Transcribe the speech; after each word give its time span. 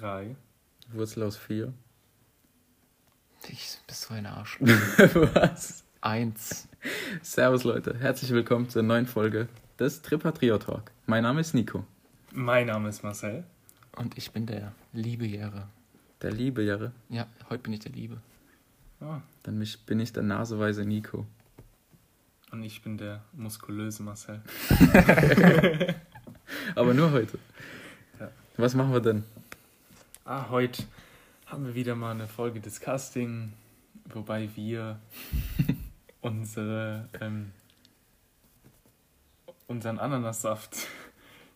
3. 0.00 0.36
Wurzel 0.92 1.22
aus 1.22 1.36
4. 1.36 1.72
Ich 3.48 3.78
bist 3.86 4.02
so 4.02 4.14
ein 4.14 4.26
Arsch. 4.26 4.58
Was? 4.60 5.84
Eins. 6.00 6.68
Servus 7.22 7.64
Leute, 7.64 7.96
herzlich 7.98 8.30
willkommen 8.32 8.68
zur 8.68 8.82
neuen 8.82 9.06
Folge 9.06 9.48
des 9.78 10.02
Tripatrio 10.02 10.58
Talk. 10.58 10.90
Mein 11.06 11.22
Name 11.22 11.40
ist 11.40 11.54
Nico. 11.54 11.84
Mein 12.32 12.66
Name 12.66 12.88
ist 12.88 13.02
Marcel. 13.02 13.44
Und 13.96 14.16
ich 14.18 14.30
bin 14.32 14.46
der 14.46 14.72
liebe 14.92 15.24
Jere. 15.26 15.68
Der 16.22 16.32
liebe 16.32 16.62
Jere. 16.62 16.92
Ja, 17.08 17.26
heute 17.48 17.62
bin 17.62 17.72
ich 17.72 17.80
der 17.80 17.92
Liebe. 17.92 18.18
Ah, 19.00 19.20
Dann 19.44 19.62
bin 19.86 20.00
ich 20.00 20.12
der 20.12 20.22
naseweise 20.22 20.84
Nico. 20.84 21.26
und 22.52 22.62
ich 22.62 22.82
bin 22.82 22.96
der 22.98 23.22
muskulöse 23.32 24.02
Marcel. 24.02 24.40
Aber 26.74 26.94
nur 26.94 27.10
heute. 27.12 27.38
Ja. 28.20 28.30
Was 28.56 28.74
machen 28.74 28.92
wir 28.92 29.00
denn? 29.00 29.24
Ah, 30.26 30.48
heute 30.50 30.82
haben 31.46 31.66
wir 31.66 31.74
wieder 31.74 31.94
mal 31.94 32.10
eine 32.10 32.26
Folge 32.26 32.60
Disgusting, 32.60 33.52
wobei 34.06 34.54
wir 34.56 34.98
unsere, 36.20 37.08
ähm, 37.20 37.52
unseren 39.68 39.98
Ananassaft 39.98 40.76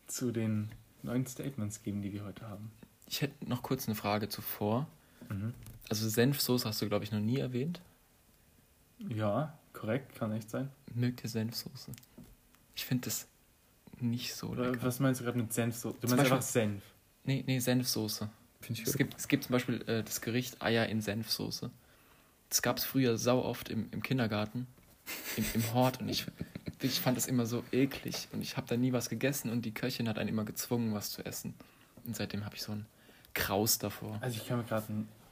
zu 0.07 0.30
den 0.30 0.71
neuen 1.03 1.27
Statements 1.27 1.83
geben, 1.83 2.03
die 2.03 2.13
wir 2.13 2.25
heute 2.25 2.49
haben. 2.49 2.71
Ich 3.09 3.23
hätte 3.23 3.49
noch 3.49 3.63
kurz 3.63 3.89
eine 3.89 3.97
Frage 3.97 4.29
zuvor. 4.29 4.87
Mhm. 5.29 5.52
Also 5.89 6.09
Senfsoße 6.09 6.69
hast 6.69 6.80
du, 6.80 6.89
glaube 6.89 7.05
ich, 7.05 7.11
noch 7.11 7.19
nie 7.21 7.39
erwähnt. 7.39 7.80
Ja, 9.09 9.59
korrekt, 9.73 10.15
kann 10.15 10.30
echt 10.33 10.49
sein. 10.51 10.71
Mögt 10.95 11.25
ihr 11.25 11.30
Senfsoße? 11.30 11.91
Ich 12.77 12.85
finde 12.85 13.07
das 13.07 13.27
nicht 13.99 14.35
so 14.35 14.49
Oder 14.51 14.71
lecker. 14.71 14.85
was 14.85 15.01
meinst 15.01 15.21
du 15.21 15.25
gerade 15.25 15.39
mit 15.39 15.52
Senf? 15.52 15.75
So- 15.77 15.91
Du 15.93 16.07
Zum 16.07 16.11
meinst 16.11 16.16
Beispiel- 16.30 16.33
einfach 16.37 16.47
Senf. 16.47 16.83
Nee, 17.25 17.43
nee, 17.47 17.59
Senfsoße. 17.59 18.30
Finde 18.61 18.81
ich 18.81 18.87
Es 18.87 18.93
gut. 18.93 18.99
gibt, 18.99 19.19
es 19.19 19.29
gibt 19.29 19.45
zum 19.45 19.53
Beispiel 19.53 19.83
äh, 19.89 20.03
das 20.03 20.21
Gericht 20.21 20.61
Eier 20.63 20.87
in 20.87 21.01
Senfsoße. 21.01 21.71
Das 22.49 22.63
gab 22.63 22.79
es 22.79 22.85
früher 22.85 23.17
sau 23.17 23.43
oft 23.43 23.69
im, 23.69 23.89
im 23.93 24.02
Kindergarten, 24.02 24.67
im, 25.37 25.45
im 25.55 25.73
Hort. 25.75 26.01
Und 26.01 26.09
ich, 26.09 26.27
ich 26.83 27.01
fand 27.01 27.17
das 27.17 27.27
immer 27.27 27.47
so 27.47 27.63
eklig. 27.73 28.29
Und 28.33 28.43
ich 28.43 28.57
habe 28.57 28.67
da 28.67 28.77
nie 28.77 28.93
was 28.93 29.09
gegessen 29.09 29.51
und 29.51 29.63
die 29.65 29.73
Köchin 29.73 30.09
hat 30.09 30.19
einen 30.19 30.29
immer 30.29 30.45
gezwungen, 30.45 30.93
was 30.95 31.11
zu 31.11 31.25
essen. 31.25 31.55
Und 32.05 32.17
seitdem 32.17 32.45
habe 32.45 32.57
ich 32.57 32.63
so 32.63 32.73
einen 32.73 32.87
Kraus 33.35 33.79
davor. 33.79 34.19
Also 34.21 34.37
ich 34.37 34.47
kann 34.49 34.59
mir 34.59 34.65
gerade 34.65 34.87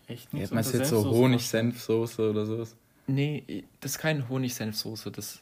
echt 0.06 0.32
Ja, 0.32 0.38
nicht 0.40 0.52
meinst 0.52 0.72
du 0.72 0.78
jetzt 0.78 0.90
so 0.90 1.04
Honig-Senfsoße 1.10 2.30
oder 2.30 2.46
sowas? 2.46 2.76
Nee, 3.06 3.64
das 3.80 3.92
ist 3.92 3.98
keine 3.98 4.28
Honig-Senfsoße. 4.28 5.10
Das, 5.10 5.40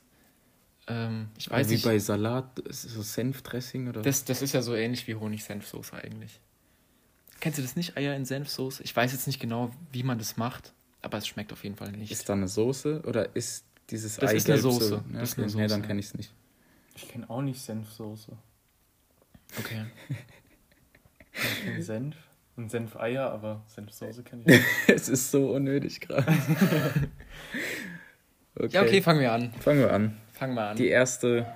ähm, 0.86 1.28
ich 1.36 1.50
weiß 1.50 1.68
wie 1.68 1.72
nicht. 1.74 1.84
bei 1.84 1.98
Salat, 1.98 2.62
so 2.70 3.02
Senfdressing 3.02 3.88
oder 3.88 4.02
Das, 4.02 4.24
das 4.24 4.40
ist 4.40 4.52
ja 4.54 4.62
so 4.62 4.74
ähnlich 4.74 5.06
wie 5.06 5.14
Honig-Senfsoße 5.14 5.92
eigentlich. 6.02 6.40
Kennst 7.40 7.58
du 7.58 7.62
das 7.62 7.76
nicht, 7.76 7.96
Eier 7.96 8.14
in 8.16 8.24
Senfsoße? 8.24 8.82
Ich 8.82 8.94
weiß 8.96 9.12
jetzt 9.12 9.26
nicht 9.26 9.40
genau, 9.40 9.70
wie 9.92 10.02
man 10.02 10.18
das 10.18 10.36
macht, 10.36 10.72
aber 11.02 11.18
es 11.18 11.26
schmeckt 11.26 11.52
auf 11.52 11.62
jeden 11.64 11.76
Fall 11.76 11.92
nicht. 11.92 12.10
Ist 12.10 12.28
da 12.28 12.32
eine 12.32 12.48
Soße 12.48 13.02
oder 13.06 13.34
ist 13.36 13.64
dieses 13.90 14.16
Das 14.16 14.32
ist 14.32 14.46
eine 14.48 14.54
Eigelb 14.58 14.72
Soße. 14.72 14.88
So? 14.88 14.96
Ja, 15.12 15.20
Das 15.20 15.28
ist 15.30 15.38
okay. 15.38 15.42
eine 15.42 15.52
Nee, 15.56 15.68
dann 15.68 15.80
Soße. 15.80 15.82
kenne 15.88 16.00
ich 16.00 16.06
es 16.06 16.14
nicht. 16.14 16.32
Ich 16.96 17.08
kenne 17.08 17.28
auch 17.30 17.42
nicht 17.42 17.60
Senfsoße. 17.60 18.32
Okay. 19.58 19.84
Ich 21.32 21.62
kenne 21.64 21.82
Senf 21.82 22.16
und 22.56 22.70
Senfeier, 22.70 23.30
aber 23.30 23.62
Senfsoße 23.68 24.22
kenne 24.22 24.42
ich 24.46 24.48
nicht. 24.48 24.64
es 24.88 25.08
ist 25.08 25.30
so 25.30 25.52
unnötig 25.52 26.00
gerade. 26.00 26.26
okay. 28.56 28.68
Ja, 28.72 28.82
okay, 28.82 29.02
fangen 29.02 29.20
wir 29.20 29.32
an. 29.32 29.52
Fangen 29.60 29.80
wir 29.80 29.92
an. 29.92 30.16
Fangen 30.32 30.54
wir 30.54 30.68
an. 30.68 30.76
Die 30.76 30.88
erste 30.88 31.46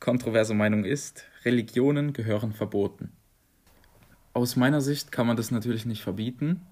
kontroverse 0.00 0.54
Meinung 0.54 0.84
ist, 0.84 1.24
Religionen 1.44 2.12
gehören 2.12 2.52
verboten. 2.52 3.12
Aus 4.40 4.56
meiner 4.56 4.80
Sicht 4.80 5.12
kann 5.12 5.26
man 5.26 5.36
das 5.36 5.50
natürlich 5.50 5.84
nicht 5.84 6.02
verbieten, 6.02 6.62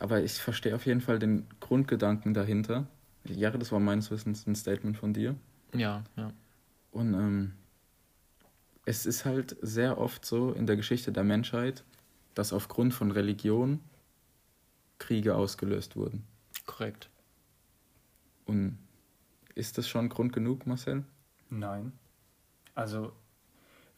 aber 0.00 0.22
ich 0.22 0.40
verstehe 0.40 0.74
auf 0.74 0.86
jeden 0.86 1.02
Fall 1.02 1.18
den 1.18 1.46
Grundgedanken 1.60 2.32
dahinter. 2.32 2.86
Jahre, 3.24 3.58
das 3.58 3.70
war 3.70 3.80
meines 3.80 4.10
Wissens 4.10 4.46
ein 4.46 4.54
Statement 4.54 4.96
von 4.96 5.12
dir. 5.12 5.36
Ja, 5.74 6.04
ja. 6.16 6.32
Und 6.90 7.12
ähm, 7.12 7.52
es 8.86 9.04
ist 9.04 9.26
halt 9.26 9.58
sehr 9.60 9.98
oft 9.98 10.24
so 10.24 10.52
in 10.52 10.66
der 10.66 10.76
Geschichte 10.76 11.12
der 11.12 11.22
Menschheit, 11.22 11.84
dass 12.34 12.54
aufgrund 12.54 12.94
von 12.94 13.10
Religion 13.10 13.80
Kriege 14.98 15.34
ausgelöst 15.34 15.96
wurden. 15.96 16.24
Korrekt. 16.64 17.10
Und 18.46 18.78
ist 19.54 19.76
das 19.76 19.86
schon 19.86 20.08
Grund 20.08 20.32
genug, 20.32 20.66
Marcel? 20.66 21.04
Nein. 21.50 21.92
Also, 22.74 23.12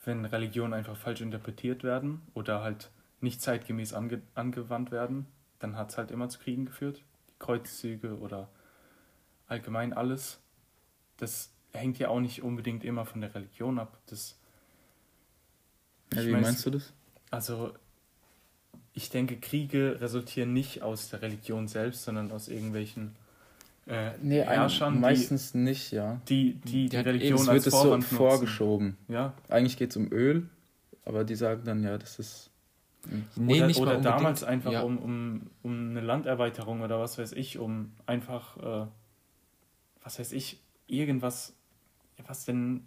wenn 0.04 0.24
Religionen 0.24 0.74
einfach 0.74 0.96
falsch 0.96 1.20
interpretiert 1.20 1.84
werden 1.84 2.22
oder 2.34 2.62
halt 2.62 2.90
nicht 3.20 3.40
zeitgemäß 3.42 3.92
ange 3.94 4.22
angewandt 4.34 4.90
werden, 4.90 5.26
dann 5.58 5.76
hat 5.76 5.90
es 5.90 5.98
halt 5.98 6.10
immer 6.10 6.28
zu 6.28 6.38
Kriegen 6.38 6.64
geführt. 6.66 7.02
Die 7.28 7.34
Kreuzzüge 7.38 8.18
oder 8.18 8.48
allgemein 9.46 9.92
alles. 9.92 10.38
Das 11.18 11.50
hängt 11.72 11.98
ja 11.98 12.08
auch 12.08 12.20
nicht 12.20 12.42
unbedingt 12.42 12.82
immer 12.84 13.04
von 13.04 13.20
der 13.20 13.34
Religion 13.34 13.78
ab. 13.78 13.98
Das, 14.06 14.36
Ja, 16.14 16.24
wie 16.24 16.30
weiß- 16.34 16.40
meinst 16.40 16.66
du 16.66 16.70
das? 16.70 16.92
also, 17.30 17.72
ich 18.92 19.10
denke, 19.10 19.36
Kriege 19.38 20.00
resultieren 20.00 20.52
nicht 20.52 20.82
aus 20.82 21.10
der 21.10 21.22
Religion 21.22 21.68
selbst, 21.68 22.02
sondern 22.04 22.32
aus 22.32 22.48
irgendwelchen 22.48 23.14
äh, 23.86 24.10
Herrschern, 24.22 24.94
die, 24.94 24.98
meistens 25.00 25.54
nicht, 25.54 25.90
ja. 25.92 26.20
die 26.28 26.54
die, 26.54 26.70
die, 26.70 26.88
Die 26.90 26.96
Religion 26.96 27.40
Es 27.40 27.48
als 27.48 27.54
wird 27.56 27.66
es 27.68 27.72
so 27.72 27.82
Vorwand 27.82 28.02
nutzen. 28.02 28.16
vorgeschoben. 28.16 28.96
Ja, 29.08 29.34
Eigentlich 29.48 29.76
geht 29.76 29.90
es 29.90 29.96
um 29.96 30.10
Öl, 30.12 30.48
aber 31.04 31.24
die 31.24 31.34
sagen 31.34 31.62
dann, 31.64 31.82
ja, 31.82 31.96
das 31.98 32.18
ist. 32.18 32.49
Nee, 33.36 33.56
oder 33.58 33.66
nicht 33.66 33.80
oder 33.80 33.98
damals 33.98 34.44
einfach 34.44 34.72
ja. 34.72 34.82
um, 34.82 34.98
um, 34.98 35.50
um 35.62 35.90
eine 35.90 36.00
Landerweiterung 36.00 36.82
oder 36.82 37.00
was 37.00 37.18
weiß 37.18 37.32
ich, 37.32 37.58
um 37.58 37.92
einfach, 38.06 38.56
äh, 38.58 38.86
was 40.02 40.18
weiß 40.18 40.32
ich, 40.32 40.60
irgendwas, 40.86 41.54
was 42.26 42.44
denn, 42.44 42.86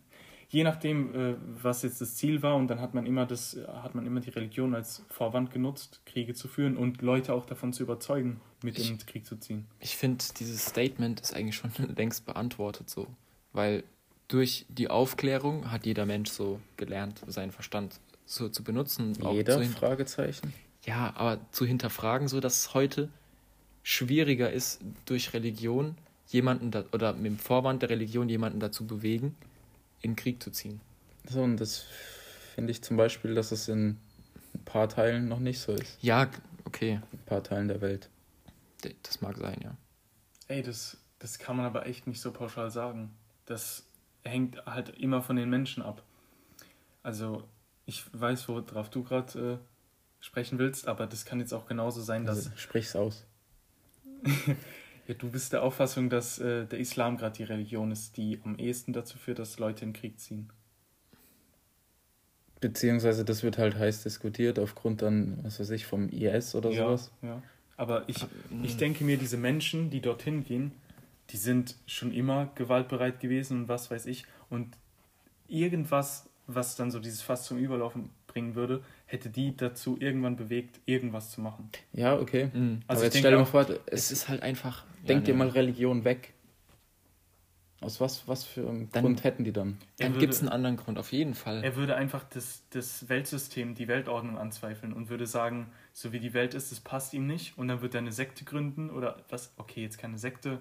je 0.50 0.64
nachdem, 0.64 1.16
äh, 1.16 1.36
was 1.62 1.82
jetzt 1.82 2.00
das 2.00 2.16
Ziel 2.16 2.44
war 2.44 2.56
und 2.56 2.68
dann 2.68 2.80
hat 2.80 2.94
man 2.94 3.06
immer 3.06 3.26
das, 3.26 3.58
hat 3.68 3.96
man 3.96 4.06
immer 4.06 4.20
die 4.20 4.30
Religion 4.30 4.76
als 4.76 5.04
Vorwand 5.10 5.50
genutzt, 5.52 6.02
Kriege 6.06 6.34
zu 6.34 6.48
führen 6.48 6.78
und 6.78 7.02
Leute 7.02 7.34
auch 7.34 7.46
davon 7.46 7.74
zu 7.74 7.84
überzeugen, 7.84 8.40
mit 8.64 8.78
Ich- 8.78 8.90
in 8.92 8.98
den 8.98 9.06
Krieg 9.06 9.26
zu 9.26 9.36
ziehen. 9.38 9.66
Ich 9.80 9.98
finde, 9.98 10.24
dieses 10.40 10.66
Statement 10.66 11.22
ist 11.22 11.34
eigentlich 11.36 11.56
schon 11.56 11.72
längst 11.96 12.26
beantwortet 12.26 12.90
so. 12.90 13.08
Weil 13.52 13.84
durch 14.28 14.66
die 14.70 14.90
Aufklärung 14.90 15.72
hat 15.72 15.86
jeder 15.86 16.06
Mensch 16.06 16.30
so 16.32 16.60
gelernt, 16.78 17.22
seinen 17.28 17.52
Verstand 17.52 18.00
so 18.26 18.50
zu 18.50 18.64
benutzen. 18.64 19.14
Jeder? 19.32 19.62
Zu 19.62 19.68
Fragezeichen. 19.70 20.54
ja, 20.86 21.14
aber 21.16 21.40
zu 21.52 21.66
hinterfragen, 21.66 22.28
so 22.28 22.40
dass 22.40 22.58
es 22.58 22.74
heute 22.74 23.10
schwieriger 23.84 24.52
ist, 24.52 24.82
durch 25.06 25.34
Religion 25.34 25.96
jemanden 26.28 26.72
da, 26.72 26.86
oder 26.94 27.14
mit 27.14 27.26
dem 27.26 27.38
Vorwand 27.40 27.82
der 27.82 27.90
Religion 27.90 28.30
jemanden 28.30 28.60
dazu 28.60 28.88
bewegen, 28.88 29.36
in 30.02 30.12
den 30.12 30.16
Krieg 30.16 30.42
zu 30.42 30.52
ziehen. 30.52 30.80
So, 31.30 31.42
und 31.42 31.58
das 31.58 31.86
finde 32.56 32.72
ich 32.72 32.82
zum 32.82 32.98
Beispiel, 32.98 33.36
dass 33.36 33.52
es 33.52 33.68
in 33.68 33.98
ein 34.56 34.64
paar 34.66 34.88
Teilen 34.90 35.28
noch 35.28 35.40
nicht 35.40 35.60
so 35.60 35.74
ist. 35.74 35.98
Ja, 36.02 36.30
okay, 36.66 37.00
In 37.12 37.20
ein 37.20 37.26
paar 37.26 37.44
Teilen 37.44 37.68
der 37.68 37.82
Welt. 37.82 38.10
das 39.04 39.22
mag 39.22 39.38
sein, 39.38 39.60
ja. 39.64 39.76
Ey, 40.48 40.62
das, 40.62 40.98
das 41.20 41.40
kann 41.40 41.56
man 41.58 41.66
aber 41.66 41.86
echt 41.88 42.08
nicht 42.08 42.20
so 42.22 42.32
pauschal 42.32 42.70
sagen. 42.72 43.12
Das 43.46 43.86
hängt 44.24 44.66
halt 44.66 44.90
immer 44.90 45.22
von 45.22 45.36
den 45.36 45.50
Menschen 45.50 45.84
ab. 45.84 46.04
Also, 47.02 47.44
ich 47.86 48.04
weiß, 48.14 48.48
worauf 48.48 48.90
du 48.90 49.04
gerade 49.04 49.60
äh, 49.62 50.24
sprechen 50.24 50.58
willst, 50.60 50.88
aber 50.88 51.06
das 51.08 51.26
kann 51.26 51.40
jetzt 51.40 51.54
auch 51.54 51.66
genauso 51.66 52.02
sein, 52.02 52.26
dass 52.26 52.48
Also, 52.48 52.52
sprich's 52.56 52.96
aus. 52.96 53.26
ja, 55.08 55.14
du 55.16 55.30
bist 55.30 55.52
der 55.54 55.64
Auffassung, 55.64 56.10
dass 56.10 56.40
äh, 56.40 56.66
der 56.66 56.80
Islam 56.80 57.18
gerade 57.18 57.36
die 57.36 57.44
Religion 57.44 57.92
ist, 57.92 58.16
die 58.18 58.40
am 58.44 58.58
ehesten 58.58 58.94
dazu 58.94 59.18
führt, 59.18 59.40
dass 59.40 59.60
Leute 59.60 59.84
in 59.84 59.92
den 59.92 60.00
Krieg 60.00 60.20
ziehen. 60.20 60.50
Beziehungsweise 62.62 63.26
das 63.26 63.44
wird 63.44 63.58
halt 63.58 63.76
heiß 63.76 64.04
diskutiert 64.04 64.58
aufgrund 64.58 65.02
dann, 65.02 65.44
was 65.44 65.60
weiß 65.60 65.72
ich, 65.72 65.86
vom 65.86 66.08
IS 66.10 66.56
oder 66.56 66.70
ja, 66.70 66.86
sowas. 66.86 67.12
ja. 67.22 67.42
Aber 67.76 68.08
ich, 68.08 68.26
Mhm. 68.50 68.64
ich 68.64 68.78
denke 68.78 69.04
mir, 69.04 69.18
diese 69.18 69.36
Menschen, 69.36 69.90
die 69.90 70.00
dorthin 70.00 70.46
gehen, 70.46 70.72
die 71.32 71.38
sind 71.38 71.76
schon 71.88 72.14
immer 72.14 72.52
gewaltbereit 72.56 73.20
gewesen 73.20 73.64
und 73.64 73.68
was 73.68 73.92
weiß 73.92 74.06
ich. 74.06 74.26
Und 74.50 74.78
irgendwas, 75.48 76.30
was 76.48 76.76
dann 76.76 76.92
so 76.92 77.00
dieses 77.00 77.22
Fass 77.22 77.46
zum 77.46 77.58
Überlaufen 77.58 78.10
bringen 78.28 78.56
würde, 78.56 78.84
hätte 79.06 79.30
die 79.30 79.56
dazu 79.56 79.98
irgendwann 80.00 80.36
bewegt, 80.36 80.80
irgendwas 80.86 81.32
zu 81.32 81.42
machen. 81.42 81.70
Ja, 81.94 82.18
okay. 82.20 82.50
Mhm. 82.54 82.82
Also 82.88 83.00
Aber 83.00 83.00
ich 83.00 83.04
jetzt 83.14 83.18
stell 83.20 83.32
dir 83.32 83.38
mal 83.38 83.46
vor, 83.46 83.66
Es 83.88 84.12
ist 84.12 84.28
halt 84.30 84.42
einfach. 84.44 84.84
denk 85.08 85.22
ja, 85.22 85.26
dir 85.28 85.32
nee. 85.34 85.38
mal 85.40 85.50
Religion 85.50 86.04
weg. 86.04 86.34
Aus 87.82 88.00
was, 88.00 88.28
was 88.30 88.46
für 88.46 88.62
einem 88.68 88.90
Dann- 88.92 89.04
Grund 89.04 89.24
hätten 89.26 89.44
die 89.44 89.52
dann? 89.52 89.78
Dann 89.98 90.14
würde- 90.14 90.20
gibt 90.22 90.34
es 90.34 90.40
einen 90.40 90.48
anderen 90.50 90.78
Grund, 90.78 90.98
auf 90.98 91.12
jeden 91.12 91.34
Fall. 91.34 91.62
Er 91.66 91.76
würde 91.76 91.96
einfach 91.98 92.24
das, 92.24 92.64
das 92.70 93.10
Weltsystem, 93.10 93.76
die 93.76 93.90
Weltordnung 93.90 94.38
anzweifeln 94.38 94.94
und 94.94 95.10
würde 95.10 95.28
sagen, 95.28 95.70
so 95.92 96.14
wie 96.14 96.20
die 96.22 96.34
Welt 96.34 96.54
ist, 96.54 96.72
das 96.72 96.80
passt 96.80 97.14
ihm 97.14 97.28
nicht. 97.28 97.58
Und 97.58 97.68
dann 97.68 97.82
wird 97.82 97.94
er 97.94 98.00
eine 98.00 98.14
Sekte 98.14 98.46
gründen 98.46 98.90
oder 98.90 99.18
was, 99.30 99.54
okay, 99.58 99.82
jetzt 99.84 99.98
keine 99.98 100.18
Sekte, 100.18 100.60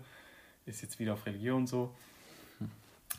ist 0.66 0.82
jetzt 0.82 0.98
wieder 0.98 1.12
auf 1.12 1.24
Religion 1.26 1.66
so. 1.68 1.94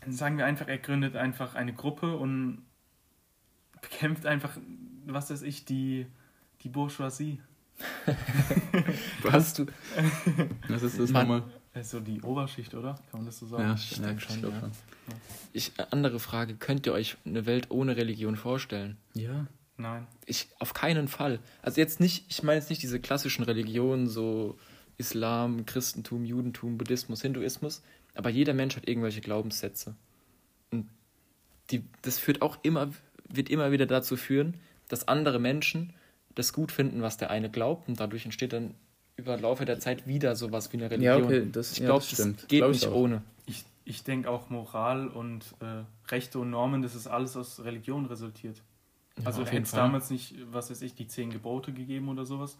Dann 0.02 0.12
sagen 0.14 0.38
wir 0.38 0.46
einfach, 0.46 0.68
er 0.68 0.78
gründet 0.78 1.16
einfach 1.16 1.56
eine 1.56 1.74
Gruppe 1.74 2.16
und 2.18 2.64
bekämpft 3.82 4.26
einfach, 4.26 4.58
was 5.06 5.30
weiß 5.30 5.42
ich, 5.44 5.66
die, 5.66 6.08
Die 6.62 6.70
Bourgeoisie. 6.70 7.42
Hast 9.30 9.60
du. 9.60 9.66
Was 10.68 10.84
ist 10.84 11.00
das 11.00 11.12
Mann. 11.12 11.28
nochmal? 11.28 11.44
Also 11.74 12.00
die 12.00 12.22
Oberschicht, 12.22 12.74
oder? 12.76 12.96
Kann 13.10 13.22
man 13.22 13.26
das 13.26 13.40
so 13.40 13.48
sagen? 13.48 13.64
Ja, 13.64 13.74
Ich 13.74 14.00
denke 14.00 14.22
schon, 14.22 14.42
glaub 14.42 14.54
ja. 14.54 14.70
Ich, 15.54 15.78
äh, 15.80 15.86
andere 15.90 16.20
Frage, 16.20 16.56
könnt 16.56 16.86
ihr 16.86 16.94
euch 16.94 17.18
eine 17.26 17.46
Welt 17.48 17.72
ohne 17.72 17.98
Religion 17.98 18.36
vorstellen? 18.36 18.98
Ja. 19.14 19.48
Nein. 19.78 20.06
Ich 20.28 20.50
auf 20.60 20.74
keinen 20.76 21.08
Fall. 21.08 21.40
Also 21.64 21.82
jetzt 21.82 22.00
nicht, 22.00 22.26
ich 22.30 22.44
meine 22.44 22.60
jetzt 22.60 22.70
nicht 22.70 22.84
diese 22.84 23.00
klassischen 23.00 23.44
Religionen, 23.44 24.08
so 24.08 24.58
Islam, 24.98 25.66
Christentum, 25.66 26.26
Judentum, 26.26 26.78
Buddhismus, 26.78 27.24
Hinduismus, 27.24 27.82
aber 28.16 28.30
jeder 28.30 28.54
Mensch 28.54 28.76
hat 28.76 28.88
irgendwelche 28.88 29.22
Glaubenssätze. 29.22 29.96
Und 30.72 30.90
die, 31.72 31.84
das 32.02 32.20
führt 32.20 32.42
auch 32.42 32.58
immer, 32.64 32.92
wird 33.30 33.50
immer 33.50 33.72
wieder 33.72 33.86
dazu 33.86 34.16
führen, 34.18 34.56
dass 34.90 35.08
andere 35.08 35.40
Menschen 35.40 35.94
das 36.36 36.54
gut 36.54 36.72
finden, 36.72 37.02
was 37.02 37.18
der 37.18 37.30
eine 37.30 37.50
glaubt, 37.50 37.88
und 37.88 38.00
dadurch 38.00 38.26
entsteht 38.26 38.54
dann 38.54 38.74
über 39.16 39.38
Laufe 39.38 39.66
der 39.66 39.80
Zeit 39.80 40.08
wieder 40.08 40.36
sowas 40.36 40.74
wie 40.74 40.78
eine 40.78 40.86
Ja, 41.02 41.16
Religion. 41.16 41.24
okay, 41.44 41.50
das- 41.52 41.74
ich 41.74 41.80
ja, 41.80 41.86
glaube, 41.86 42.00
das 42.02 42.10
das, 42.10 42.20
stimmt. 42.20 42.48
geht 42.50 42.60
Glaub 42.62 42.72
ich 42.72 42.82
nicht 42.82 42.90
auch. 42.92 42.96
ohne. 42.96 43.22
Ich, 43.46 43.64
ich 43.86 44.04
denke 44.04 44.30
auch 44.30 44.50
Moral 44.50 45.08
und 45.08 45.44
äh, 45.60 45.84
Rechte 46.12 46.40
und 46.40 46.50
Normen, 46.50 46.82
das 46.82 46.96
ist 46.96 47.06
alles 47.08 47.38
aus 47.38 47.64
Religion 47.64 48.06
resultiert. 48.08 48.62
Ja, 49.20 49.28
also 49.28 49.46
hätte 49.46 49.62
es 49.62 49.72
damals 49.72 50.10
nicht, 50.10 50.34
was 50.52 50.72
weiß 50.72 50.82
ich, 50.82 50.96
die 50.96 51.06
zehn 51.08 51.30
Gebote 51.30 51.72
gegeben 51.72 52.10
oder 52.10 52.26
sowas. 52.26 52.58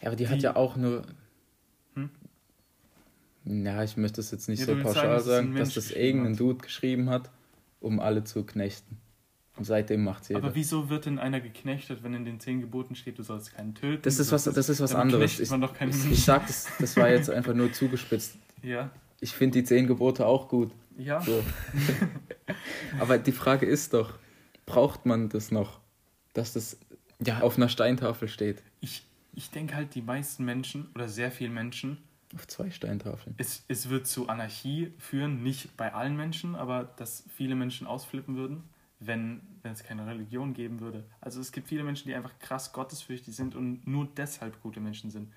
Ja, 0.00 0.06
aber 0.08 0.16
die 0.16 0.28
hat 0.28 0.38
Die- 0.38 0.42
ja 0.42 0.54
auch 0.54 0.76
nur. 0.76 1.02
Ja, 3.44 3.82
ich 3.82 3.96
möchte 3.96 4.20
es 4.20 4.30
jetzt 4.30 4.48
nicht 4.48 4.60
Ja, 4.60 4.66
so 4.66 4.76
pauschal 4.76 5.20
sagen, 5.20 5.54
dass 5.56 5.74
das 5.74 5.88
geschrieben 5.88 6.04
irgendein 6.04 6.32
hat. 6.32 6.40
Dude 6.40 6.58
geschrieben 6.58 7.10
hat, 7.10 7.30
um 7.80 8.00
alle 8.00 8.24
zu 8.24 8.44
knechten. 8.44 8.98
Und 9.56 9.64
seitdem 9.64 10.04
macht 10.04 10.28
jeder. 10.28 10.42
Aber 10.42 10.54
wieso 10.54 10.88
wird 10.88 11.06
denn 11.06 11.18
einer 11.18 11.40
geknechtet, 11.40 12.02
wenn 12.02 12.14
in 12.14 12.24
den 12.24 12.40
zehn 12.40 12.60
Geboten 12.60 12.94
steht, 12.94 13.18
du 13.18 13.22
sollst 13.22 13.54
keinen 13.54 13.74
töten? 13.74 14.02
Das 14.02 14.18
ist 14.18 14.32
was, 14.32 14.44
das 14.44 14.68
ist 14.68 14.80
was 14.80 14.94
anderes. 14.94 15.38
Ich, 15.38 15.50
ich, 15.52 16.10
ich 16.12 16.24
sag, 16.24 16.46
das, 16.46 16.68
das 16.78 16.96
war 16.96 17.10
jetzt 17.10 17.28
einfach 17.30 17.52
nur 17.54 17.72
zugespitzt. 17.72 18.36
Ja, 18.62 18.90
Ich 19.20 19.32
finde 19.32 19.58
die 19.58 19.64
zehn 19.64 19.86
Gebote 19.86 20.24
auch 20.26 20.48
gut. 20.48 20.70
ja. 20.96 21.20
So. 21.20 21.42
Aber 23.00 23.18
die 23.18 23.32
Frage 23.32 23.66
ist 23.66 23.94
doch, 23.94 24.14
braucht 24.66 25.06
man 25.06 25.28
das 25.28 25.50
noch, 25.50 25.80
dass 26.32 26.52
das 26.52 26.78
Ja, 27.24 27.40
auf 27.40 27.56
einer 27.56 27.68
Steintafel 27.68 28.28
steht? 28.28 28.62
Ich, 28.80 29.04
ich 29.34 29.50
denke 29.50 29.74
halt, 29.76 29.94
die 29.94 30.02
meisten 30.02 30.44
Menschen 30.44 30.88
oder 30.94 31.08
sehr 31.08 31.30
viele 31.30 31.50
Menschen, 31.50 31.98
Auf 32.34 32.46
zwei 32.46 32.70
Steintafeln. 32.70 33.34
es, 33.38 33.64
es 33.66 33.88
wird 33.88 34.06
zu 34.06 34.28
Anarchie 34.28 34.92
führen, 34.98 35.42
nicht 35.42 35.76
bei 35.76 35.92
allen 35.92 36.16
Menschen, 36.16 36.54
aber 36.54 36.84
dass 36.84 37.24
viele 37.36 37.56
Menschen 37.56 37.86
ausflippen 37.86 38.36
würden, 38.36 38.62
wenn, 39.00 39.40
wenn 39.62 39.72
es 39.72 39.82
keine 39.82 40.06
Religion 40.06 40.54
geben 40.54 40.80
würde. 40.80 41.04
Also 41.20 41.40
es 41.40 41.50
gibt 41.50 41.68
viele 41.68 41.82
Menschen, 41.82 42.08
die 42.08 42.14
einfach 42.14 42.38
krass 42.38 42.72
gottesfürchtig 42.72 43.34
sind 43.34 43.56
und 43.56 43.86
nur 43.86 44.08
deshalb 44.16 44.62
gute 44.62 44.78
Menschen 44.80 45.10
sind. 45.10 45.32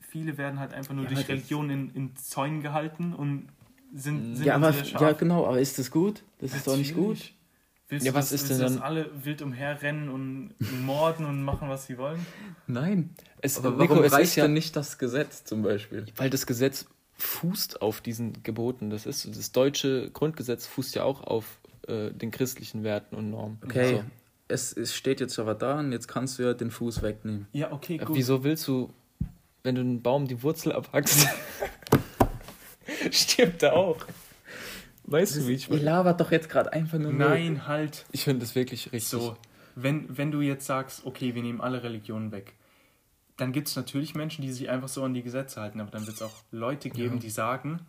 Viele 0.00 0.36
werden 0.36 0.58
halt 0.58 0.74
einfach 0.74 0.92
nur 0.92 1.04
Ja, 1.04 1.10
durch 1.10 1.28
Religion 1.28 1.70
in, 1.70 1.94
in 1.94 2.16
Zäunen 2.16 2.60
gehalten 2.60 3.14
und 3.14 3.48
sind, 3.94 4.36
sind 4.36 4.46
Ja, 4.46 4.56
aber 4.56 4.72
ja, 4.72 5.12
genau, 5.12 5.46
aber 5.46 5.60
ist 5.60 5.78
das 5.78 5.90
gut? 5.90 6.22
Das 6.38 6.54
ist 6.54 6.66
doch 6.66 6.76
nicht 6.76 6.94
gut. 6.94 7.32
Willst 7.92 8.06
Ja, 8.06 8.12
du 8.12 8.18
was 8.18 8.30
das, 8.30 8.40
ist 8.40 8.48
willst 8.48 8.50
denn 8.52 8.58
du, 8.58 8.64
dass 8.64 8.74
dann- 8.76 8.82
alle 8.82 9.10
wild 9.24 9.42
umherrennen 9.42 10.08
und 10.08 10.54
morden 10.84 11.26
und 11.26 11.42
machen, 11.42 11.68
was 11.68 11.84
sie 11.86 11.98
wollen? 11.98 12.24
Nein. 12.66 13.10
es, 13.42 13.58
Aber 13.58 13.72
Nico, 13.72 13.90
warum 13.90 14.04
es 14.04 14.12
reicht 14.12 14.30
ist 14.30 14.36
ja 14.36 14.44
denn 14.44 14.54
nicht 14.54 14.74
das 14.76 14.96
Gesetz 14.96 15.44
zum 15.44 15.62
Beispiel? 15.62 16.06
Weil 16.16 16.30
das 16.30 16.46
Gesetz 16.46 16.86
fußt 17.18 17.82
auf 17.82 18.00
diesen 18.00 18.42
Geboten. 18.42 18.88
Das 18.88 19.04
ist 19.04 19.28
das 19.36 19.52
deutsche 19.52 20.10
Grundgesetz 20.10 20.66
fußt 20.66 20.94
ja 20.94 21.04
auch 21.04 21.20
auf 21.22 21.60
äh, 21.86 22.10
den 22.12 22.30
christlichen 22.30 22.82
Werten 22.82 23.14
und 23.14 23.28
Normen. 23.30 23.58
Okay, 23.62 23.96
So. 23.96 24.04
es, 24.48 24.72
es 24.72 24.94
steht 24.94 25.20
jetzt 25.20 25.38
aber 25.38 25.54
da 25.54 25.80
und 25.80 25.92
jetzt 25.92 26.08
kannst 26.08 26.38
du 26.38 26.44
ja 26.44 26.54
den 26.54 26.70
Fuß 26.70 27.02
wegnehmen. 27.02 27.46
Ja, 27.52 27.72
okay, 27.72 27.96
Äh, 27.96 28.04
gut. 28.06 28.16
Wieso 28.16 28.42
willst 28.42 28.66
du, 28.68 28.90
wenn 29.64 29.74
du 29.74 29.82
einen 29.82 30.00
Baum 30.00 30.26
die 30.26 30.42
Wurzel 30.42 30.72
abhackst, 30.72 31.28
stirbt 33.10 33.62
er 33.62 33.74
auch? 33.74 33.98
Weißt 35.12 35.36
du, 35.36 35.46
wie 35.46 35.52
ich 35.52 35.70
Ihr 35.70 35.78
labert 35.80 36.20
doch 36.20 36.30
jetzt 36.30 36.48
gerade 36.48 36.72
einfach 36.72 36.98
nur. 36.98 37.12
Müll. 37.12 37.28
Nein, 37.28 37.66
halt. 37.66 38.04
Ich 38.12 38.24
finde 38.24 38.40
das 38.40 38.54
wirklich 38.54 38.86
richtig. 38.92 39.04
So, 39.08 39.36
wenn, 39.74 40.16
wenn 40.16 40.30
du 40.30 40.40
jetzt 40.40 40.66
sagst, 40.66 41.04
okay, 41.06 41.34
wir 41.34 41.42
nehmen 41.42 41.60
alle 41.60 41.82
Religionen 41.82 42.32
weg, 42.32 42.54
dann 43.36 43.52
gibt 43.52 43.68
es 43.68 43.76
natürlich 43.76 44.14
Menschen, 44.14 44.42
die 44.42 44.52
sich 44.52 44.68
einfach 44.68 44.88
so 44.88 45.02
an 45.04 45.14
die 45.14 45.22
Gesetze 45.22 45.60
halten, 45.60 45.80
aber 45.80 45.90
dann 45.90 46.06
wird 46.06 46.16
es 46.16 46.22
auch 46.22 46.42
Leute 46.50 46.90
geben, 46.90 47.14
Ja. 47.14 47.20
die 47.20 47.30
sagen, 47.30 47.80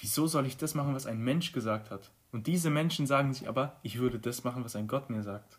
wieso 0.00 0.26
soll 0.26 0.46
ich 0.46 0.56
das 0.56 0.74
machen, 0.74 0.94
was 0.94 1.06
ein 1.06 1.20
Mensch 1.20 1.52
gesagt 1.52 1.90
hat? 1.90 2.10
Und 2.32 2.46
diese 2.46 2.70
Menschen 2.70 3.06
sagen 3.06 3.32
sich 3.32 3.48
aber, 3.48 3.76
ich 3.82 3.98
würde 3.98 4.18
das 4.18 4.44
machen, 4.44 4.64
was 4.64 4.76
ein 4.76 4.86
Gott 4.86 5.08
mir 5.10 5.22
sagt. 5.22 5.58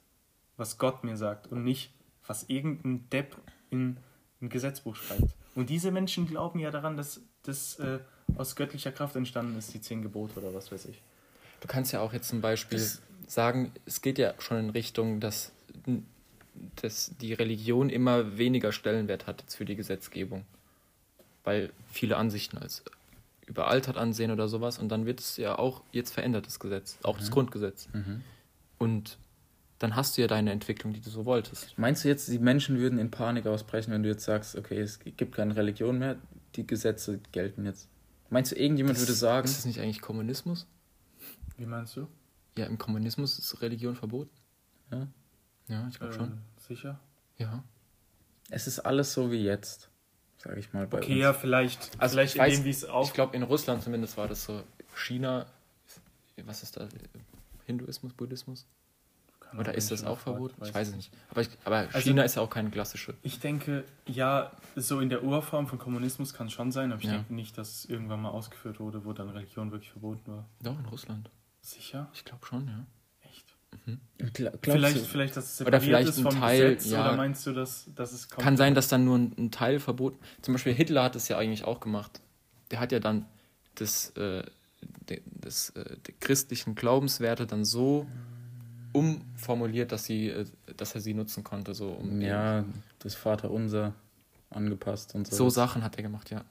Was 0.58 0.78
Gott 0.78 1.04
mir 1.04 1.18
sagt 1.18 1.48
und 1.48 1.64
nicht, 1.64 1.92
was 2.28 2.44
irgendein 2.44 3.10
Depp 3.10 3.36
in 3.72 3.98
ein 4.42 4.50
Gesetzbuch 4.50 4.96
schreibt. 4.96 5.36
Und 5.56 5.70
diese 5.70 5.90
Menschen 5.92 6.28
glauben 6.28 6.60
ja 6.60 6.70
daran, 6.70 6.96
dass 6.96 7.22
das 7.44 7.80
äh, 7.80 8.00
aus 8.36 8.56
göttlicher 8.56 8.92
Kraft 8.92 9.16
entstanden 9.16 9.58
ist, 9.58 9.74
die 9.74 9.82
zehn 9.82 10.02
Gebote 10.02 10.40
oder 10.40 10.54
was 10.54 10.72
weiß 10.72 10.86
ich. 10.86 11.02
Du 11.62 11.68
kannst 11.68 11.92
ja 11.92 12.00
auch 12.02 12.14
jetzt 12.14 12.30
zum 12.30 12.42
Beispiel 12.42 12.80
Das- 12.80 13.02
sagen, 13.28 13.72
es 13.86 14.02
geht 14.02 14.18
ja 14.18 14.34
schon 14.40 14.58
in 14.58 14.70
Richtung, 14.72 15.20
dass, 15.20 15.52
dass 16.82 17.12
die 17.22 17.34
Religion 17.34 17.90
immer 17.90 18.38
weniger 18.38 18.72
Stellenwert 18.72 19.28
hat 19.28 19.42
jetzt 19.42 19.56
für 19.56 19.66
die 19.66 19.76
Gesetzgebung. 19.76 20.46
Weil 21.44 21.72
viele 21.92 22.18
Ansichten 22.18 22.58
als 22.58 22.84
überaltert 23.48 23.98
ansehen 23.98 24.32
oder 24.32 24.48
sowas. 24.48 24.78
Und 24.78 24.90
dann 24.90 25.06
wird 25.06 25.20
es 25.20 25.38
ja 25.38 25.58
auch 25.58 25.82
jetzt 25.92 26.14
verändert, 26.14 26.46
das 26.46 26.60
Gesetz, 26.60 26.98
auch 27.04 27.18
das 27.18 27.32
Grundgesetz. 27.32 27.88
Mhm. 27.94 28.22
Und 28.78 29.18
dann 29.80 29.96
hast 29.96 30.18
du 30.18 30.22
ja 30.22 30.28
deine 30.28 30.52
Entwicklung, 30.52 30.94
die 30.94 31.00
du 31.00 31.10
so 31.10 31.26
wolltest. 31.26 31.78
Meinst 31.78 32.04
du 32.04 32.10
jetzt, 32.10 32.28
die 32.28 32.38
Menschen 32.38 32.78
würden 32.78 33.00
in 33.00 33.10
Panik 33.10 33.48
ausbrechen, 33.48 33.92
wenn 33.92 34.04
du 34.04 34.10
jetzt 34.10 34.26
sagst, 34.26 34.56
okay, 34.56 34.80
es 34.80 35.00
gibt 35.00 35.34
keine 35.36 35.56
Religion 35.56 35.98
mehr, 35.98 36.18
die 36.56 36.68
Gesetze 36.68 37.20
gelten 37.32 37.66
jetzt? 37.66 37.88
Meinst 38.30 38.52
du, 38.52 38.56
irgendjemand 38.56 39.00
würde 39.00 39.14
sagen, 39.14 39.46
Ist 39.46 39.58
das 39.58 39.66
nicht 39.66 39.80
eigentlich 39.80 40.02
Kommunismus? 40.02 40.68
Wie 41.60 41.66
meinst 41.66 41.96
du? 41.96 42.08
Ja, 42.58 42.66
im 42.66 42.78
Kommunismus 42.78 43.38
ist 43.38 43.62
Religion 43.62 43.96
verboten. 43.96 44.32
Ja. 44.92 45.08
Ja, 45.68 45.88
ich 45.90 46.00
glaube 46.00 46.14
Äh, 46.14 46.18
schon. 46.18 46.38
Sicher? 46.58 47.00
Ja. 47.38 47.64
es 48.50 48.66
ist 48.68 48.80
alles 48.80 49.14
so 49.14 49.32
wie 49.32 49.44
jetzt, 49.44 49.90
sage 50.40 50.60
ich 50.60 50.74
mal 50.74 50.88
bei 50.88 50.98
Okay, 50.98 51.14
uns? 51.14 51.22
ja, 51.22 51.34
vielleicht. 51.34 51.92
Also 52.02 52.14
vielleicht 52.16 52.36
ich 52.36 52.42
weiß- 52.42 52.48
in 52.50 52.56
dem, 52.62 52.66
wie 52.66 52.70
es 52.72 52.86
auf. 52.86 53.08
Ich 53.08 53.14
glaube, 53.14 53.36
in 53.36 53.44
Russland 53.44 53.84
zumindest 53.84 54.18
war 54.18 54.28
das 54.28 54.44
so. 54.46 54.64
China, 54.96 55.46
was 56.46 56.64
ist 56.64 56.76
da? 56.78 56.88
Hinduismus, 57.66 58.14
Buddhismus? 58.14 58.66
Kann 59.40 59.60
Oder 59.60 59.74
ist 59.76 59.90
das 59.92 60.04
auch 60.04 60.20
verboten? 60.20 60.56
Ich 60.66 60.74
weiß 60.74 60.90
es 60.90 60.96
nicht. 60.96 61.12
Aber, 61.30 61.42
ich, 61.42 61.50
aber 61.66 61.78
Also- 61.78 62.00
China 62.00 62.24
ist 62.24 62.36
ja 62.36 62.42
auch 62.42 62.50
keine 62.50 62.70
klassische. 62.72 63.14
Ich 63.24 63.40
denke, 63.40 63.84
ja, 64.06 64.52
so 64.76 65.00
in 65.00 65.10
der 65.10 65.24
Urform 65.24 65.68
von 65.68 65.78
Kommunismus 65.80 66.34
kann 66.34 66.48
es 66.48 66.54
schon 66.54 66.72
sein, 66.72 66.92
aber 66.92 67.02
ich 67.02 67.08
Ja. 67.08 67.14
denke 67.18 67.34
nicht, 67.34 67.58
dass 67.58 67.70
es 67.80 67.86
irgendwann 67.86 68.22
mal 68.22 68.30
ausgeführt 68.30 68.80
wurde, 68.80 69.06
wo 69.06 69.14
dann 69.14 69.30
Religion 69.30 69.72
wirklich 69.72 69.92
verboten 69.92 70.32
war. 70.32 70.46
Doch, 70.62 70.78
in 70.78 70.86
Russland. 70.86 71.30
Sicher? 71.62 72.10
Ich 72.14 72.26
glaube 72.26 72.46
schon, 72.46 72.68
ja. 72.68 72.86
Echt? 73.22 73.46
Gla- 74.34 74.50
glaubst 74.52 74.60
Vielleicht, 74.64 74.98
du, 74.98 75.06
vielleicht, 75.06 75.38
dass 75.38 75.54
es 75.54 75.62
Oder 75.62 75.80
separiert 75.80 75.84
vielleicht 75.84 76.10
ist 76.10 76.18
ein 76.18 76.24
vom 76.32 76.40
Teil, 76.42 76.76
Gesetz, 76.76 76.92
ja. 76.92 77.08
oder 77.08 77.18
meinst 77.18 77.46
du, 77.46 77.54
dass, 77.54 77.90
dass 77.96 78.12
es 78.14 78.30
Kann 78.30 78.58
sein, 78.58 78.76
dass 78.76 78.88
dann 78.88 79.06
nur 79.06 79.18
ein, 79.18 79.36
ein 79.38 79.52
Teil 79.52 79.80
verboten. 79.80 80.20
Zum 80.42 80.54
Beispiel 80.54 80.74
Hitler 80.74 81.04
hat 81.04 81.16
es 81.16 81.28
ja 81.28 81.38
eigentlich 81.38 81.64
auch 81.64 81.80
gemacht. 81.80 82.22
Der 82.72 82.80
hat 82.80 82.92
ja 82.92 83.00
dann 83.00 83.26
das, 83.76 84.10
äh, 84.12 84.44
de, 85.10 85.22
das, 85.26 85.70
äh, 85.72 85.98
die 86.08 86.14
christlichen 86.14 86.76
Glaubenswerte 86.76 87.46
dann 87.48 87.66
so 87.66 88.06
umformuliert, 88.94 89.92
dass, 89.92 90.06
sie, 90.06 90.30
äh, 90.30 90.46
dass 90.78 90.96
er 90.96 91.02
sie 91.02 91.14
nutzen 91.14 91.44
konnte. 91.44 91.74
So, 91.74 91.90
um 91.92 92.22
ja, 92.22 92.66
das 93.00 93.16
Vaterunser 93.16 93.94
angepasst 94.50 95.14
und 95.16 95.28
so. 95.28 95.36
so 95.36 95.50
Sachen 95.50 95.84
hat 95.84 95.96
er 95.98 96.04
gemacht, 96.04 96.30
ja. 96.32 96.44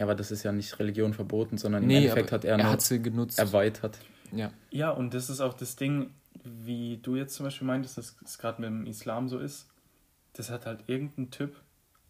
Ja, 0.00 0.06
aber 0.06 0.14
das 0.14 0.30
ist 0.30 0.42
ja 0.44 0.50
nicht 0.52 0.78
Religion 0.78 1.12
verboten, 1.12 1.58
sondern 1.58 1.82
im 1.82 1.88
Nee, 1.88 1.96
Endeffekt 1.98 2.28
aber 2.32 2.36
hat 2.38 2.44
er, 2.46 2.58
er 2.58 2.70
hat 2.70 2.80
sie 2.80 3.02
genutzt. 3.02 3.38
erweitert. 3.38 3.98
ja. 4.32 4.50
Ja, 4.70 4.90
und 4.92 5.12
das 5.12 5.28
ist 5.28 5.40
auch 5.42 5.52
das 5.52 5.76
Ding, 5.76 6.08
wie 6.42 6.96
du 7.02 7.16
jetzt 7.16 7.34
zum 7.34 7.44
Beispiel 7.44 7.66
meintest, 7.66 7.98
dass 7.98 8.16
es 8.24 8.38
gerade 8.38 8.62
mit 8.62 8.70
dem 8.70 8.86
Islam 8.86 9.28
so 9.28 9.38
ist. 9.38 9.66
Das 10.32 10.48
hat 10.48 10.64
halt 10.64 10.84
irgendein 10.86 11.30
Typ 11.30 11.54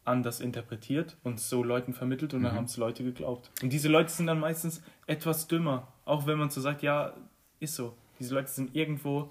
anders 0.04 0.38
interpretiert 0.38 1.16
und 1.25 1.40
so 1.40 1.64
Leuten 1.64 1.92
vermittelt 1.92 2.32
und 2.32 2.44
dann 2.44 2.52
Mhm. 2.52 2.56
haben 2.59 2.64
es 2.66 2.76
Leute 2.76 3.02
geglaubt. 3.02 3.50
Und 3.61 3.73
diese 3.73 3.88
Leute 3.88 4.11
sind 4.12 4.28
dann 4.28 4.38
meistens 4.38 4.82
etwas 5.09 5.49
dümmer, 5.49 5.88
auch 6.04 6.26
wenn 6.28 6.38
man 6.38 6.49
so 6.50 6.61
sagt, 6.61 6.82
ja, 6.82 7.12
ist 7.59 7.75
so. 7.75 7.97
Diese 8.20 8.35
Leute 8.37 8.50
sind 8.50 8.76
irgendwo 8.76 9.30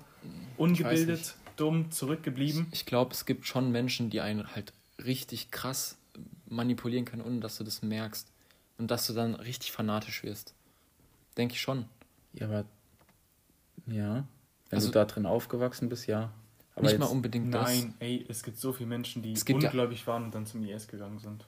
ungebildet, 0.58 1.36
dumm, 1.56 1.92
zurückgeblieben. 1.92 2.68
Ich 2.72 2.86
glaube, 2.86 3.13
es 3.13 3.25
gibt 3.25 3.46
schon 3.48 3.72
Menschen, 3.72 4.10
die 4.10 4.20
einen 4.22 4.54
halt 4.56 4.74
richtig 5.06 5.51
krass 5.51 5.98
manipulieren 6.48 7.06
können, 7.06 7.22
ohne 7.22 7.39
dass 7.39 7.58
du 7.58 7.63
das 7.63 7.82
merkst. 7.82 8.28
Und 8.80 8.90
dass 8.90 9.06
du 9.06 9.14
dann 9.14 9.36
richtig 9.36 9.72
fanatisch 9.72 10.24
wirst. 10.24 10.56
Denke 11.38 11.54
ich 11.54 11.62
schon. 11.62 11.86
Ja, 12.34 12.48
aber 12.48 12.66
ja, 13.88 14.26
wenn 14.70 14.78
Also- 14.78 14.88
du 14.88 14.94
da 14.94 15.06
drin 15.06 15.26
aufgewachsen 15.26 15.90
bist, 15.90 16.08
ja. 16.08 16.32
Aber 16.76 16.84
Nicht 16.84 16.92
jetzt, 16.94 17.00
mal 17.02 17.08
unbedingt 17.08 17.54
das. 17.54 17.70
Nein, 17.70 17.94
ey, 18.00 18.26
es 18.30 18.42
gibt 18.42 18.58
so 18.58 18.72
viele 18.72 18.88
Menschen, 18.88 19.22
die 19.22 19.34
Es 19.34 19.44
gibt 19.44 19.62
ja- 19.62 19.70
ungläubig 19.70 20.08
waren 20.08 20.24
und 20.24 20.34
dann 20.34 20.46
zum 20.46 20.64
IS 20.64 20.88
gegangen 20.88 21.20
sind. 21.20 21.46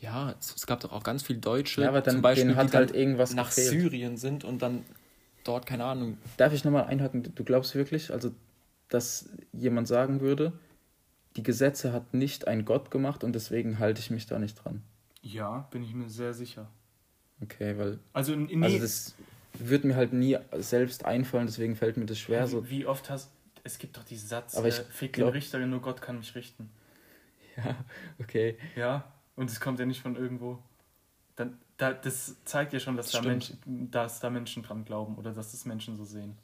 Ja, 0.00 0.34
es, 0.38 0.54
es 0.54 0.66
gab 0.66 0.80
doch 0.80 0.92
auch 0.92 1.02
ganz 1.02 1.22
viele 1.22 1.38
Deutsche, 1.38 1.80
Ja, 1.82 1.88
aber 1.88 2.02
dann- 2.02 2.16
zum 2.16 2.22
Beispiel, 2.22 2.48
die 2.48 2.54
dann 2.54 2.70
halt 2.72 2.94
irgendwas 2.94 3.32
nach 3.34 3.48
gefehlt. 3.48 3.70
Syrien 3.70 4.16
sind 4.18 4.44
und 4.44 4.60
dann 4.60 4.84
dort, 5.44 5.64
keine 5.66 5.84
Ahnung, 5.86 6.18
Darf 6.36 6.52
ich 6.52 6.64
nochmal 6.64 6.84
einhaken? 6.84 7.22
Du 7.34 7.44
glaubst 7.44 7.74
wirklich, 7.74 8.12
also, 8.12 8.32
dass 8.90 9.30
jemand 9.52 9.88
sagen 9.88 10.20
würde, 10.20 10.52
die 11.36 11.42
Gesetze 11.42 11.92
hat 11.94 12.12
nicht 12.12 12.46
ein 12.46 12.66
Gott 12.66 12.90
gemacht 12.90 13.24
und 13.24 13.32
deswegen 13.32 13.78
halte 13.78 14.00
ich 14.00 14.10
mich 14.10 14.26
da 14.26 14.38
nicht 14.38 14.54
dran. 14.62 14.82
Ja, 15.24 15.66
bin 15.70 15.82
ich 15.82 15.94
mir 15.94 16.08
sehr 16.08 16.34
sicher. 16.34 16.68
Okay, 17.42 17.76
weil. 17.78 17.98
Also, 18.12 18.36
nee, 18.36 18.62
Also 18.62 18.78
das 18.78 19.14
wird 19.58 19.84
mir 19.84 19.96
halt 19.96 20.12
nie 20.12 20.36
selbst 20.58 21.04
einfallen, 21.04 21.46
deswegen 21.46 21.76
fällt 21.76 21.96
mir 21.96 22.06
das 22.06 22.18
schwer. 22.18 22.46
So, 22.46 22.64
wie, 22.66 22.70
wie 22.80 22.86
oft 22.86 23.08
hast 23.10 23.30
es 23.66 23.78
gibt 23.78 23.96
doch 23.96 24.04
diesen 24.04 24.28
Satz, 24.28 24.54
Aber 24.56 24.68
ich 24.68 24.78
äh, 24.78 24.84
fick 24.84 25.14
glaub- 25.14 25.30
den 25.30 25.32
Richter, 25.36 25.58
nur 25.66 25.80
Gott 25.80 26.02
kann 26.02 26.18
mich 26.18 26.34
richten. 26.34 26.68
ja, 27.56 27.74
okay. 28.20 28.58
Ja, 28.76 29.10
und 29.36 29.50
es 29.50 29.58
kommt 29.58 29.78
ja 29.78 29.86
nicht 29.86 30.02
von 30.02 30.16
irgendwo. 30.16 30.58
Dann, 31.36 31.58
da, 31.78 31.94
das 31.94 32.36
zeigt 32.44 32.74
ja 32.74 32.78
schon, 32.80 32.96
dass 32.96 33.10
Das 33.10 33.22
da. 33.22 33.26
Menschen, 33.28 33.58
dass 33.90 34.20
da 34.20 34.28
Menschen 34.28 34.62
dran 34.62 34.84
glauben 34.84 35.16
oder 35.16 35.32
dass 35.32 35.52
das 35.52 35.64
Menschen 35.64 35.96
so 35.96 36.04
sehen. 36.04 36.36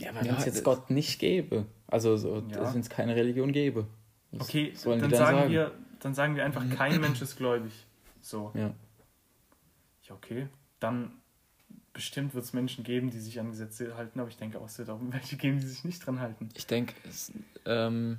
Ja, 0.00 0.12
Ja, 0.12 0.20
wenn 0.24 0.34
es 0.34 0.44
jetzt 0.44 0.64
Gott 0.64 0.90
nicht 0.90 1.20
gäbe, 1.20 1.66
also 1.86 2.16
so, 2.16 2.44
Ja. 2.50 2.74
wenn 2.74 2.80
es 2.80 2.90
keine 2.90 3.14
Religion 3.14 3.52
gäbe. 3.52 3.86
was 4.32 4.48
Okay, 4.48 4.72
dann 4.84 4.98
dann 5.00 5.10
sagen, 5.14 5.38
sagen? 5.38 5.52
wir, 5.52 5.72
dann 6.00 6.14
sagen 6.14 6.36
wir 6.36 6.44
einfach, 6.44 6.68
kein 6.70 7.00
Mensch 7.00 7.20
ist 7.22 7.36
gläubig. 7.36 7.72
So. 8.20 8.52
Ja. 8.54 8.74
Ja, 10.02 10.14
okay. 10.14 10.48
Dann 10.80 11.12
bestimmt 11.92 12.34
wird 12.34 12.44
es 12.44 12.52
Menschen 12.52 12.84
geben, 12.84 13.10
die 13.10 13.18
sich 13.18 13.40
an 13.40 13.50
Gesetze 13.50 13.96
halten, 13.96 14.20
aber 14.20 14.28
ich 14.28 14.36
denke 14.36 14.60
auch, 14.60 14.66
es 14.66 14.78
wird 14.78 14.90
auch 14.90 15.00
welche 15.00 15.36
geben, 15.36 15.60
die 15.60 15.66
sich 15.66 15.84
nicht 15.84 16.04
dran 16.04 16.20
halten. 16.20 16.48
Ich 16.54 16.66
denke, 16.66 16.94
ähm, 17.64 18.18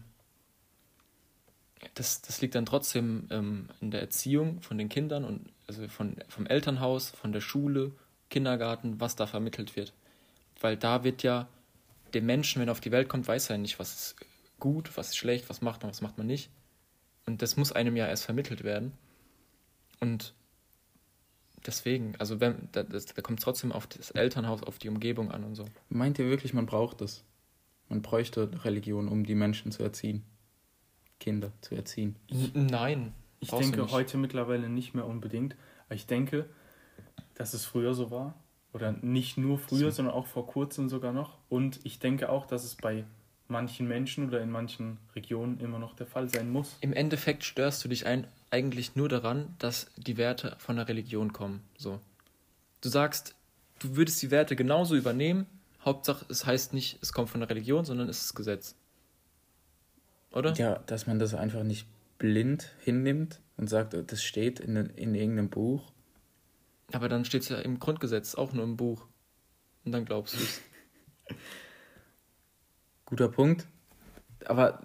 das, 1.94 2.22
das 2.22 2.42
liegt 2.42 2.56
dann 2.56 2.66
trotzdem 2.66 3.28
ähm, 3.30 3.70
in 3.80 3.92
der 3.92 4.02
Erziehung 4.02 4.62
von 4.62 4.78
den 4.78 4.90
Kindern 4.90 5.24
und 5.24 5.52
also 5.68 5.88
von, 5.88 6.16
vom 6.28 6.48
Elternhaus, 6.48 7.12
von 7.12 7.32
der 7.32 7.42
Schule, 7.42 7.92
Kindergarten, 8.30 9.00
was 9.00 9.16
da 9.16 9.28
vermittelt 9.28 9.76
wird. 9.76 9.94
Weil 10.60 10.76
da 10.76 11.04
wird 11.04 11.24
ja 11.24 11.48
dem 12.14 12.26
Menschen, 12.26 12.62
wenn 12.62 12.70
er 12.70 12.72
auf 12.72 12.82
die 12.82 12.92
Welt 12.92 13.10
kommt, 13.10 13.28
weiß 13.28 13.50
er 13.50 13.58
nicht, 13.58 13.80
was 13.80 13.94
ist 13.94 14.16
gut, 14.60 14.98
was 14.98 15.10
ist 15.10 15.18
schlecht, 15.18 15.50
was 15.50 15.62
macht 15.62 15.84
man, 15.84 15.92
was 15.92 16.02
macht 16.02 16.18
man 16.18 16.28
nicht. 16.28 16.50
Und 17.28 17.42
das 17.42 17.58
muss 17.58 17.72
einem 17.72 17.96
ja 17.96 18.08
erst 18.08 18.24
vermittelt 18.24 18.64
werden. 18.64 18.94
Und 20.00 20.34
deswegen, 21.66 22.16
also 22.18 22.40
wenn, 22.40 22.70
da, 22.72 22.84
das, 22.84 23.06
da 23.06 23.22
kommt 23.22 23.40
es 23.40 23.44
trotzdem 23.44 23.72
auf 23.72 23.86
das 23.86 24.12
Elternhaus, 24.12 24.64
auf 24.64 24.80
die 24.80 24.90
Umgebung 24.90 25.32
an 25.32 25.44
und 25.44 25.56
so. 25.56 25.66
Meint 25.90 26.18
ihr 26.18 26.30
wirklich, 26.30 26.54
man 26.54 26.66
braucht 26.66 27.02
es? 27.02 27.24
Man 27.90 28.02
bräuchte 28.02 28.50
Religion, 28.66 29.08
um 29.08 29.26
die 29.26 29.36
Menschen 29.36 29.72
zu 29.72 29.84
erziehen? 29.84 30.24
Kinder 31.20 31.52
zu 31.62 31.76
erziehen? 31.76 32.16
Nein. 32.54 33.14
Ich 33.40 33.50
denke 33.50 33.82
nicht. 33.82 33.92
heute 33.92 34.18
mittlerweile 34.18 34.70
nicht 34.70 34.94
mehr 34.94 35.06
unbedingt. 35.06 35.56
Aber 35.86 35.96
ich 35.96 36.08
denke, 36.08 36.50
dass 37.36 37.54
es 37.54 37.66
früher 37.66 37.94
so 37.94 38.10
war. 38.10 38.36
Oder 38.74 38.92
nicht 38.92 39.38
nur 39.38 39.58
früher, 39.58 39.92
sondern 39.92 40.14
auch 40.14 40.28
vor 40.28 40.48
kurzem 40.48 40.90
sogar 40.90 41.12
noch. 41.12 41.38
Und 41.50 41.80
ich 41.84 42.00
denke 42.00 42.30
auch, 42.30 42.46
dass 42.46 42.64
es 42.64 42.76
bei 42.76 43.06
manchen 43.50 43.88
Menschen 43.88 44.28
oder 44.28 44.42
in 44.42 44.52
manchen 44.52 44.98
Regionen 45.16 45.60
immer 45.60 45.80
noch 45.80 45.96
der 45.96 46.08
Fall 46.08 46.30
sein 46.30 46.50
muss. 46.50 46.78
Im 46.82 46.94
Endeffekt 46.94 47.44
störst 47.44 47.84
du 47.84 47.88
dich 47.88 48.06
ein, 48.06 48.28
eigentlich 48.52 48.96
nur 48.96 49.10
daran, 49.10 49.56
dass 49.60 49.90
die 49.96 50.18
Werte 50.18 50.56
von 50.60 50.76
der 50.76 50.88
Religion 50.88 51.34
kommen. 51.34 51.64
So. 51.78 52.00
Du 52.82 52.90
sagst, 52.90 53.36
du 53.80 53.96
würdest 53.96 54.22
die 54.22 54.32
Werte 54.32 54.56
genauso 54.56 54.96
übernehmen. 54.96 55.46
Hauptsache, 55.84 56.26
es 56.30 56.46
heißt 56.46 56.74
nicht, 56.74 57.00
es 57.02 57.14
kommt 57.14 57.30
von 57.30 57.40
der 57.40 57.50
Religion, 57.50 57.86
sondern 57.86 58.10
es 58.10 58.26
ist 58.26 58.34
Gesetz. 58.36 58.76
Oder? 60.32 60.54
Ja, 60.56 60.80
dass 60.86 61.08
man 61.08 61.20
das 61.20 61.34
einfach 61.34 61.64
nicht 61.64 61.88
blind 62.18 62.74
hinnimmt 62.84 63.40
und 63.56 63.68
sagt, 63.70 63.94
das 63.94 64.24
steht 64.24 64.60
in, 64.60 64.76
in 64.76 65.16
irgendeinem 65.16 65.50
Buch. 65.50 65.92
Aber 66.92 67.10
dann 67.10 67.26
steht 67.26 67.44
es 67.44 67.50
ja 67.50 67.58
im 67.60 67.80
Grundgesetz, 67.80 68.36
auch 68.36 68.54
nur 68.54 68.64
im 68.64 68.78
Buch. 68.78 69.06
Und 69.86 69.92
dann 69.92 70.06
glaubst 70.06 70.36
du 70.36 70.40
es. 70.40 70.62
Guter 73.08 73.30
Punkt. 73.30 73.66
Aber 74.46 74.80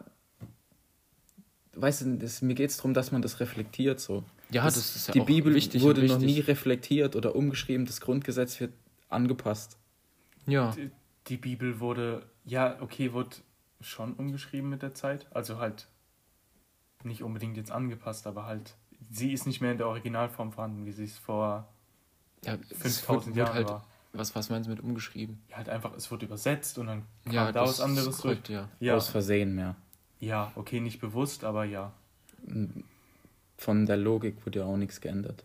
weißt 1.74 2.02
du, 2.02 2.16
das, 2.16 2.40
mir 2.42 2.54
geht 2.54 2.70
es 2.70 2.76
darum, 2.76 2.94
dass 2.94 3.12
man 3.12 3.20
das 3.20 3.40
reflektiert 3.40 4.00
so. 4.00 4.24
Ja, 4.50 4.64
das, 4.64 4.74
das 4.74 4.96
ist 4.96 5.08
ja 5.08 5.12
die 5.12 5.20
auch 5.22 5.26
Bibel 5.26 5.54
wichtig 5.54 5.82
wurde 5.82 6.04
noch 6.04 6.18
nie 6.18 6.40
reflektiert 6.40 7.16
oder 7.16 7.34
umgeschrieben, 7.34 7.86
das 7.86 8.00
Grundgesetz 8.00 8.60
wird 8.60 8.72
angepasst. 9.08 9.78
Ja. 10.46 10.72
Die, 10.72 10.90
die 11.28 11.36
Bibel 11.36 11.80
wurde, 11.80 12.26
ja, 12.44 12.76
okay, 12.80 13.12
wurde 13.12 13.36
schon 13.80 14.14
umgeschrieben 14.14 14.70
mit 14.70 14.82
der 14.82 14.94
Zeit. 14.94 15.26
Also 15.34 15.58
halt 15.58 15.88
nicht 17.02 17.22
unbedingt 17.22 17.56
jetzt 17.56 17.70
angepasst, 17.70 18.26
aber 18.26 18.46
halt, 18.46 18.74
sie 19.10 19.32
ist 19.32 19.46
nicht 19.46 19.60
mehr 19.60 19.72
in 19.72 19.78
der 19.78 19.88
Originalform 19.88 20.52
vorhanden, 20.52 20.86
wie 20.86 20.92
sie 20.92 21.04
es 21.04 21.18
vor 21.18 21.68
ja 22.44 22.56
es 22.70 23.00
5000 23.00 23.26
wurde 23.26 23.38
Jahren 23.38 23.54
halt, 23.54 23.68
war. 23.68 23.86
Was, 24.12 24.34
was 24.34 24.50
meinst 24.50 24.66
du 24.68 24.70
mit 24.70 24.80
umgeschrieben? 24.80 25.40
Ja, 25.48 25.56
halt 25.58 25.68
einfach, 25.68 25.94
es 25.94 26.10
wurde 26.10 26.26
übersetzt 26.26 26.78
und 26.78 26.86
dann 26.86 27.02
kam 27.24 27.32
Ja, 27.34 27.46
da 27.52 27.60
das 27.60 27.70
was 27.70 27.80
anderes 27.80 28.18
korrekt, 28.18 28.48
ja. 28.48 28.68
Ja, 28.80 28.96
Aus 28.96 29.08
Versehen 29.08 29.54
mehr. 29.54 29.76
ja, 30.20 30.52
okay, 30.54 30.80
nicht 30.80 31.00
bewusst, 31.00 31.44
aber 31.44 31.64
ja. 31.64 31.92
Von 33.56 33.86
der 33.86 33.96
Logik 33.96 34.44
wurde 34.44 34.60
ja 34.60 34.64
auch 34.64 34.76
nichts 34.76 35.00
geändert. 35.00 35.44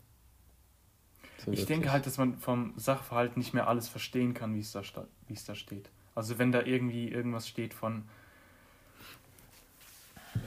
So 1.37 1.51
Ich 1.51 1.59
wirklich. 1.59 1.65
denke 1.67 1.91
halt, 1.91 2.05
dass 2.05 2.17
man 2.17 2.37
vom 2.39 2.73
Sachverhalt 2.77 3.37
nicht 3.37 3.53
mehr 3.53 3.67
alles 3.67 3.87
verstehen 3.87 4.33
kann, 4.33 4.55
wie 4.55 4.59
es 4.61 4.71
da, 4.71 4.81
wie 5.27 5.33
es 5.33 5.45
da 5.45 5.55
steht. 5.55 5.89
Also 6.15 6.39
wenn 6.39 6.51
da 6.51 6.63
irgendwie 6.63 7.09
irgendwas 7.09 7.47
steht 7.47 7.73
von 7.73 8.03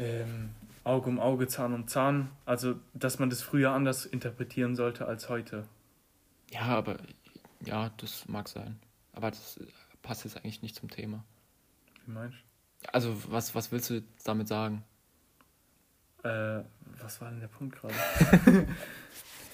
ähm, 0.00 0.50
Auge 0.84 1.08
um 1.10 1.20
Auge, 1.20 1.46
Zahn 1.48 1.74
um 1.74 1.86
Zahn, 1.88 2.30
also 2.46 2.74
dass 2.94 3.18
man 3.18 3.30
das 3.30 3.42
früher 3.42 3.70
anders 3.72 4.04
interpretieren 4.06 4.74
sollte 4.76 5.06
als 5.06 5.28
heute. 5.28 5.66
Ja, 6.50 6.62
aber 6.62 6.96
ja, 7.64 7.90
das 7.96 8.28
mag 8.28 8.48
sein. 8.48 8.78
Aber 9.12 9.30
das 9.30 9.58
äh, 9.58 9.66
passt 10.02 10.24
jetzt 10.24 10.36
eigentlich 10.36 10.62
nicht 10.62 10.76
zum 10.76 10.90
Thema. 10.90 11.24
Wie 12.06 12.12
meinst 12.12 12.38
Also, 12.92 13.14
was, 13.30 13.54
was 13.54 13.72
willst 13.72 13.90
du 13.90 14.02
damit 14.24 14.48
sagen? 14.48 14.84
du? 16.22 16.28
Äh, 16.28 16.64
was 17.00 17.20
war 17.20 17.30
denn 17.30 17.40
der 17.40 17.48
Punkt 17.48 17.76
gerade? 17.76 17.94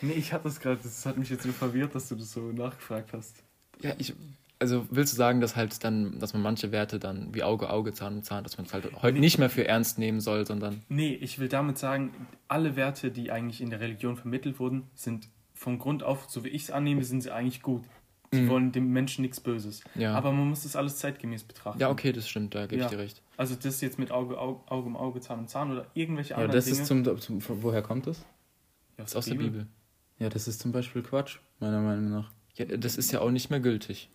nee, 0.01 0.13
ich 0.13 0.33
hatte 0.33 0.45
das 0.45 0.61
gerade, 0.61 0.81
das 0.83 1.07
hat 1.07 1.17
mich 1.17 1.31
jetzt 1.31 1.45
so 1.45 1.53
verwirrt, 1.53 1.95
dass 1.95 2.09
du 2.09 2.17
das 2.17 2.33
so 2.33 2.53
nachgefragt 2.53 3.13
hast. 3.13 3.43
Ja, 3.81 3.93
ich. 3.99 4.15
Also 4.59 4.87
willst 4.91 5.13
du 5.13 5.19
sagen, 5.19 5.43
dass 5.43 5.55
halt 5.55 5.85
dann, 5.85 6.19
dass 6.19 6.33
man 6.33 6.41
manche 6.41 6.73
Werte 6.73 6.99
dann 6.99 7.35
wie 7.35 7.43
Auge, 7.43 7.69
Auge, 7.69 7.93
Zahn 7.93 8.15
um 8.15 8.23
Zahn, 8.23 8.43
dass 8.43 8.57
man 8.57 8.67
es 8.67 8.73
halt 8.73 8.91
heute 9.03 9.19
nicht 9.19 9.37
mehr 9.37 9.51
für 9.51 9.69
ernst 9.69 9.99
nehmen 9.99 10.23
soll, 10.23 10.47
sondern. 10.47 10.81
Nee, 10.89 11.13
ich 11.13 11.39
will 11.39 11.49
damit 11.49 11.77
sagen, 11.77 12.11
alle 12.49 12.75
Werte, 12.75 13.11
die 13.11 13.31
eigentlich 13.31 13.61
in 13.61 13.69
der 13.69 13.81
Religion 13.81 14.17
vermittelt 14.17 14.59
wurden, 14.59 14.85
sind 14.95 15.29
von 15.57 15.79
Grund 15.81 16.03
auf, 16.05 16.27
so 16.29 16.45
wie 16.45 16.49
ich 16.49 16.63
es 16.65 16.71
annehme, 16.71 17.03
sind 17.03 17.23
sie 17.23 17.33
eigentlich 17.33 17.63
gut. 17.63 17.83
Sie 18.33 18.43
Mhm. 18.43 18.49
wollen 18.49 18.73
dem 18.73 18.93
Menschen 18.93 19.23
nichts 19.23 19.41
Böses. 19.41 19.83
Ja. 19.95 20.15
Aber 20.15 20.33
man 20.33 20.49
muss 20.49 20.65
das 20.65 20.77
alles 20.77 20.97
zeitgemäß 20.97 21.45
betrachten. 21.45 21.81
Ja, 21.81 21.91
okay, 21.91 22.13
das 22.13 22.29
stimmt, 22.29 22.55
da 22.55 22.67
gebe 22.67 22.81
Ja. 22.81 22.87
ich 22.87 22.91
dir 22.93 22.99
recht. 22.99 23.23
Also 23.37 23.55
das 23.55 23.81
jetzt 23.81 23.99
mit 23.99 24.11
Auge, 24.11 24.39
Auge, 24.39 24.61
Auge 24.71 24.87
um 24.87 24.97
Auge, 24.97 25.21
Zahn 25.21 25.39
um 25.41 25.49
Zahn 25.49 25.71
oder 25.73 25.87
irgendwelche 25.95 26.31
Ja, 26.31 26.37
anderen 26.37 26.53
das 26.53 26.65
Dinge. 26.67 26.79
ist 26.81 26.87
zum, 26.87 27.21
zum. 27.21 27.63
Woher 27.63 27.83
kommt 27.83 28.07
das? 28.07 28.19
Ja, 28.19 28.25
Das 29.05 29.11
ist 29.13 29.17
aus 29.17 29.25
der 29.27 29.35
Bibel. 29.37 29.67
Ja, 30.19 30.29
das 30.29 30.49
ist 30.49 30.61
zum 30.61 30.73
Beispiel 30.73 31.03
Quatsch, 31.03 31.39
meiner 31.61 31.81
Meinung 31.81 32.11
nach. 32.11 32.31
Ja, 32.55 32.65
das 32.65 32.97
ist 32.97 33.13
ja 33.13 33.21
auch 33.21 33.31
nicht 33.31 33.51
mehr 33.51 33.61
gültig. 33.61 34.09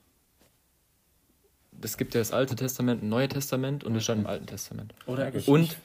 Es 1.82 1.98
gibt 1.98 2.14
ja 2.14 2.20
das 2.22 2.32
Alte 2.34 2.56
Testament, 2.56 3.02
ein 3.04 3.10
Neue 3.10 3.28
Testament 3.30 3.84
und 3.84 3.96
es 3.96 4.04
stand 4.04 4.22
im 4.22 4.28
Alten 4.28 4.46
Testament. 4.46 4.94
Oder 5.06 5.32
Und 5.48 5.78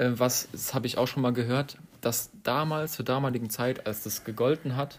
äh, 0.00 0.18
was, 0.18 0.48
das 0.52 0.74
habe 0.74 0.86
ich 0.86 0.98
auch 0.98 1.06
schon 1.06 1.22
mal 1.22 1.32
gehört, 1.32 1.76
dass 2.00 2.30
damals, 2.42 2.92
zur 2.92 3.04
damaligen 3.04 3.50
Zeit, 3.50 3.86
als 3.86 4.02
das 4.02 4.24
gegolten 4.24 4.74
hat, 4.76 4.98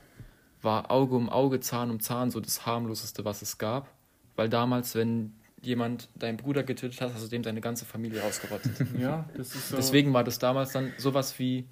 war 0.62 0.92
Auge 0.92 1.16
um 1.16 1.30
Auge, 1.30 1.60
Zahn 1.60 1.90
um 1.90 2.00
Zahn 2.00 2.30
so 2.30 2.40
das 2.40 2.66
harmloseste, 2.68 3.26
was 3.26 3.42
es 3.42 3.58
gab. 3.58 3.90
Weil 4.36 4.48
damals, 4.48 4.94
wenn 4.96 5.34
jemand 5.62 6.08
deinen 6.16 6.38
Bruder 6.38 6.64
getötet 6.64 7.02
hat, 7.02 7.14
hast 7.14 7.24
du 7.24 7.28
dem 7.28 7.44
seine 7.44 7.62
ganze 7.62 7.86
Familie 7.86 8.24
ausgerottet. 8.24 8.72
ja, 9.00 9.28
das 9.36 9.56
ist 9.56 9.70
so. 9.70 9.76
Deswegen 9.76 10.14
war 10.14 10.24
das 10.24 10.38
damals 10.40 10.72
dann 10.72 10.94
sowas 10.98 11.38
wie 11.40 11.66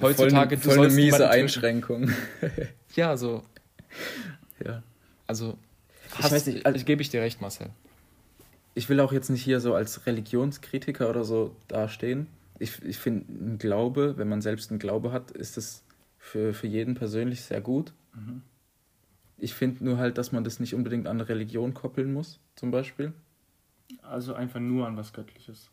heutzutage, 0.00 0.56
voll, 0.58 0.74
voll 0.76 0.86
eine 0.86 0.94
miese. 0.94 1.28
Einschränkung. 1.28 2.10
Ja, 2.96 3.16
so. 3.16 3.42
ja. 4.64 4.84
Also, 5.26 5.58
Ich 6.16 6.22
hast, 6.22 6.30
weiß 6.32 6.46
nicht, 6.46 6.64
also- 6.64 6.76
ich 6.76 6.86
gebe 6.86 7.02
ich 7.02 7.08
dir 7.10 7.20
recht, 7.22 7.40
Marcel. 7.40 7.70
ich 8.76 8.88
will 8.88 9.00
auch 9.00 9.12
jetzt 9.12 9.30
nicht 9.30 9.42
hier 9.42 9.58
so 9.58 9.74
als 9.74 10.06
Religionskritiker 10.06 11.10
oder 11.10 11.24
so 11.24 11.56
dastehen. 11.66 12.28
Ich, 12.58 12.82
ich 12.82 12.98
finde, 12.98 13.32
ein 13.32 13.58
Glaube, 13.58 14.16
wenn 14.16 14.28
man 14.28 14.40
selbst 14.40 14.70
einen 14.70 14.78
Glaube 14.78 15.12
hat, 15.12 15.30
ist 15.32 15.56
es 15.56 15.84
für, 16.18 16.54
für 16.54 16.66
jeden 16.66 16.94
persönlich 16.94 17.42
sehr 17.42 17.60
gut. 17.60 17.92
Mhm. 18.14 18.42
Ich 19.36 19.54
finde 19.54 19.84
nur 19.84 19.98
halt, 19.98 20.16
dass 20.18 20.30
man 20.32 20.44
das 20.44 20.60
nicht 20.60 20.74
unbedingt 20.74 21.06
an 21.08 21.16
eine 21.16 21.28
Religion 21.28 21.74
koppeln 21.74 22.12
muss, 22.12 22.38
zum 22.54 22.70
Beispiel. 22.70 23.12
Also 24.02 24.34
einfach 24.34 24.60
nur 24.60 24.86
an 24.86 24.96
was 24.96 25.12
Göttliches. 25.12 25.70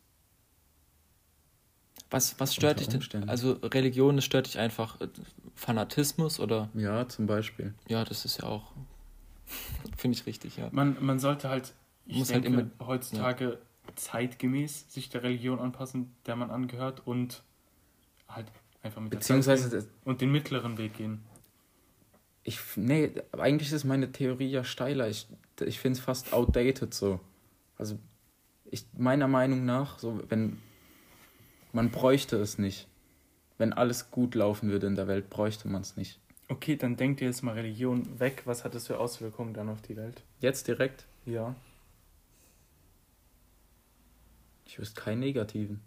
Was, 2.10 2.38
was 2.40 2.54
stört 2.54 2.80
dich 2.80 2.88
denn? 2.90 3.30
Also 3.30 3.54
Religion, 3.64 4.16
das 4.18 4.26
stört 4.26 4.48
dich 4.48 4.60
einfach 4.60 5.00
äh, 5.00 5.08
Fanatismus 5.56 6.40
oder? 6.40 6.70
Ja, 6.74 7.08
zum 7.08 7.26
Beispiel. 7.26 7.74
Ja, 7.88 8.04
das 8.04 8.26
ist 8.26 8.42
ja 8.42 8.48
auch, 8.50 8.74
finde 9.98 10.18
ich 10.18 10.26
richtig, 10.26 10.58
ja. 10.58 10.68
Man, 10.72 10.98
man 11.00 11.20
sollte 11.20 11.48
halt, 11.50 11.74
ich 12.06 12.18
Muss 12.18 12.34
halt 12.34 12.44
denke, 12.44 12.62
immer- 12.62 12.86
heutzutage 12.88 13.60
zeitgemäß 13.96 14.92
sich 14.94 15.10
der 15.10 15.24
Religion 15.24 15.60
anpassen, 15.60 16.16
der 16.26 16.36
man 16.36 16.50
angehört 16.52 17.06
und 17.06 17.44
halt 18.28 18.48
einfach 18.84 19.02
mit 19.02 19.14
der 19.14 19.20
Zeit 19.22 19.38
Beziehungsweise, 19.38 19.88
und 20.06 20.22
den 20.22 20.32
mittleren 20.32 20.78
Weg 20.78 20.96
gehen. 20.96 21.24
ich, 22.44 22.60
nee, 22.76 23.12
eigentlich 23.34 23.72
ist 23.72 23.84
meine 23.84 24.12
Theorie 24.12 24.50
ja 24.50 24.64
steiler. 24.64 25.08
Ich, 25.10 25.28
ich 25.60 25.80
finde 25.80 26.00
es 26.00 26.04
fast 26.04 26.34
outdated 26.34 26.94
so. 26.94 27.20
Also, 27.78 27.98
ich, 28.66 28.86
meiner 28.98 29.28
Meinung 29.28 29.66
nach, 29.66 30.00
so, 30.00 30.22
wenn 30.30 30.58
Man 31.74 31.90
bräuchte 31.92 32.38
es 32.38 32.58
nicht. 32.58 32.88
Wenn 33.58 33.74
alles 33.74 34.12
gut 34.12 34.36
laufen 34.36 34.72
würde 34.72 34.88
in 34.88 34.96
der 34.96 35.08
Welt, 35.08 35.30
bräuchte 35.30 35.68
man 35.68 35.82
es 35.82 35.96
nicht. 35.96 36.20
Okay, 36.48 36.76
dann 36.76 36.98
denkt 36.98 37.22
ihr 37.22 37.28
jetzt 37.28 37.44
mal 37.44 37.54
Religion 37.54 38.20
weg. 38.20 38.42
Was 38.46 38.66
hat 38.66 38.76
das 38.76 38.88
für 38.88 39.00
Auswirkungen 39.00 39.54
dann 39.54 39.70
auf 39.70 39.82
die 39.82 39.96
Welt? 39.96 40.24
Jetzt 40.40 40.68
direkt? 40.68 41.06
Ja. 41.26 41.56
Ich 44.72 44.80
wüsste 44.80 45.02
keinen 45.02 45.20
negativen. 45.20 45.82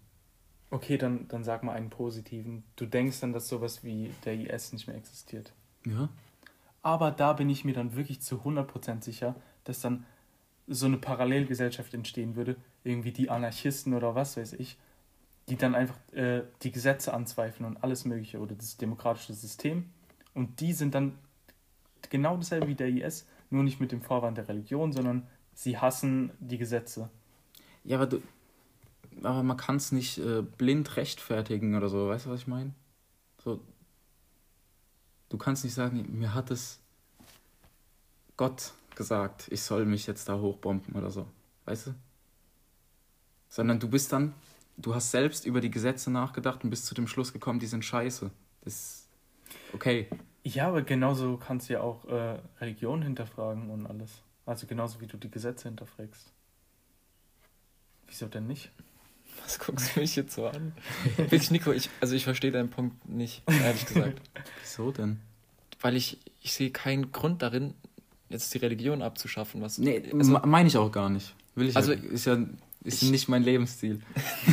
Okay, 0.69 0.99
dann, 0.99 1.27
dann 1.29 1.43
sag 1.43 1.63
mal 1.63 1.73
einen 1.73 1.89
positiven. 1.89 2.65
Du 2.77 2.85
denkst 2.85 3.19
dann, 3.21 3.33
dass 3.33 3.49
sowas 3.49 3.83
wie 3.83 4.11
der 4.27 4.35
IS 4.35 4.75
nicht 4.75 4.87
mehr 4.87 4.97
existiert. 4.97 5.55
Ja. 5.87 6.11
Aber 6.83 7.11
da 7.11 7.33
bin 7.33 7.49
ich 7.49 7.65
mir 7.65 7.73
dann 7.73 7.97
wirklich 7.97 8.21
zu 8.21 8.43
100% 8.43 9.03
sicher, 9.03 9.37
dass 9.65 9.81
dann 9.81 10.05
so 10.67 10.85
eine 10.85 10.99
Parallelgesellschaft 10.99 11.95
entstehen 11.95 12.37
würde, 12.37 12.57
irgendwie 12.83 13.13
die 13.13 13.31
Anarchisten 13.31 13.95
oder 13.95 14.15
was 14.15 14.37
weiß 14.37 14.53
ich, 14.53 14.77
die 15.49 15.57
dann 15.57 15.75
einfach 15.75 15.97
äh, 16.13 16.43
die 16.61 16.71
Gesetze 16.71 17.15
anzweifeln 17.15 17.67
und 17.67 17.83
alles 17.83 18.05
Mögliche 18.05 18.39
oder 18.39 18.55
das 18.55 18.77
demokratische 18.77 19.33
System. 19.33 19.89
Und 20.35 20.61
die 20.61 20.75
sind 20.75 20.95
dann 20.95 21.17
genau 22.11 22.37
dasselbe 22.37 22.69
wie 22.69 22.75
der 22.75 22.89
IS, 22.89 23.27
nur 23.49 23.63
nicht 23.63 23.81
mit 23.81 23.93
dem 23.93 24.03
Vorwand 24.03 24.37
der 24.37 24.47
Religion, 24.47 24.93
sondern 24.93 25.27
sie 25.55 25.79
hassen 25.79 26.33
die 26.39 26.59
Gesetze. 26.59 27.09
Ja, 27.83 27.97
aber 27.97 28.09
du. 28.09 28.21
Aber 29.23 29.43
man 29.43 29.57
kann 29.57 29.77
es 29.77 29.93
nicht 29.93 30.19
äh, 30.19 30.43
blind 30.43 30.97
rechtfertigen 30.97 31.75
oder 31.75 31.89
so, 31.89 32.09
weißt 32.09 32.27
du, 32.27 32.31
was 32.31 32.41
ich 32.41 32.47
meine? 32.47 32.75
So. 33.43 33.61
Du 35.29 35.39
kannst 35.39 35.65
nicht 35.65 35.75
sagen, 35.75 36.07
mir 36.19 36.35
hat 36.35 36.51
es 36.51 36.81
Gott 38.37 38.73
gesagt, 38.95 39.47
ich 39.51 39.63
soll 39.63 39.85
mich 39.85 40.07
jetzt 40.07 40.29
da 40.29 40.39
hochbomben 40.39 40.95
oder 40.95 41.11
so. 41.11 41.27
Weißt 41.65 41.89
du? 41.89 41.95
Sondern 43.49 43.79
du 43.79 43.89
bist 43.89 44.13
dann, 44.13 44.35
du 44.77 44.95
hast 44.95 45.11
selbst 45.11 45.47
über 45.47 45.61
die 45.61 45.71
Gesetze 45.71 46.11
nachgedacht 46.11 46.65
und 46.65 46.71
bist 46.71 46.87
zu 46.87 46.95
dem 46.95 47.07
Schluss 47.07 47.33
gekommen, 47.33 47.61
die 47.61 47.67
sind 47.67 47.85
scheiße. 47.85 48.31
Das 48.63 48.75
ist 48.75 49.09
okay. 49.73 50.09
Ja, 50.43 50.69
aber 50.69 50.83
genauso 50.83 51.37
kannst 51.37 51.69
du 51.69 51.75
ja 51.75 51.81
auch 51.81 52.05
äh, 52.07 52.39
Religion 52.61 53.03
hinterfragen 53.03 53.71
und 53.71 53.87
alles. 53.87 54.23
Also 54.47 54.67
genauso 54.67 55.01
wie 55.01 55.07
du 55.07 55.17
die 55.17 55.31
Gesetze 55.31 55.69
hinterfragst. 55.69 56.31
Wieso 58.07 58.27
denn 58.27 58.47
nicht? 58.47 58.71
Was 59.43 59.59
guckst 59.59 59.95
du 59.97 60.01
mich 60.01 60.17
jetzt 60.17 60.35
so 60.35 60.47
an? 60.47 60.73
Wirklich, 61.17 61.51
Nico, 61.51 61.73
ich, 61.73 61.91
also 62.01 62.15
ich 62.15 62.25
verstehe 62.25 62.51
deinen 62.53 62.71
Punkt 62.71 63.09
nicht, 63.09 63.43
ehrlich 63.49 63.85
gesagt. 63.87 64.21
Wieso 64.63 64.91
denn? 64.91 65.21
Weil 65.81 65.97
ich, 65.97 66.19
ich 66.41 66.55
sehe 66.55 66.71
keinen 66.71 67.13
Grund 67.13 67.43
darin, 67.43 67.75
jetzt 68.31 68.55
die 68.55 68.59
Religion 68.59 69.03
abzuschaffen. 69.03 69.61
Was, 69.61 69.77
Nee, 69.79 70.03
also, 70.13 70.39
meine 70.45 70.69
ich 70.69 70.77
auch 70.79 70.91
gar 70.91 71.11
nicht. 71.11 71.35
Will 71.55 71.69
ich 71.69 71.77
Also, 71.77 71.93
ja, 71.93 71.99
ist 72.11 72.25
ja 72.25 72.39
ist 72.85 73.03
ich- 73.03 73.11
nicht 73.11 73.29
mein 73.29 73.43
Lebensstil. 73.43 74.01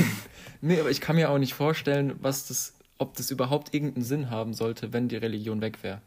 nee, 0.62 0.80
aber 0.80 0.90
ich 0.92 1.00
kann 1.02 1.16
mir 1.16 1.30
auch 1.30 1.38
nicht 1.38 1.54
vorstellen, 1.54 2.16
was 2.22 2.48
das, 2.48 2.74
ob 2.98 3.16
das 3.16 3.32
überhaupt 3.32 3.74
irgendeinen 3.74 4.04
Sinn 4.04 4.30
haben 4.30 4.54
sollte, 4.54 4.92
wenn 4.94 5.08
die 5.08 5.16
Religion 5.18 5.62
weg 5.62 5.84
wäre. 5.84 6.02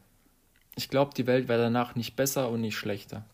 Ich 0.77 0.89
glaube, 0.91 1.13
die 1.17 1.27
Welt 1.27 1.49
wäre 1.49 1.63
danach 1.63 1.95
nicht 1.95 2.17
besser 2.17 2.51
und 2.51 2.61
nicht 2.61 2.77
schlechter. 2.77 3.25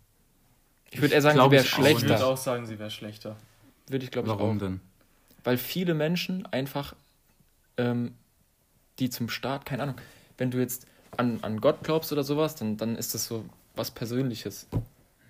Ich 0.90 1.00
würde 1.00 1.14
eher 1.14 1.22
sagen, 1.22 1.36
glaub 1.36 1.50
sie 1.50 1.56
wäre 1.56 1.64
ich 1.64 1.72
auch 1.74 1.78
Ich 1.78 1.84
würde 1.86 1.98
schlechter. 2.06 2.26
auch 2.26 2.36
sagen, 2.36 2.66
sie 2.66 2.78
wäre 2.78 2.90
schlechter. 2.90 3.36
Würde 3.88 4.04
ich, 4.04 4.10
glaube 4.10 4.28
ich, 4.28 4.34
Warum 4.34 4.56
auch. 4.56 4.60
denn? 4.60 4.80
Weil 5.44 5.56
viele 5.56 5.94
Menschen 5.94 6.46
einfach, 6.46 6.94
ähm, 7.76 8.14
die 8.98 9.10
zum 9.10 9.28
Staat, 9.28 9.64
keine 9.66 9.82
Ahnung, 9.82 9.96
wenn 10.38 10.50
du 10.50 10.58
jetzt 10.58 10.86
an, 11.16 11.38
an 11.42 11.60
Gott 11.60 11.82
glaubst 11.82 12.12
oder 12.12 12.24
sowas, 12.24 12.54
dann, 12.54 12.76
dann 12.76 12.96
ist 12.96 13.14
das 13.14 13.26
so 13.26 13.44
was 13.74 13.90
Persönliches. 13.90 14.68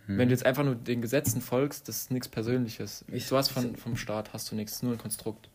Hm. 0.06 0.18
Wenn 0.18 0.28
du 0.28 0.34
jetzt 0.34 0.44
einfach 0.44 0.64
nur 0.64 0.74
den 0.74 1.02
Gesetzen 1.02 1.40
folgst, 1.40 1.88
das 1.88 1.98
ist 1.98 2.10
nichts 2.10 2.28
Persönliches. 2.28 3.04
Ich- 3.08 3.28
du 3.28 3.36
hast 3.36 3.50
von, 3.50 3.76
vom 3.76 3.96
Staat 3.96 4.32
hast 4.32 4.50
du 4.50 4.56
nichts, 4.56 4.82
nur 4.82 4.92
ein 4.92 4.98
Konstrukt. 4.98 5.48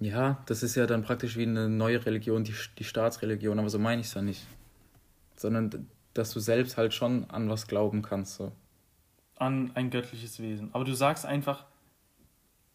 Ja, 0.00 0.42
das 0.46 0.62
ist 0.62 0.74
ja 0.74 0.86
dann 0.86 1.02
praktisch 1.02 1.36
wie 1.36 1.44
eine 1.44 1.68
neue 1.68 2.04
Religion, 2.04 2.42
die, 2.44 2.54
die 2.78 2.84
Staatsreligion, 2.84 3.58
aber 3.58 3.70
so 3.70 3.78
meine 3.78 4.00
ich 4.00 4.08
es 4.08 4.14
ja 4.14 4.22
nicht. 4.22 4.44
Sondern, 5.36 5.88
dass 6.12 6.32
du 6.32 6.40
selbst 6.40 6.76
halt 6.76 6.92
schon 6.92 7.30
an 7.30 7.48
was 7.48 7.66
glauben 7.68 8.02
kannst. 8.02 8.34
So. 8.34 8.52
An 9.36 9.70
ein 9.74 9.90
göttliches 9.90 10.40
Wesen. 10.40 10.70
Aber 10.72 10.84
du 10.84 10.92
sagst 10.94 11.24
einfach, 11.24 11.66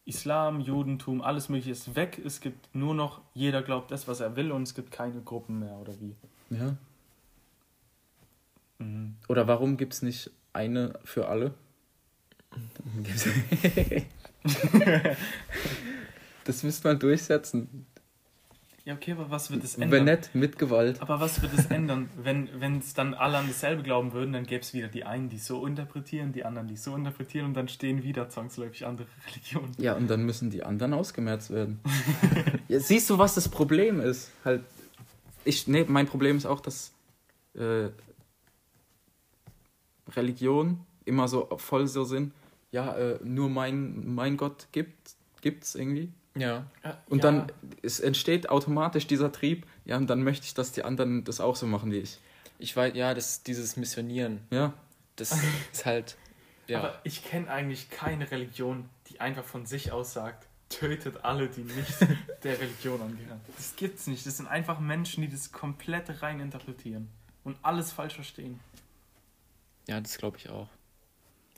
Islam, 0.08 0.62
Judentum, 0.62 1.22
alles 1.22 1.50
Mögliche 1.50 1.72
ist 1.72 1.96
weg. 1.96 2.20
Es 2.24 2.40
gibt 2.42 2.74
nur 2.74 2.96
noch, 2.96 3.22
jeder 3.34 3.62
glaubt 3.62 3.92
das, 3.92 4.08
was 4.08 4.22
er 4.22 4.36
will 4.36 4.52
und 4.52 4.64
es 4.64 4.74
gibt 4.74 4.92
keine 4.92 5.22
Gruppen 5.22 5.60
mehr 5.60 5.76
oder 5.76 5.94
wie. 6.00 6.16
Ja. 6.50 6.78
Mhm. 8.80 9.16
Oder 9.28 9.48
warum 9.48 9.78
gibt 9.78 9.94
es 9.94 10.02
nicht 10.02 10.32
eine 10.54 10.98
für 11.04 11.28
alle? 11.28 11.54
Das 16.46 16.64
müsste 16.64 16.88
man 16.88 16.98
durchsetzen. 16.98 17.86
Ja, 18.88 18.94
okay, 18.94 19.12
aber 19.12 19.30
was 19.30 19.52
wird 19.52 19.66
es 19.66 19.76
ändern? 19.76 19.92
Wenn 19.92 20.06
nicht, 20.06 20.34
mit 20.34 20.58
Gewalt. 20.58 21.02
Aber 21.02 21.20
was 21.20 21.42
wird 21.42 21.52
es 21.54 21.66
ändern? 21.66 22.10
Wenn 22.16 22.78
es 22.78 22.94
dann 22.94 23.14
alle 23.14 23.38
an 23.38 23.46
dasselbe 23.50 23.84
glauben 23.84 24.14
würden, 24.14 24.32
dann 24.32 24.46
gäbe 24.46 24.62
es 24.62 24.74
wieder 24.74 24.88
die 24.88 25.04
einen, 25.04 25.28
die 25.28 25.40
so 25.40 25.68
interpretieren, 25.68 26.32
die 26.32 26.46
anderen, 26.46 26.70
die 26.70 26.78
so 26.78 26.96
interpretieren 26.96 27.48
und 27.48 27.54
dann 27.54 27.68
stehen 27.68 28.02
wieder 28.04 28.30
zwangsläufig 28.30 28.86
andere 28.86 29.08
Religionen. 29.28 29.74
Ja, 29.78 29.94
und 29.94 30.08
dann 30.08 30.24
müssen 30.24 30.52
die 30.52 30.64
anderen 30.64 30.94
ausgemerzt 30.94 31.50
werden. 31.50 31.82
ja, 32.70 32.80
siehst 32.80 33.10
du, 33.10 33.18
was 33.18 33.36
das 33.36 33.50
Problem 33.50 34.00
ist? 34.00 34.32
Halt, 34.46 34.64
ich, 35.44 35.68
nee, 35.68 35.84
mein 35.86 36.08
Problem 36.08 36.38
ist 36.38 36.46
auch, 36.46 36.62
dass 36.62 36.94
äh, 37.56 37.90
Religion 40.16 40.80
immer 41.04 41.28
so 41.28 41.50
voll 41.58 41.88
so 41.88 42.06
sind. 42.06 42.32
Ja, 42.72 42.96
äh, 42.96 43.20
nur 43.22 43.50
mein, 43.50 44.16
mein 44.16 44.38
Gott 44.38 44.70
gibt 44.72 45.18
gibt's 45.42 45.76
irgendwie. 45.76 46.14
Ja. 46.40 46.66
Und 47.10 47.24
dann 47.24 47.52
es 47.82 48.00
entsteht 48.00 48.50
automatisch 48.50 49.08
dieser 49.08 49.32
Trieb. 49.32 49.66
Ja, 49.86 49.98
und 49.98 50.08
dann 50.08 50.24
möchte 50.24 50.46
ich, 50.46 50.54
dass 50.54 50.72
die 50.72 50.84
anderen 50.84 51.24
das 51.24 51.40
auch 51.40 51.56
so 51.56 51.66
machen 51.66 51.92
wie 51.92 52.00
ich. 52.00 52.20
Ich 52.60 52.76
weiß, 52.76 52.96
ja, 52.96 53.14
das, 53.14 53.44
dieses 53.44 53.78
Missionieren, 53.78 54.42
Ja, 54.50 54.74
das 55.16 55.38
ist 55.72 55.86
halt, 55.86 56.18
ja. 56.68 56.80
Aber 56.80 57.00
ich 57.04 57.24
kenne 57.24 57.50
eigentlich 57.50 57.90
keine 57.90 58.30
Religion, 58.30 58.90
die 59.10 59.22
einfach 59.22 59.44
von 59.44 59.66
sich 59.66 59.92
aus 59.92 60.14
sagt, 60.14 60.48
tötet 60.70 61.24
alle, 61.24 61.48
die 61.48 61.62
nicht 61.62 61.98
der 62.44 62.60
Religion 62.60 63.02
angehören. 63.02 63.42
Das 63.56 63.76
gibt's 63.76 64.08
nicht. 64.08 64.26
Das 64.26 64.38
sind 64.38 64.48
einfach 64.48 64.80
Menschen, 64.80 65.22
die 65.22 65.30
das 65.30 65.52
komplett 65.52 66.22
rein 66.22 66.40
interpretieren 66.40 67.10
und 67.44 67.58
alles 67.62 67.92
falsch 67.92 68.16
verstehen. 68.16 68.60
Ja, 69.88 70.02
das 70.02 70.18
glaube 70.18 70.38
ich 70.38 70.50
auch. 70.50 70.68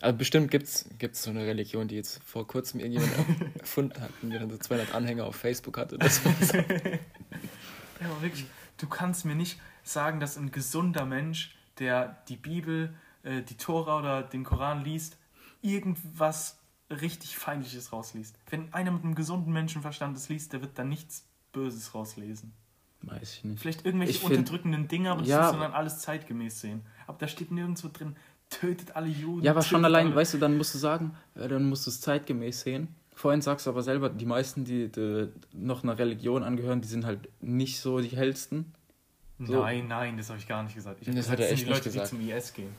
Aber 0.02 0.14
bestimmt 0.14 0.50
gibt 0.52 0.64
es 0.68 0.86
so 1.24 1.30
eine 1.30 1.46
Religion, 1.46 1.88
die 1.88 1.96
jetzt 1.96 2.24
vor 2.24 2.48
kurzem 2.48 2.80
irgendjemand 2.80 3.14
erfunden 3.60 4.00
hat 4.02 4.12
und 4.22 4.30
dann 4.32 4.50
so 4.50 4.58
200 4.58 4.96
Anhänger 4.96 5.26
auf 5.26 5.36
Facebook 5.36 5.78
hatte. 5.78 5.98
Das 6.00 6.22
Ja, 6.24 8.06
aber 8.06 8.22
wirklich, 8.22 8.46
du 8.78 8.88
kannst 8.88 9.26
mir 9.26 9.36
nicht 9.36 9.60
sagen, 9.84 10.20
dass 10.20 10.38
ein 10.38 10.52
gesunder 10.52 11.06
Mensch, 11.06 11.56
der 11.80 12.24
die 12.30 12.38
Bibel, 12.38 12.94
äh, 13.24 13.42
die 13.42 13.58
Tora 13.58 14.00
oder 14.00 14.24
den 14.24 14.44
Koran 14.46 14.84
liest, 14.84 15.18
irgendwas 15.62 16.60
richtig 16.90 17.38
Feindliches 17.38 17.92
rausliest. 17.92 18.36
Wenn 18.50 18.74
einer 18.74 18.92
mit 18.92 19.04
einem 19.04 19.16
gesunden 19.16 19.52
Menschenverstand 19.54 20.16
das 20.16 20.30
liest, 20.30 20.54
der 20.54 20.62
wird 20.62 20.78
da 20.78 20.84
nichts 20.84 21.26
Böses 21.52 21.94
rauslesen. 21.94 22.54
weiß 23.02 23.34
ich 23.36 23.44
nicht. 23.44 23.60
Vielleicht 23.62 23.86
irgendwelche 23.86 24.12
Ich 24.14 24.20
find- 24.20 24.32
unterdrückenden 24.38 24.88
Dinge, 24.88 25.12
aber 25.12 25.22
das 25.22 25.30
Ja, 25.30 25.42
muss 25.44 25.52
man 25.54 25.62
dann 25.62 25.74
alles 25.74 26.00
zeitgemäß 26.00 26.62
sehen. 26.62 26.82
Aber 27.08 27.18
da 27.18 27.28
steht 27.28 27.52
nirgendwo 27.52 27.90
drin, 27.92 28.16
tötet 28.50 28.96
alle 28.96 29.08
Juden. 29.08 29.44
Ja, 29.44 29.52
aber 29.52 29.62
schon 29.62 29.86
allein, 29.86 30.08
alle- 30.08 30.16
weißt 30.16 30.34
du, 30.36 30.38
dann 30.38 30.58
musst 30.58 30.74
du 30.74 30.78
sagen, 30.80 31.16
dann 31.36 31.70
musst 31.70 31.86
du 31.86 31.92
es 31.92 32.02
zeitgemäß 32.02 32.62
sehen. 32.62 32.88
Vorhin 33.14 33.42
sagst 33.42 33.66
du 33.66 33.70
aber 33.72 33.84
selber, 33.84 34.10
die 34.10 34.26
meisten, 34.26 34.64
die, 34.64 34.88
die 34.90 35.28
noch 35.54 35.84
einer 35.84 35.98
Religion 35.98 36.42
angehören, 36.44 36.82
die 36.82 36.88
sind 36.88 37.06
halt 37.06 37.30
nicht 37.42 37.80
so 37.82 38.00
die 38.00 38.08
hellsten. 38.16 38.74
so. 39.40 39.62
Nein, 39.62 39.88
nein, 39.88 40.18
das 40.18 40.30
habe 40.30 40.40
ich 40.40 40.48
gar 40.48 40.64
nicht 40.64 40.76
gesagt. 40.76 41.00
Ich 41.02 41.08
Das 41.08 41.16
gesagt, 41.16 41.32
hat 41.34 41.40
er 41.46 41.52
echt 41.52 41.62
die 41.64 41.66
nicht 41.70 41.76
Leute, 41.78 41.90
gesagt. 41.92 42.12
die 42.12 42.18
zum 42.18 42.30
IS 42.30 42.54
gehen. 42.54 42.74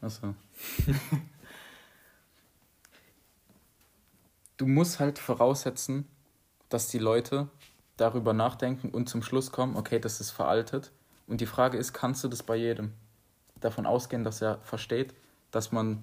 Achso. 0.00 0.34
du 4.56 4.66
musst 4.66 4.98
halt 5.00 5.18
voraussetzen, 5.18 6.06
dass 6.68 6.88
die 6.88 6.98
Leute 6.98 7.48
darüber 7.96 8.32
nachdenken 8.32 8.90
und 8.90 9.08
zum 9.08 9.22
Schluss 9.22 9.50
kommen, 9.52 9.76
okay, 9.76 9.98
das 9.98 10.20
ist 10.20 10.30
veraltet. 10.30 10.92
Und 11.26 11.40
die 11.40 11.46
Frage 11.46 11.78
ist, 11.78 11.92
kannst 11.92 12.22
du 12.24 12.28
das 12.28 12.42
bei 12.42 12.56
jedem 12.56 12.92
davon 13.60 13.86
ausgehen, 13.86 14.24
dass 14.24 14.40
er 14.42 14.58
versteht, 14.62 15.14
dass 15.50 15.72
man 15.72 16.02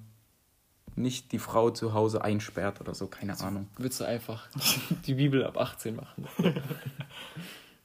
nicht 0.95 1.31
die 1.33 1.39
Frau 1.39 1.69
zu 1.71 1.93
Hause 1.93 2.23
einsperrt 2.23 2.79
oder 2.79 2.93
so, 2.93 3.07
keine 3.07 3.37
Ahnung. 3.41 3.67
würdest 3.77 3.99
du 3.99 4.05
einfach 4.05 4.47
die 5.05 5.15
Bibel 5.15 5.43
ab 5.45 5.57
18 5.57 5.95
machen. 5.95 6.27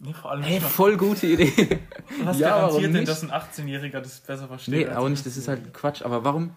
Nee, 0.02 0.14
vor 0.14 0.30
allem 0.30 0.42
Hey, 0.42 0.54
nicht 0.54 0.62
mal- 0.62 0.68
voll 0.70 0.96
gute 0.96 1.26
Idee. 1.26 1.78
Was 2.24 2.38
Ja, 2.38 2.48
garantiert 2.60 2.84
denn, 2.84 2.92
nicht? 2.92 3.08
dass 3.08 3.22
ein 3.22 3.30
18-Jähriger 3.30 4.00
das 4.00 4.20
besser 4.20 4.48
versteht? 4.48 4.88
Nee, 4.88 4.94
auch 4.94 5.10
nicht, 5.10 5.26
das 5.26 5.36
ist 5.36 5.46
halt 5.46 5.60
15-Jähriger? 5.60 5.72
Quatsch. 5.72 6.02
Aber 6.02 6.24
warum 6.24 6.56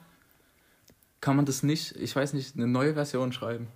kann 1.19 1.35
man 1.35 1.45
das 1.45 1.61
nicht, 1.61 1.93
ich 1.97 2.15
weiß 2.15 2.31
nicht, 2.33 2.55
eine 2.55 2.67
neue 2.67 2.93
Version 2.93 3.33
schreiben? 3.33 3.67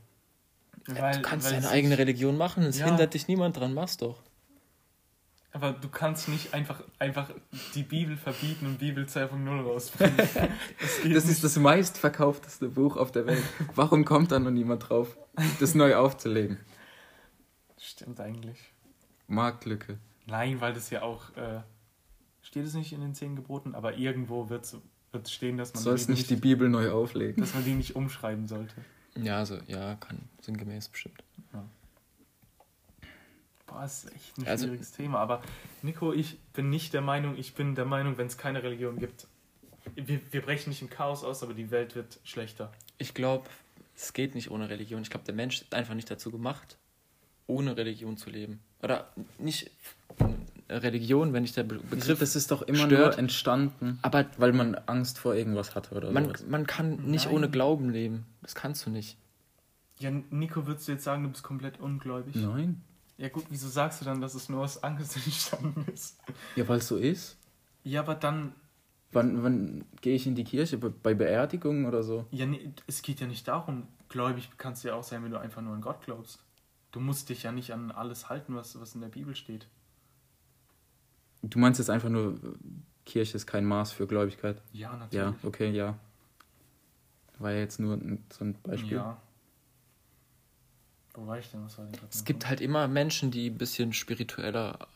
Weil, 0.85 1.15
du 1.17 1.21
kannst 1.21 1.51
deine 1.51 1.67
eigene 1.67 1.97
Religion 1.97 2.37
machen, 2.37 2.63
es 2.63 2.79
Ja. 2.79 2.85
hindert 2.85 3.13
dich 3.13 3.27
niemand 3.27 3.57
dran, 3.57 3.73
mach's 3.73 3.97
doch. 3.97 4.21
Aber 5.57 5.71
du 5.73 5.89
kannst 5.89 6.29
nicht 6.29 6.53
einfach, 6.53 6.83
einfach 6.99 7.31
die 7.73 7.81
Bibel 7.81 8.15
verbieten 8.15 8.67
und 8.67 8.77
Bibel 8.77 9.05
2.0 9.05 9.63
rausbringen. 9.63 10.15
Das, 10.79 11.23
Das 11.23 11.25
ist 11.27 11.43
das 11.43 11.57
meistverkaufteste 11.57 12.69
Buch 12.69 12.95
auf 12.95 13.11
der 13.11 13.25
Welt. 13.25 13.41
Warum 13.73 14.05
kommt 14.05 14.31
da 14.31 14.37
noch 14.37 14.51
niemand 14.51 14.87
drauf, 14.87 15.17
das 15.59 15.73
neu 15.73 15.95
aufzulegen? 15.95 16.59
Stimmt 17.79 18.19
eigentlich. 18.19 18.59
Marktlücke. 19.25 19.97
Nein, 20.27 20.61
weil 20.61 20.73
das 20.73 20.91
ja 20.91 21.01
auch. 21.01 21.35
Äh, 21.35 21.61
steht 22.43 22.65
es 22.67 22.75
nicht 22.75 22.93
in 22.93 23.01
den 23.01 23.15
zehn 23.15 23.35
Geboten, 23.35 23.73
aber 23.73 23.97
irgendwo 23.97 24.49
wird 24.51 24.63
es 25.11 25.31
stehen, 25.31 25.57
dass 25.57 25.73
man, 25.73 25.81
Sollst 25.81 26.07
die 26.07 26.11
nicht 26.11 26.29
die 26.29 26.35
Bibel 26.35 26.69
neu 26.69 26.91
auflegen. 26.91 27.41
dass 27.41 27.55
man 27.55 27.65
die 27.65 27.73
nicht 27.73 27.95
umschreiben 27.95 28.47
sollte. 28.47 28.75
Ja, 29.15 29.37
also, 29.39 29.57
ja, 29.65 29.95
kann 29.95 30.19
sinngemäß 30.39 30.89
bestimmt. 30.89 31.23
Boah, 33.67 33.81
das 33.81 34.05
ist 34.05 34.15
echt 34.15 34.37
ein 34.39 34.47
Also- 34.47 34.65
schwieriges 34.65 34.91
Thema. 34.93 35.19
Aber 35.19 35.41
Nico, 35.81 36.13
ich 36.13 36.39
bin 36.53 36.69
nicht 36.69 36.93
der 36.93 37.01
Meinung, 37.01 37.37
ich 37.37 37.53
bin 37.53 37.75
der 37.75 37.85
Meinung, 37.85 38.17
wenn 38.17 38.27
es 38.27 38.37
keine 38.37 38.63
Religion 38.63 38.97
gibt, 38.97 39.27
wir, 39.95 40.19
wir 40.31 40.41
brechen 40.41 40.69
nicht 40.69 40.81
im 40.81 40.89
Chaos 40.89 41.23
aus, 41.23 41.43
aber 41.43 41.53
die 41.53 41.69
Welt 41.71 41.95
wird 41.95 42.19
schlechter. 42.23 42.71
Ich 42.97 43.13
glaube, 43.13 43.45
es 43.95 44.13
geht 44.13 44.35
nicht 44.35 44.51
ohne 44.51 44.69
Religion. 44.69 45.01
Ich 45.01 45.09
glaube, 45.09 45.25
der 45.25 45.35
Mensch 45.35 45.61
ist 45.61 45.73
einfach 45.73 45.93
nicht 45.93 46.09
dazu 46.11 46.29
gemacht, 46.31 46.77
ohne 47.47 47.77
Religion 47.77 48.17
zu 48.17 48.29
leben. 48.29 48.59
Oder 48.83 49.09
nicht 49.39 49.71
Religion, 50.69 51.31
wenn 51.33 51.43
nicht 51.43 51.55
der 51.55 51.63
Be- 51.63 51.79
Begriff. 51.79 52.19
das 52.19 52.35
ist 52.35 52.51
doch 52.51 52.61
immer 52.63 52.85
stört. 52.85 53.11
nur 53.13 53.17
entstanden, 53.19 53.99
aber 54.01 54.25
weil 54.37 54.51
man 54.51 54.75
Angst 54.75 55.17
vor 55.19 55.33
irgendwas 55.35 55.73
hatte 55.75 55.95
oder 55.95 56.11
man, 56.11 56.25
sowas. 56.25 56.45
man 56.47 56.67
kann 56.67 56.97
nicht 57.05 57.25
Nein. 57.25 57.33
ohne 57.35 57.49
Glauben 57.49 57.89
leben. 57.89 58.25
Das 58.41 58.53
kannst 58.55 58.85
du 58.85 58.89
nicht. 58.89 59.17
Ja, 59.99 60.11
Nico, 60.11 60.67
würdest 60.67 60.87
du 60.87 60.91
jetzt 60.91 61.05
sagen, 61.05 61.23
du 61.23 61.29
bist 61.29 61.43
komplett 61.43 61.79
ungläubig? 61.79 62.35
Nein. 62.35 62.81
Ja 63.17 63.29
gut, 63.29 63.45
wieso 63.49 63.67
sagst 63.67 64.01
du 64.01 64.05
dann, 64.05 64.21
dass 64.21 64.35
es 64.35 64.47
nur 64.49 64.63
aus 64.63 64.83
Angst 64.83 65.15
entstanden 65.25 65.85
ist? 65.91 66.19
Ja, 66.55 66.67
weil 66.67 66.77
es 66.79 66.87
so 66.87 66.97
ist. 66.97 67.37
Ja, 67.83 68.01
aber 68.01 68.15
dann, 68.15 68.53
Wann, 69.13 69.41
wann 69.41 69.85
gehe 70.01 70.15
ich 70.15 70.27
in 70.27 70.35
die 70.35 70.43
Kirche? 70.43 70.77
Bei- 70.77 71.13
Beerdigungen 71.13 71.85
oder 71.85 72.03
so? 72.03 72.25
ja, 72.31 72.45
nee, 72.45 72.73
es 72.87 73.01
geht 73.01 73.19
ja 73.21 73.25
nicht 73.27 73.47
darum, 73.47 73.87
gläubig 74.09 74.49
kannst 74.57 74.83
du 74.83 74.89
ja 74.89 74.95
auch 74.95 75.03
sein, 75.03 75.23
wenn 75.23 75.31
du 75.31 75.39
einfach 75.39 75.61
nur 75.61 75.73
an 75.73 75.81
Gott 75.81 76.01
glaubst. 76.03 76.43
Du 76.91 76.99
musst 76.99 77.29
dich 77.29 77.43
ja 77.43 77.51
nicht 77.51 77.71
an 77.73 77.91
alles 77.91 78.29
halten, 78.29 78.53
was, 78.55 78.79
was 78.79 78.95
in 78.95 79.01
der 79.01 79.07
Bibel 79.07 79.35
steht. 79.35 79.67
Du 81.41 81.57
meinst 81.59 81.79
jetzt 81.79 81.89
einfach 81.89 82.09
nur, 82.09 82.35
Kirche 83.05 83.37
ist 83.37 83.47
kein 83.47 83.65
Maß 83.65 83.91
für 83.93 84.07
Gläubigkeit? 84.07 84.61
Ja, 84.73 84.95
natürlich. 84.97 85.13
Ja, 85.41 85.47
okay, 85.47 85.71
ja. 85.71 85.97
War 87.39 87.51
ja 87.51 87.59
jetzt 87.59 87.79
nur 87.79 87.93
ein- 87.95 88.23
so 88.31 88.43
ein 88.43 88.55
Beispiel. 88.61 88.97
Ja. 88.97 89.17
Wo 91.17 91.25
war 91.25 91.39
ich 91.39 91.49
denn? 91.49 91.65
Was 91.65 91.79
war 91.79 91.87
Es 92.11 92.25
gibt 92.25 92.47
halt 92.47 92.61
immer 92.61 92.87
Menschen, 92.87 93.31
die 93.31 93.49
ein 93.49 93.57
bisschen 93.57 93.91
spiritueller 93.91 94.87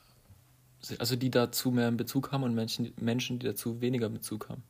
sind, 0.79 0.99
also 0.99 1.15
die 1.15 1.31
dazu 1.31 1.71
mehr 1.71 1.91
Bezug 1.91 2.31
haben 2.31 2.43
und 2.43 2.53
Menschen, 2.53 2.93
Menschen, 2.97 3.39
die 3.39 3.47
dazu 3.47 3.81
weniger 3.81 4.07
Bezug 4.07 4.47
haben. 4.47 4.61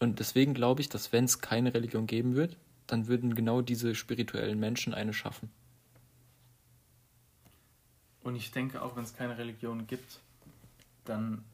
Und 0.00 0.20
deswegen 0.20 0.54
glaube 0.54 0.80
ich, 0.80 0.88
dass 0.88 1.12
wenn 1.12 1.24
es 1.24 1.42
keine 1.42 1.74
Religion 1.74 2.06
geben 2.06 2.34
wird, 2.34 2.56
dann 2.86 3.08
würden 3.08 3.34
genau 3.34 3.60
diese 3.60 3.94
spirituellen 3.94 4.58
Menschen 4.58 4.94
eine 4.94 5.12
schaffen. 5.12 5.50
Und 8.22 8.34
ich 8.34 8.50
denke, 8.50 8.80
auch 8.80 8.96
wenn 8.96 9.04
es 9.04 9.14
keine 9.14 9.36
Religion 9.36 9.86
gibt, 9.86 10.20
dann, 11.04 11.44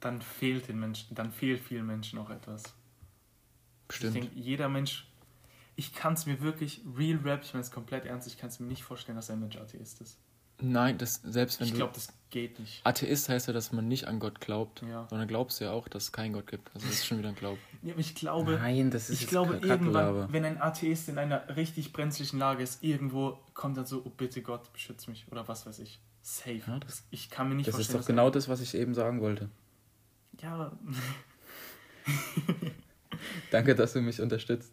dann 0.00 0.22
fehlt 0.22 0.68
den 0.68 0.80
Menschen, 0.80 1.14
dann 1.14 1.30
fehlt 1.30 1.60
vielen 1.60 1.86
Menschen 1.86 2.18
auch 2.18 2.30
etwas. 2.30 2.62
Bestimmt. 3.86 4.16
Ich 4.16 4.22
denke, 4.22 4.38
jeder 4.38 4.70
Mensch, 4.70 5.07
ich 5.78 5.94
kann 5.94 6.14
es 6.14 6.26
mir 6.26 6.40
wirklich, 6.42 6.82
real 6.96 7.18
rap, 7.24 7.42
ich 7.44 7.54
meine 7.54 7.62
es 7.62 7.70
komplett 7.70 8.04
ernst, 8.04 8.26
ich 8.26 8.36
kann 8.36 8.48
es 8.50 8.58
mir 8.58 8.66
nicht 8.66 8.82
vorstellen, 8.82 9.14
dass 9.16 9.30
ein 9.30 9.38
Mensch 9.38 9.56
Atheist 9.56 10.00
ist. 10.00 10.18
Nein, 10.60 10.98
das, 10.98 11.20
selbst 11.24 11.60
wenn 11.60 11.66
Ich 11.66 11.72
du. 11.72 11.76
glaube, 11.76 11.92
das 11.94 12.08
geht 12.30 12.58
nicht. 12.58 12.84
Atheist 12.84 13.28
heißt 13.28 13.46
ja, 13.46 13.52
dass 13.52 13.70
man 13.70 13.86
nicht 13.86 14.08
an 14.08 14.18
Gott 14.18 14.40
glaubt. 14.40 14.82
Ja. 14.82 15.06
Sondern 15.08 15.28
glaubst 15.28 15.60
du 15.60 15.64
ja 15.66 15.70
auch, 15.70 15.86
dass 15.86 16.02
es 16.04 16.12
keinen 16.12 16.32
Gott 16.32 16.48
gibt. 16.48 16.74
Also 16.74 16.84
das 16.88 16.96
ist 16.96 17.06
schon 17.06 17.18
wieder 17.18 17.28
ein 17.28 17.36
Glauben. 17.36 17.60
Ja, 17.84 17.92
aber 17.92 18.00
ich 18.00 18.16
glaube, 18.16 18.56
Nein, 18.60 18.90
das 18.90 19.08
ist 19.08 19.22
ich 19.22 19.28
glaube 19.28 19.58
irgendwann, 19.62 20.32
wenn 20.32 20.44
ein 20.44 20.60
Atheist 20.60 21.08
in 21.08 21.16
einer 21.16 21.54
richtig 21.54 21.92
brenzlichen 21.92 22.40
Lage 22.40 22.64
ist, 22.64 22.82
irgendwo 22.82 23.38
kommt 23.54 23.76
dann 23.76 23.86
so, 23.86 24.02
oh 24.04 24.10
bitte 24.10 24.42
Gott, 24.42 24.72
beschütz 24.72 25.06
mich 25.06 25.26
oder 25.30 25.46
was 25.46 25.64
weiß 25.64 25.78
ich. 25.78 26.00
Safe. 26.22 26.60
Ja, 26.66 26.80
das- 26.80 27.04
ich 27.12 27.30
kann 27.30 27.48
mir 27.48 27.54
nicht 27.54 27.68
Das 27.68 27.76
ist 27.78 27.92
vorstellen, 27.92 28.00
doch 28.02 28.06
genau 28.08 28.30
das, 28.30 28.48
was 28.48 28.60
ich 28.60 28.74
eben 28.74 28.94
sagen 28.94 29.20
wollte. 29.20 29.48
Ja, 30.40 30.72
Danke, 33.50 33.74
dass 33.74 33.92
du 33.92 34.00
mich 34.00 34.20
unterstützt. 34.20 34.72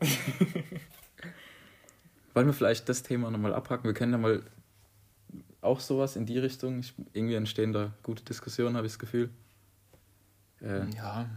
Wollen 2.34 2.48
wir 2.48 2.54
vielleicht 2.54 2.90
das 2.90 3.02
Thema 3.04 3.32
nochmal 3.32 3.54
abhaken? 3.54 3.86
Wir 3.86 3.94
können 3.94 4.12
ja 4.12 4.18
mal 4.18 4.44
auch 5.62 5.80
sowas 5.80 6.16
in 6.16 6.26
die 6.26 6.38
Richtung. 6.38 6.80
Ich, 6.80 6.94
irgendwie 7.14 7.36
entstehen 7.36 7.74
da 7.74 7.94
gute 8.04 8.24
Diskussionen, 8.24 8.76
habe 8.76 8.88
ich 8.88 8.94
das 8.94 9.00
Gefühl. 9.00 9.30
Äh, 10.62 10.90
Ja. 10.96 11.30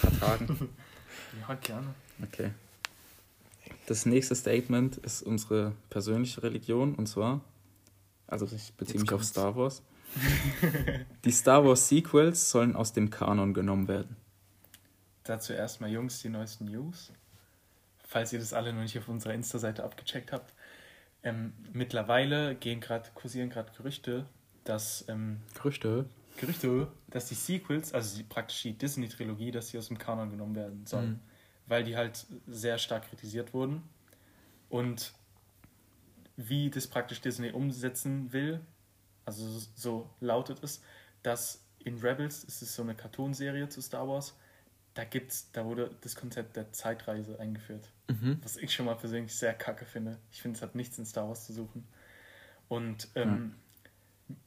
paar 0.00 0.18
Tagen. 0.20 0.68
ja, 1.48 1.54
gerne. 1.54 1.94
Okay. 2.22 2.50
Das 3.86 4.06
nächste 4.06 4.34
Statement 4.34 4.98
ist 4.98 5.22
unsere 5.22 5.72
persönliche 5.90 6.42
Religion 6.42 6.94
und 6.94 7.06
zwar, 7.06 7.40
also 8.26 8.46
ich 8.46 8.72
beziehe 8.74 9.00
mich 9.00 9.12
auf. 9.12 9.24
Star 9.24 9.56
Wars. 9.56 9.82
Die 11.24 11.32
Star 11.32 11.64
Wars 11.64 11.88
Sequels 11.88 12.50
sollen 12.50 12.76
aus 12.76 12.92
dem 12.92 13.10
Kanon 13.10 13.54
genommen 13.54 13.88
werden. 13.88 14.16
Dazu 15.24 15.52
erstmal, 15.52 15.90
Jungs, 15.90 16.20
die 16.20 16.28
neuesten 16.28 16.66
News. 16.66 17.12
Falls 18.04 18.32
ihr 18.32 18.38
das 18.38 18.52
alle 18.52 18.72
noch 18.72 18.82
nicht 18.82 18.98
auf 18.98 19.08
unserer 19.08 19.34
Insta-Seite 19.34 19.84
abgecheckt 19.84 20.32
habt. 20.32 20.52
Ähm, 21.22 21.52
mittlerweile 21.72 22.54
gehen 22.56 22.80
gerade, 22.80 23.08
kursieren 23.14 23.48
gerade 23.48 23.72
Gerüchte, 23.76 24.26
dass 24.64 25.04
ähm, 25.08 25.40
Gerüchte? 25.54 26.06
Gerüchte, 26.36 26.88
dass 27.08 27.26
die 27.26 27.34
Sequels, 27.34 27.92
also 27.92 28.16
die, 28.16 28.24
praktisch 28.24 28.62
die 28.62 28.72
Disney-Trilogie, 28.72 29.50
dass 29.50 29.68
sie 29.68 29.78
aus 29.78 29.88
dem 29.88 29.98
Kanon 29.98 30.30
genommen 30.30 30.56
werden 30.56 30.86
sollen. 30.86 31.10
Mhm. 31.10 31.20
Weil 31.66 31.84
die 31.84 31.96
halt 31.96 32.26
sehr 32.48 32.78
stark 32.78 33.08
kritisiert 33.08 33.54
wurden. 33.54 33.82
Und 34.68 35.12
wie 36.36 36.70
das 36.70 36.86
praktisch 36.86 37.20
Disney 37.20 37.52
umsetzen 37.52 38.32
will, 38.32 38.60
also 39.24 39.46
so 39.74 40.10
lautet 40.20 40.62
es, 40.62 40.82
dass 41.22 41.62
in 41.78 41.98
Rebels, 41.98 42.44
es 42.44 42.62
ist 42.62 42.74
so 42.74 42.82
eine 42.82 42.94
Cartoonserie 42.94 43.68
zu 43.68 43.80
Star 43.80 44.08
Wars, 44.08 44.34
da 44.94 45.04
gibt's, 45.04 45.50
da 45.52 45.64
wurde 45.64 45.90
das 46.02 46.16
Konzept 46.16 46.56
der 46.56 46.72
Zeitreise 46.72 47.38
eingeführt. 47.40 47.88
Mhm. 48.08 48.38
Was 48.42 48.56
ich 48.56 48.74
schon 48.74 48.86
mal 48.86 48.94
persönlich 48.96 49.34
sehr 49.34 49.54
kacke 49.54 49.86
finde. 49.86 50.18
Ich 50.30 50.42
finde, 50.42 50.56
es 50.56 50.62
hat 50.62 50.74
nichts 50.74 50.98
in 50.98 51.06
Star 51.06 51.28
Wars 51.28 51.46
zu 51.46 51.52
suchen. 51.52 51.86
Und 52.68 53.08
ähm, 53.14 53.54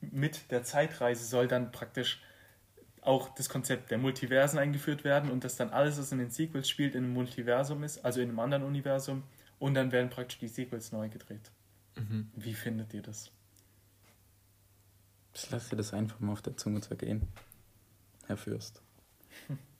mit 0.01 0.51
der 0.51 0.63
Zeitreise 0.63 1.25
soll 1.25 1.47
dann 1.47 1.71
praktisch 1.71 2.21
auch 3.01 3.29
das 3.35 3.49
Konzept 3.49 3.91
der 3.91 3.97
Multiversen 3.97 4.57
eingeführt 4.57 5.03
werden 5.03 5.29
und 5.29 5.43
dass 5.43 5.55
dann 5.55 5.69
alles, 5.69 5.99
was 5.99 6.11
in 6.11 6.17
den 6.17 6.31
Sequels 6.31 6.67
spielt, 6.67 6.95
in 6.95 7.03
einem 7.03 7.13
Multiversum 7.13 7.83
ist, 7.83 8.03
also 8.03 8.19
in 8.21 8.29
einem 8.29 8.39
anderen 8.39 8.63
Universum. 8.63 9.23
Und 9.59 9.75
dann 9.75 9.91
werden 9.91 10.09
praktisch 10.09 10.39
die 10.39 10.47
Sequels 10.47 10.91
neu 10.91 11.09
gedreht. 11.09 11.51
Mhm. 11.95 12.29
Wie 12.35 12.53
findet 12.53 12.93
ihr 12.93 13.01
das? 13.01 13.31
Ich 15.33 15.49
lasse 15.49 15.71
dir 15.71 15.75
das 15.77 15.93
einfach 15.93 16.19
mal 16.19 16.33
auf 16.33 16.41
der 16.41 16.57
Zunge 16.57 16.81
zergehen, 16.81 17.27
Herr 18.27 18.37
Fürst. 18.37 18.81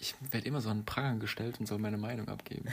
Ich 0.00 0.14
werde 0.32 0.46
immer 0.48 0.60
so 0.60 0.70
an 0.70 0.80
den 0.80 0.84
Pranger 0.86 1.18
gestellt 1.18 1.60
und 1.60 1.66
soll 1.66 1.78
meine 1.78 1.98
Meinung 1.98 2.28
abgeben. 2.28 2.68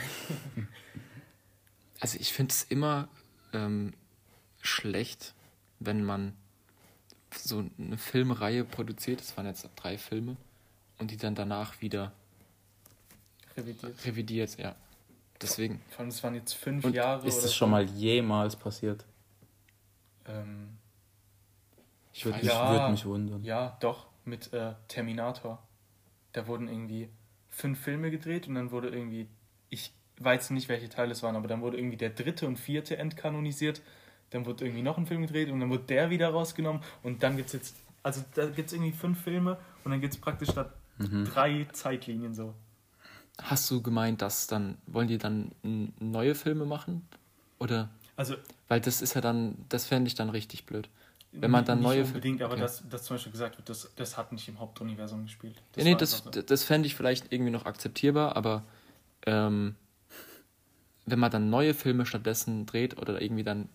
also 2.00 2.18
ich 2.18 2.32
finde 2.32 2.52
es 2.52 2.64
immer 2.64 3.08
ähm, 3.52 3.92
schlecht, 4.62 5.34
wenn 5.78 6.04
man 6.04 6.34
so 7.30 7.64
eine 7.78 7.98
Filmreihe 7.98 8.64
produziert, 8.64 9.20
das 9.20 9.36
waren 9.36 9.46
jetzt 9.46 9.68
drei 9.76 9.98
Filme, 9.98 10.36
und 10.98 11.10
die 11.10 11.16
dann 11.16 11.34
danach 11.34 11.80
wieder 11.82 12.12
Revidiert. 13.56 14.04
revidiert, 14.06 14.58
ja. 14.58 14.74
Deswegen, 15.40 15.80
Vor 15.90 16.00
allem, 16.00 16.08
es 16.08 16.24
waren 16.24 16.34
jetzt 16.34 16.54
fünf 16.54 16.84
Und 16.84 16.94
Jahre. 16.94 17.26
Ist 17.26 17.34
oder 17.34 17.42
das 17.42 17.50
so. 17.52 17.56
schon 17.58 17.70
mal 17.70 17.84
jemals 17.84 18.56
passiert? 18.56 19.04
Ähm, 20.26 20.78
Ich 22.12 22.24
würde 22.24 22.38
mich, 22.38 22.48
ja. 22.48 22.72
würd 22.72 22.90
mich 22.90 23.04
wundern. 23.04 23.44
Ja, 23.44 23.76
doch, 23.80 24.06
mit 24.24 24.52
äh, 24.52 24.74
Terminator. 24.88 25.62
Da 26.32 26.46
wurden 26.46 26.68
irgendwie 26.68 27.08
fünf 27.58 27.80
Filme 27.80 28.10
gedreht 28.10 28.46
und 28.48 28.54
dann 28.54 28.70
wurde 28.70 28.88
irgendwie, 28.88 29.26
ich 29.68 29.92
weiß 30.20 30.50
nicht, 30.50 30.68
welche 30.68 30.88
Teile 30.88 31.12
es 31.12 31.22
waren, 31.22 31.36
aber 31.36 31.48
dann 31.48 31.60
wurde 31.60 31.76
irgendwie 31.76 31.96
der 31.96 32.10
dritte 32.10 32.46
und 32.46 32.56
vierte 32.56 32.96
entkanonisiert. 32.96 33.82
Dann 34.30 34.46
wurde 34.46 34.64
irgendwie 34.64 34.82
noch 34.82 34.98
ein 34.98 35.06
Film 35.06 35.22
gedreht 35.22 35.50
und 35.50 35.58
dann 35.60 35.70
wurde 35.70 35.84
der 35.84 36.10
wieder 36.10 36.28
rausgenommen 36.30 36.82
und 37.02 37.22
dann 37.22 37.36
gibt 37.36 37.48
es 37.48 37.54
jetzt, 37.54 37.76
also 38.02 38.22
da 38.34 38.46
gibt 38.46 38.68
es 38.68 38.72
irgendwie 38.74 38.92
fünf 38.92 39.20
Filme 39.22 39.56
und 39.84 39.90
dann 39.90 40.00
gibt 40.00 40.14
es 40.14 40.20
praktisch 40.20 40.50
da 40.50 40.72
Mhm. 40.98 41.24
drei 41.26 41.66
Zeitlinien 41.72 42.34
so. 42.34 42.54
hast 43.40 43.70
du 43.70 43.80
gemeint, 43.80 44.20
dass 44.20 44.48
dann, 44.48 44.76
wollen 44.88 45.06
die 45.06 45.18
dann 45.18 45.52
neue 46.00 46.34
Filme 46.34 46.64
machen? 46.64 47.06
Oder, 47.60 47.88
Also 48.16 48.34
weil 48.66 48.80
das 48.80 49.00
ist 49.00 49.14
ja 49.14 49.20
dann, 49.20 49.54
das 49.68 49.86
fände 49.86 50.08
ich 50.08 50.16
dann 50.16 50.28
richtig 50.30 50.66
blöd. 50.66 50.88
Wenn 51.32 51.50
man 51.50 51.64
dann 51.64 51.78
nicht 51.80 51.86
neue 51.86 52.04
unbedingt, 52.04 52.42
aber 52.42 52.54
okay. 52.54 52.62
dass, 52.62 52.88
dass 52.88 53.04
zum 53.04 53.16
Beispiel 53.16 53.32
gesagt 53.32 53.58
wird, 53.58 53.68
das, 53.68 53.90
das 53.96 54.16
hat 54.16 54.32
nicht 54.32 54.48
im 54.48 54.58
Hauptuniversum 54.58 55.24
gespielt. 55.24 55.60
Ja, 55.76 55.84
nee, 55.84 55.94
das, 55.94 56.18
so. 56.18 56.30
das 56.30 56.64
fände 56.64 56.86
ich 56.86 56.94
vielleicht 56.94 57.32
irgendwie 57.32 57.50
noch 57.50 57.66
akzeptierbar, 57.66 58.34
aber 58.34 58.64
ähm, 59.26 59.76
wenn 61.04 61.18
man 61.18 61.30
dann 61.30 61.50
neue 61.50 61.74
Filme 61.74 62.06
stattdessen 62.06 62.64
dreht 62.66 62.98
oder 62.98 63.20
irgendwie 63.20 63.44
dann 63.44 63.68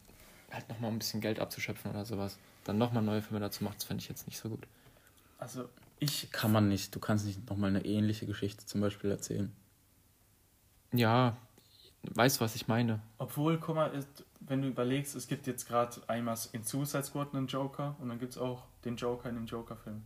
halt 0.51 0.67
nochmal 0.69 0.91
ein 0.91 0.99
bisschen 0.99 1.21
Geld 1.21 1.39
abzuschöpfen 1.39 1.91
oder 1.91 2.05
sowas, 2.05 2.37
dann 2.63 2.77
nochmal 2.77 3.03
neue 3.03 3.21
Filme 3.21 3.39
dazu 3.39 3.63
macht, 3.63 3.77
das 3.77 3.83
fände 3.83 4.01
ich 4.01 4.09
jetzt 4.09 4.27
nicht 4.27 4.39
so 4.39 4.49
gut. 4.49 4.65
Also 5.37 5.69
ich 5.99 6.31
Kann 6.31 6.51
man 6.51 6.67
nicht. 6.67 6.93
Du 6.93 6.99
kannst 6.99 7.25
nicht 7.25 7.49
nochmal 7.49 7.69
eine 7.69 7.85
ähnliche 7.85 8.25
Geschichte 8.25 8.65
zum 8.65 8.81
Beispiel 8.81 9.09
erzählen. 9.09 9.53
Ja, 10.91 11.37
weißt 12.03 12.39
du, 12.39 12.41
was 12.41 12.55
ich 12.55 12.67
meine? 12.67 12.99
Obwohl, 13.17 13.57
guck 13.57 13.75
mal, 13.75 13.87
ist- 13.93 14.25
wenn 14.47 14.61
du 14.61 14.67
überlegst, 14.67 15.15
es 15.15 15.27
gibt 15.27 15.47
jetzt 15.47 15.67
gerade 15.67 16.01
einmal 16.07 16.37
in 16.51 16.63
Suicide 16.63 17.03
Squad 17.03 17.33
einen 17.33 17.47
Joker 17.47 17.95
und 17.99 18.09
dann 18.09 18.19
gibt 18.19 18.33
es 18.33 18.37
auch 18.37 18.63
den 18.85 18.95
Joker 18.97 19.29
in 19.29 19.35
dem 19.35 19.45
Joker-Film. 19.45 20.01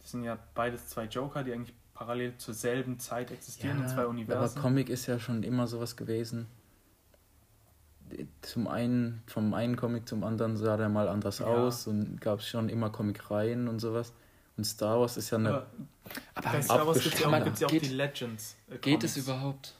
Das 0.00 0.10
sind 0.12 0.24
ja 0.24 0.38
beides 0.54 0.88
zwei 0.88 1.04
Joker, 1.04 1.42
die 1.44 1.52
eigentlich 1.52 1.74
parallel 1.94 2.36
zur 2.38 2.54
selben 2.54 2.98
Zeit 2.98 3.30
existieren 3.30 3.82
in 3.82 3.88
zwei 3.88 4.02
aber 4.02 4.08
Universen. 4.10 4.60
Comic 4.60 4.88
ist 4.88 5.06
ja 5.06 5.18
schon 5.18 5.42
immer 5.42 5.66
sowas 5.66 5.96
gewesen. 5.96 6.46
Zum 8.40 8.66
einen, 8.68 9.22
vom 9.26 9.52
einen 9.52 9.76
Comic 9.76 10.08
zum 10.08 10.24
anderen 10.24 10.56
sah 10.56 10.78
der 10.78 10.88
mal 10.88 11.08
anders 11.08 11.40
Ja. 11.40 11.46
aus 11.46 11.86
und 11.86 12.20
gab 12.22 12.38
es 12.38 12.48
schon 12.48 12.70
immer 12.70 12.88
Comic-Reihen 12.88 13.68
und 13.68 13.80
sowas. 13.80 14.14
Und 14.56 14.64
Star 14.64 14.98
Wars 14.98 15.16
ist 15.18 15.30
ja 15.30 15.36
eine. 15.38 15.48
Aber 15.50 15.66
Aber 16.34 16.48
bei 16.52 16.62
Star 16.62 16.86
Wars 16.86 17.02
gibt 17.02 17.14
es 17.16 17.20
ja, 17.20 17.28
auch- 17.28 17.44
gibt's 17.44 17.60
ja 17.60 17.66
auch 17.66 17.70
Geht- 17.70 17.82
die 17.84 17.88
Legends. 17.94 18.56
äh, 18.70 18.78
Geht 18.78 19.04
es 19.04 19.16
überhaupt? 19.18 19.74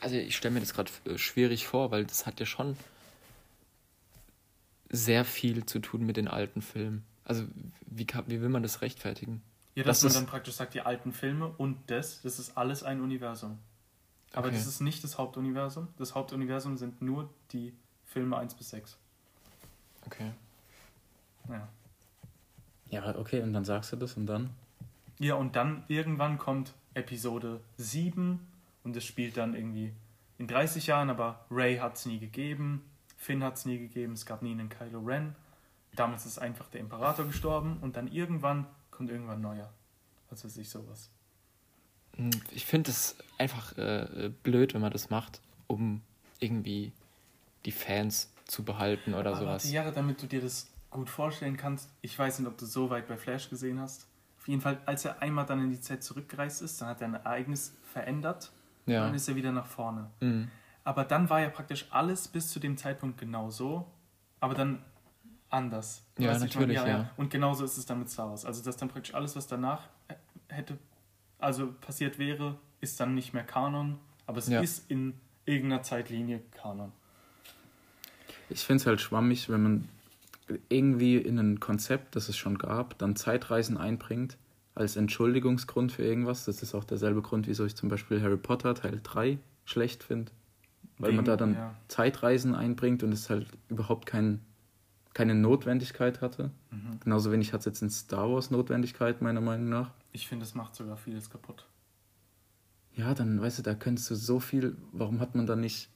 Also 0.00 0.16
ich 0.16 0.36
stelle 0.36 0.54
mir 0.54 0.60
das 0.60 0.74
gerade 0.74 0.90
äh, 1.04 1.18
schwierig 1.18 1.66
vor, 1.66 1.90
weil 1.90 2.04
das 2.04 2.26
hat 2.26 2.40
ja 2.40 2.46
schon 2.46 2.76
sehr 4.88 5.24
viel 5.24 5.66
zu 5.66 5.78
tun 5.80 6.04
mit 6.06 6.16
den 6.16 6.28
alten 6.28 6.62
Filmen. 6.62 7.04
Also 7.24 7.44
wie, 7.86 8.04
kann, 8.04 8.24
wie 8.28 8.40
will 8.40 8.48
man 8.48 8.62
das 8.62 8.82
rechtfertigen? 8.82 9.42
Ja, 9.74 9.84
dass 9.84 10.00
Das 10.00 10.14
man 10.14 10.22
dann 10.24 10.30
praktisch 10.30 10.54
sagt, 10.54 10.74
die 10.74 10.80
alten 10.80 11.12
Filme 11.12 11.48
und 11.58 11.78
das, 11.90 12.22
das 12.22 12.38
ist 12.38 12.56
alles 12.56 12.82
ein 12.82 13.00
Universum. 13.00 13.58
Aber 14.32 14.48
Okay. 14.48 14.56
das 14.56 14.66
ist 14.66 14.80
nicht 14.80 15.02
das 15.04 15.18
Hauptuniversum. 15.18 15.88
Das 15.98 16.14
Hauptuniversum 16.14 16.76
sind 16.76 17.02
nur 17.02 17.28
die 17.52 17.72
Filme 18.06 18.36
1 18.38 18.54
bis 18.54 18.70
6. 18.70 18.96
Okay. 20.06 20.30
Ja. 21.48 21.68
Ja, 22.90 23.16
okay, 23.16 23.42
und 23.42 23.52
dann 23.52 23.64
sagst 23.64 23.92
du 23.92 23.96
das 23.96 24.14
und 24.16 24.26
dann. 24.26 24.50
ja, 25.18 25.34
und 25.34 25.56
dann 25.56 25.84
irgendwann 25.88 26.38
kommt 26.38 26.72
Episode 26.94 27.60
7 27.76 28.40
und 28.86 28.96
es 28.96 29.04
spielt 29.04 29.36
dann 29.36 29.54
irgendwie 29.54 29.92
in 30.38 30.46
30 30.46 30.86
Jahren, 30.86 31.10
aber 31.10 31.44
Ray 31.50 31.78
hat 31.78 31.96
es 31.96 32.06
nie 32.06 32.20
gegeben, 32.20 32.88
Finn 33.16 33.42
hat 33.42 33.56
es 33.56 33.64
nie 33.64 33.78
gegeben, 33.78 34.12
es 34.12 34.24
gab 34.24 34.42
nie 34.42 34.52
einen 34.52 34.68
Kylo 34.68 35.00
Ren. 35.00 35.34
Damals 35.96 36.24
ist 36.24 36.38
einfach 36.38 36.68
der 36.68 36.82
Imperator 36.82 37.26
gestorben 37.26 37.78
und 37.80 37.96
dann 37.96 38.06
irgendwann 38.06 38.64
kommt 38.92 39.10
irgendwann 39.10 39.40
neuer. 39.40 39.72
Was 40.30 40.44
weiß 40.44 40.56
ich, 40.58 40.68
sowas. 40.70 41.10
Hm, 42.14 42.30
Ich 42.52 42.64
finde 42.64 42.92
es 42.92 43.16
einfach 43.38 43.76
äh, 43.76 44.26
äh, 44.26 44.28
blöd, 44.28 44.72
wenn 44.72 44.82
man 44.82 44.92
das 44.92 45.10
macht, 45.10 45.40
um 45.66 46.00
irgendwie 46.38 46.92
die 47.64 47.72
Fans 47.72 48.32
zu 48.44 48.62
behalten 48.64 49.14
oder 49.14 49.30
Aber 49.30 49.40
sowas. 49.40 49.68
Jahre, 49.72 49.90
damit 49.90 50.22
du 50.22 50.28
dir 50.28 50.40
das 50.40 50.70
gut 50.90 51.10
vorstellen 51.10 51.56
kannst, 51.56 51.90
ich 52.02 52.16
weiß 52.16 52.38
nicht, 52.38 52.46
ob 52.48 52.56
du 52.56 52.66
so 52.66 52.88
weit 52.90 53.08
bei 53.08 53.16
Flash 53.16 53.50
gesehen 53.50 53.80
hast. 53.80 54.06
Auf 54.38 54.46
jeden 54.46 54.60
Fall, 54.60 54.78
als 54.86 55.04
er 55.04 55.22
einmal 55.22 55.44
dann 55.44 55.60
in 55.60 55.70
die 55.70 55.80
Zeit 55.80 56.04
zurückgereist 56.04 56.62
ist, 56.62 56.80
dann 56.80 56.88
hat 56.88 57.00
er 57.00 57.08
ein 57.08 57.14
Ereignis 57.14 57.74
verändert 57.92 58.52
Ja. 58.86 59.04
dann 59.04 59.14
ist 59.14 59.28
er 59.28 59.36
wieder 59.36 59.52
nach 59.52 59.66
vorne. 59.66 60.10
Mhm. 60.20 60.48
Aber 60.84 61.04
dann 61.04 61.28
war 61.28 61.40
ja 61.40 61.48
praktisch 61.48 61.86
alles 61.90 62.28
bis 62.28 62.50
zu 62.50 62.60
dem 62.60 62.76
Zeitpunkt 62.76 63.18
genau 63.18 63.50
so, 63.50 63.90
aber 64.40 64.54
dann 64.54 64.82
anders. 65.50 66.04
Ja, 66.18 66.30
Weißt 66.30 66.40
natürlich, 66.42 66.76
ja. 66.76 67.10
Und 67.16 67.30
genauso 67.30 67.64
ist 67.64 67.76
es 67.76 67.86
dann 67.86 67.98
mit 67.98 68.08
Star 68.10 68.28
Wars. 68.28 68.44
Also, 68.44 68.62
dass 68.64 68.76
dann 68.76 68.88
praktisch 68.88 69.14
alles, 69.14 69.34
was 69.36 69.46
danach 69.46 69.82
äh, 70.08 70.14
hätte, 70.48 70.78
also 71.38 71.72
passiert 71.80 72.18
wäre, 72.18 72.56
ist 72.80 73.00
dann 73.00 73.14
nicht 73.14 73.32
mehr 73.34 73.44
Kanon, 73.44 73.98
aber 74.26 74.38
es 74.38 74.48
Ja. 74.48 74.60
ist 74.60 74.90
in 74.90 75.14
irgendeiner 75.44 75.82
Zeitlinie 75.82 76.40
Kanon. 76.52 76.92
Ich 78.48 78.60
finde 78.64 78.80
es 78.82 78.86
halt 78.86 79.00
schwammig, 79.00 79.48
wenn 79.48 79.62
man 79.62 79.88
irgendwie 80.68 81.16
in 81.16 81.38
ein 81.38 81.58
Konzept, 81.58 82.14
das 82.14 82.28
es 82.28 82.36
schon 82.36 82.58
gab, 82.58 82.96
dann 82.98 83.16
Zeitreisen 83.16 83.76
einbringt 83.76 84.36
als 84.76 84.94
Entschuldigungsgrund 84.94 85.90
für 85.90 86.04
irgendwas. 86.04 86.44
Das 86.44 86.62
ist 86.62 86.74
auch 86.74 86.84
derselbe 86.84 87.22
Grund, 87.22 87.48
wieso 87.48 87.64
ich 87.64 87.74
zum 87.74 87.88
Beispiel 87.88 88.22
Harry 88.22 88.36
Potter 88.36 88.74
Teil 88.74 89.00
3 89.02 89.38
schlecht 89.64 90.04
finde. 90.04 90.30
Weil 90.98 91.10
man 91.10 91.18
Wegen- 91.18 91.26
da 91.26 91.36
dann 91.36 91.54
ja. 91.54 91.74
Zeitreisen 91.88 92.54
einbringt 92.54 93.02
und 93.02 93.12
es 93.12 93.28
halt 93.28 93.48
überhaupt 93.68 94.06
kein, 94.06 94.40
keine 95.14 95.34
Notwendigkeit 95.34 96.20
hatte. 96.20 96.50
Mhm. 96.70 97.00
Genauso 97.00 97.32
wenig 97.32 97.52
hat 97.52 97.60
es 97.60 97.66
jetzt 97.66 97.82
in 97.82 97.90
Star 97.90 98.30
Wars 98.30 98.50
Notwendigkeit, 98.50 99.20
meiner 99.20 99.40
Meinung 99.40 99.68
nach. 99.68 99.90
Ich 100.12 100.28
finde, 100.28 100.44
es 100.44 100.54
macht 100.54 100.74
sogar 100.74 100.96
vieles 100.96 101.28
kaputt. 101.28 101.66
Ja, 102.94 103.12
dann, 103.14 103.40
weißt 103.40 103.58
du, 103.58 103.62
da 103.62 103.74
könntest 103.74 104.10
du 104.10 104.14
so 104.14 104.40
viel. 104.40 104.76
Warum 104.92 105.20
hat 105.20 105.34
man 105.34 105.46
dann 105.46 105.60
nicht 105.60 105.90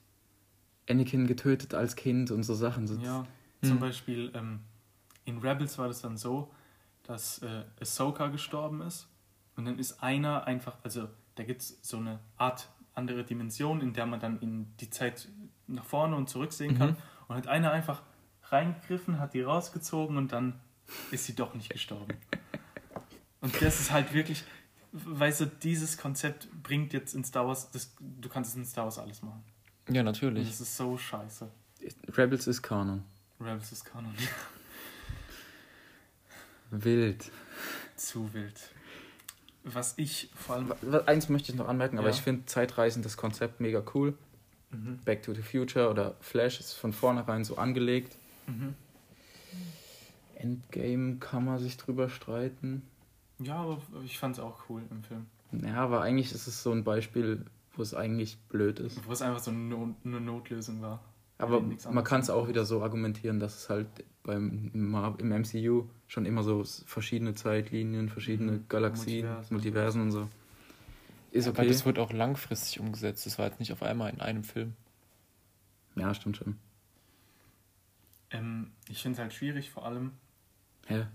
Anakin 0.88 1.26
getötet 1.26 1.72
als 1.74 1.96
Kind 1.96 2.30
und 2.30 2.42
so 2.42 2.54
Sachen? 2.54 2.86
So, 2.86 2.96
Ja, 2.96 3.26
zum 3.62 3.78
Beispiel 3.78 4.30
ähm, 4.34 4.60
in 5.24 5.38
Rebels 5.38 5.78
war 5.78 5.88
das 5.88 6.02
dann 6.02 6.18
so, 6.18 6.50
dass 7.10 7.38
äh, 7.42 7.64
Ahsoka 7.80 8.28
gestorben 8.28 8.80
ist 8.82 9.08
und 9.56 9.64
dann 9.64 9.78
ist 9.78 10.02
einer 10.02 10.44
einfach, 10.46 10.76
also 10.84 11.08
da 11.34 11.42
gibt 11.44 11.62
es 11.62 11.78
so 11.82 11.96
eine 11.96 12.20
Art 12.36 12.68
andere 12.94 13.24
Dimension, 13.24 13.80
in 13.80 13.92
der 13.92 14.06
man 14.06 14.20
dann 14.20 14.38
in 14.40 14.76
die 14.78 14.90
Zeit 14.90 15.28
nach 15.66 15.84
vorne 15.84 16.14
und 16.16 16.28
zurück 16.28 16.52
sehen 16.52 16.78
kann 16.78 16.90
Mhm. 16.90 16.96
und 17.28 17.36
hat 17.36 17.46
einer 17.48 17.72
einfach 17.72 18.02
reingegriffen, 18.44 19.18
hat 19.18 19.34
die 19.34 19.42
rausgezogen 19.42 20.16
und 20.16 20.32
dann 20.32 20.60
ist 21.10 21.24
sie 21.26 21.34
doch 21.34 21.54
nicht 21.54 21.70
gestorben. 21.70 22.14
Und 23.42 23.54
das 23.62 23.80
ist 23.80 23.90
halt 23.90 24.12
wirklich, 24.12 24.44
weißt 24.92 25.40
du, 25.40 25.46
dieses 25.46 25.96
Konzept 25.96 26.48
bringt 26.62 26.92
jetzt 26.92 27.14
in 27.14 27.24
Star 27.24 27.46
Wars, 27.46 27.70
das, 27.70 27.94
du 27.98 28.28
kannst 28.28 28.50
es 28.50 28.56
in 28.56 28.66
Star 28.66 28.84
Wars 28.84 28.98
alles 28.98 29.22
machen. 29.22 29.42
Ja, 29.88 30.00
Und 30.00 30.06
natürlich. 30.06 30.46
das 30.48 30.60
ist 30.60 30.76
so 30.76 30.98
scheiße. 30.98 31.50
Rebels 32.18 32.46
ist 32.46 32.60
Kanon. 32.60 33.02
Rebels 33.40 33.72
ist 33.72 33.84
Kanon. 33.86 34.14
Wild. 36.70 37.30
Zu 37.96 38.32
wild. 38.32 38.70
Was 39.64 39.94
ich 39.98 40.30
vor 40.34 40.56
allem. 40.56 40.72
Eins 41.06 41.28
möchte 41.28 41.52
ich 41.52 41.58
noch 41.58 41.68
anmerken, 41.68 41.98
aber 41.98 42.08
Ja. 42.08 42.14
ich 42.14 42.22
finde 42.22 42.46
Zeitreisen, 42.46 43.02
das 43.02 43.16
Konzept 43.16 43.60
mega 43.60 43.82
cool. 43.94 44.14
Mhm. 44.70 44.98
Back 45.04 45.22
to 45.24 45.34
the 45.34 45.42
Future 45.42 45.90
oder 45.90 46.14
Flash 46.20 46.60
ist 46.60 46.72
von 46.74 46.92
vornherein 46.92 47.44
so 47.44 47.56
angelegt. 47.56 48.16
Mhm. 48.46 48.74
Endgame 50.36 51.16
kann 51.16 51.44
man 51.44 51.58
sich 51.58 51.76
drüber 51.76 52.08
streiten. 52.08 52.82
Ja, 53.38 53.56
aber 53.56 53.80
ich 54.04 54.18
fand 54.18 54.36
es 54.36 54.40
auch 54.42 54.60
cool 54.68 54.82
im 54.90 55.02
Film. 55.02 55.26
Ja, 55.52 55.76
aber 55.76 56.02
eigentlich 56.02 56.32
ist 56.32 56.46
es 56.46 56.62
so 56.62 56.70
ein 56.72 56.84
Beispiel, 56.84 57.44
wo 57.74 57.82
es 57.82 57.94
eigentlich 57.94 58.38
blöd 58.48 58.78
ist. 58.78 59.06
Wo 59.06 59.12
es 59.12 59.22
einfach 59.22 59.40
so 59.40 59.50
eine, 59.50 59.60
Not 59.60 59.96
eine 60.04 60.20
Notlösung 60.20 60.80
war. 60.80 61.00
Aber 61.38 61.60
man 61.60 62.04
kann 62.04 62.20
es 62.20 62.30
auch 62.30 62.48
wieder 62.48 62.64
so 62.64 62.82
argumentieren, 62.82 63.40
dass 63.40 63.56
es 63.56 63.68
halt 63.70 63.88
beim, 64.22 64.70
im, 64.74 65.28
MCU 65.28 65.84
schon 66.06 66.26
immer 66.26 66.42
so 66.42 66.64
verschiedene 66.86 67.34
Zeitlinien, 67.34 68.08
verschiedene 68.08 68.52
Mhm. 68.52 68.64
Galaxien, 68.68 69.26
Multiversen. 69.26 69.54
Multiversen 69.54 70.02
und 70.02 70.12
so. 70.12 70.28
Ist 71.32 71.46
Aber 71.48 71.60
okay. 71.60 71.68
das 71.68 71.84
wird 71.86 71.98
auch 71.98 72.12
langfristig 72.12 72.80
umgesetzt. 72.80 73.24
Das 73.26 73.38
war 73.38 73.46
jetzt 73.46 73.60
nicht 73.60 73.72
auf 73.72 73.82
einmal 73.82 74.12
in 74.12 74.20
einem 74.20 74.42
Film. 74.44 74.74
Ja, 75.96 76.12
stimmt 76.14 76.36
schon. 76.38 76.56
Ähm, 78.30 78.70
ich 78.88 79.02
finde 79.02 79.14
es 79.14 79.20
halt 79.20 79.32
schwierig, 79.32 79.70
vor 79.70 79.84
allem. 79.86 80.12
Hä? 80.86 81.06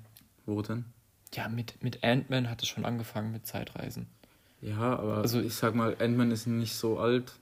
Wo 0.46 0.62
denn? 0.62 0.86
Ja, 1.34 1.48
mit, 1.50 1.82
mit 1.84 2.04
Ant-Man 2.04 2.50
hat 2.50 2.62
es 2.62 2.68
schon 2.70 2.86
angefangen 2.86 3.32
mit 3.32 3.46
Zeitreisen. 3.46 4.08
Ja, 4.62 4.98
aber 4.98 5.18
Also- 5.18 5.42
ich 5.42 5.54
sag 5.56 5.76
mal, 5.76 5.96
Ant-Man 6.00 6.32
ist 6.32 6.46
nicht 6.48 6.76
so 6.76 7.00
alt. 7.00 7.38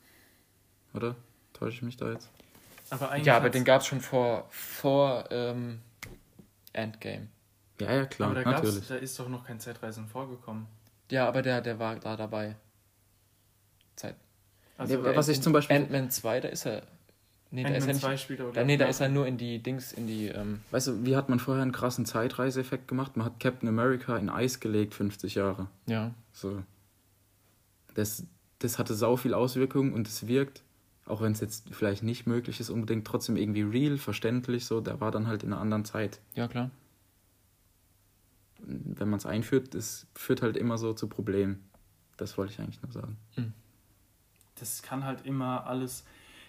Oder? 0.94 1.16
Täusche 1.54 1.78
ich 1.78 1.82
mich 1.84 1.98
da 1.98 2.12
jetzt? 2.12 2.30
Aber 2.94 3.12
eigentlich. 3.12 3.26
Ja, 3.26 3.38
aber 3.38 3.50
den 3.50 3.64
gab 3.64 3.82
es 3.82 3.88
schon 3.88 4.02
vor, 4.02 4.46
vor 4.50 5.26
ähm, 5.32 5.80
Endgame. 6.74 7.28
Ja, 7.82 7.92
ja, 7.92 8.06
klar, 8.06 8.30
aber 8.30 8.44
da, 8.44 8.52
gab's, 8.52 8.64
natürlich. 8.64 8.88
da 8.88 8.96
ist 8.96 9.20
doch 9.20 9.28
noch 9.30 9.46
kein 9.46 9.60
Zeitreisen 9.60 10.08
vorgekommen. 10.08 10.68
Ja, 11.12 11.28
aber 11.28 11.42
der, 11.42 11.62
der 11.62 11.80
war 11.80 11.96
da 11.96 12.16
dabei. 12.16 12.56
Zeit. 13.96 14.16
Also, 14.78 15.04
Ja, 15.04 15.16
was 15.16 15.28
ich 15.28 15.42
zum 15.42 15.54
Beispiel. 15.54 15.76
Ant-Man 15.76 16.10
2, 16.12 16.40
da 16.42 16.48
ist 16.50 16.66
er. 16.66 16.84
Nee, 17.52 17.64
da 17.64 17.70
ist 17.70 17.74
er 17.86 17.90
Ant-Man 17.90 17.96
nicht. 17.96 18.02
2 18.02 18.18
spielt 18.18 18.42
aber. 18.42 18.52
Da, 18.52 18.64
nee, 18.64 18.78
da 18.78 18.86
ist 18.86 19.00
er 19.00 19.10
nur 19.10 19.26
in 19.28 19.38
die 19.38 19.62
Dings, 19.62 19.92
in 19.92 20.08
die. 20.08 20.28
Ähm, 20.28 20.62
Weißt 20.72 20.88
du, 20.88 21.06
wie 21.06 21.16
hat 21.16 21.30
man 21.30 21.40
vorher 21.40 21.64
einen 21.64 21.72
krassen 21.72 22.06
Zeitreiseeffekt 22.06 22.88
gemacht? 22.88 23.18
Man 23.18 23.26
hat 23.26 23.40
Captain 23.40 23.68
America 23.68 24.18
in 24.18 24.30
Eis 24.30 24.60
gelegt, 24.60 24.94
50 24.94 25.36
Jahre. 25.36 25.68
ja. 25.88 26.12
So. 26.32 26.64
Das, 27.96 28.24
das 28.58 28.80
hatte 28.80 28.96
sau 28.96 29.18
viel 29.18 29.36
Auswirkungen 29.36 29.94
und 29.94 30.08
es 30.08 30.26
wirkt, 30.26 30.63
auch 31.06 31.22
wenn 31.22 31.34
es 31.34 31.42
jetzt 31.42 31.74
vielleicht 31.74 32.04
nicht 32.04 32.28
möglich 32.28 32.60
ist, 32.60 32.70
unbedingt 32.70 33.06
trotzdem 33.06 33.36
irgendwie 33.36 33.62
real, 33.62 33.98
verständlich, 33.98 34.66
so. 34.66 34.82
Der 34.82 35.02
war 35.02 35.12
dann 35.12 35.28
halt 35.28 35.44
in 35.44 35.52
einer 35.52 35.62
anderen 35.62 35.86
Zeit. 35.86 36.20
Ja, 36.36 36.48
klar. 36.48 36.72
Wenn 38.60 39.10
man 39.10 39.18
es 39.18 39.26
einführt, 39.26 39.74
das 39.76 40.08
führt 40.16 40.42
halt 40.42 40.56
immer 40.56 40.78
so 40.78 40.94
zu 40.94 41.08
Problemen. 41.08 41.70
Das 42.16 42.38
wollte 42.38 42.54
ich 42.54 42.60
eigentlich 42.60 42.82
nur 42.82 42.92
sagen. 42.92 43.18
das 44.56 44.82
kann 44.82 45.04
halt 45.04 45.26
immer 45.26 45.66
alles. 45.68 46.06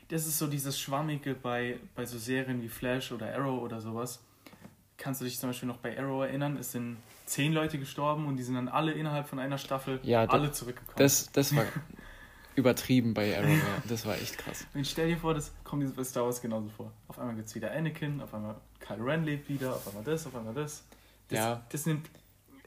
Das 0.09 0.27
ist 0.27 0.39
so 0.39 0.47
dieses 0.47 0.79
Schwammige 0.79 1.35
bei, 1.35 1.81
bei 1.97 2.05
so 2.05 2.19
Serien 2.19 2.63
wie 2.63 2.69
Flash 2.69 3.11
oder 3.11 3.35
Arrow 3.35 3.61
oder 3.63 3.81
sowas. 3.81 4.23
Kannst 4.97 5.21
du 5.21 5.25
dich 5.25 5.39
zum 5.39 5.49
Beispiel 5.49 5.67
noch 5.67 5.79
bei 5.79 5.99
Arrow 5.99 6.23
erinnern? 6.23 6.57
Es 6.57 6.71
sind 6.71 6.99
zehn 7.27 7.53
Leute 7.53 7.79
gestorben 7.79 8.27
und 8.27 8.37
die 8.37 8.45
sind 8.45 8.55
dann 8.55 8.69
alle 8.69 8.93
innerhalb 8.93 9.27
von 9.27 9.41
einer 9.41 9.59
Staffel 9.59 9.99
Ja, 10.05 10.25
alle 10.27 10.53
zurückgekommen. 10.53 10.97
Das, 10.97 11.33
das 11.33 11.57
war 11.57 11.65
übertrieben 12.57 13.15
bei 13.15 13.37
Arrow. 13.37 13.49
Ja. 13.51 13.83
Das 13.89 14.07
war 14.07 14.15
echt 14.17 14.39
krass. 14.39 14.67
und 14.75 14.87
stell 14.87 15.09
dir 15.09 15.17
vor, 15.17 15.35
das 15.35 15.53
kommt 15.65 15.83
dieses 15.83 15.95
bei 15.97 16.05
Star 16.05 16.25
Wars 16.25 16.41
genauso 16.41 16.69
vor. 16.69 16.93
Auf 17.09 17.19
einmal 17.19 17.35
gibt 17.37 17.49
es 17.49 17.55
wieder 17.55 17.71
Anakin, 17.73 18.21
auf 18.21 18.33
einmal 18.35 18.57
Kylo 18.81 19.05
Ren 19.05 19.25
lebt 19.25 19.49
wieder, 19.49 19.75
auf 19.75 19.87
einmal 19.89 20.05
das, 20.05 20.27
auf 20.27 20.35
einmal 20.37 20.55
das. 20.55 20.85
Das, 21.29 21.39
Ja. 21.39 21.63
das 21.71 21.87
nimmt. 21.87 22.09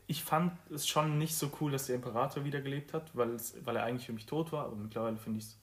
Ich 0.07 0.23
fand 0.23 0.53
es 0.73 0.87
schon 0.87 1.17
nicht 1.17 1.35
so 1.35 1.51
cool, 1.59 1.71
dass 1.71 1.87
der 1.87 1.95
Imperator 1.95 2.43
wieder 2.45 2.61
gelebt 2.61 2.93
hat, 2.93 3.09
weil, 3.13 3.31
es, 3.31 3.55
weil 3.65 3.75
er 3.75 3.83
eigentlich 3.83 4.05
für 4.05 4.13
mich 4.13 4.25
tot 4.25 4.51
war, 4.53 4.65
aber 4.65 4.75
mittlerweile 4.75 5.17
finde 5.17 5.39
ich 5.39 5.45
es 5.45 5.57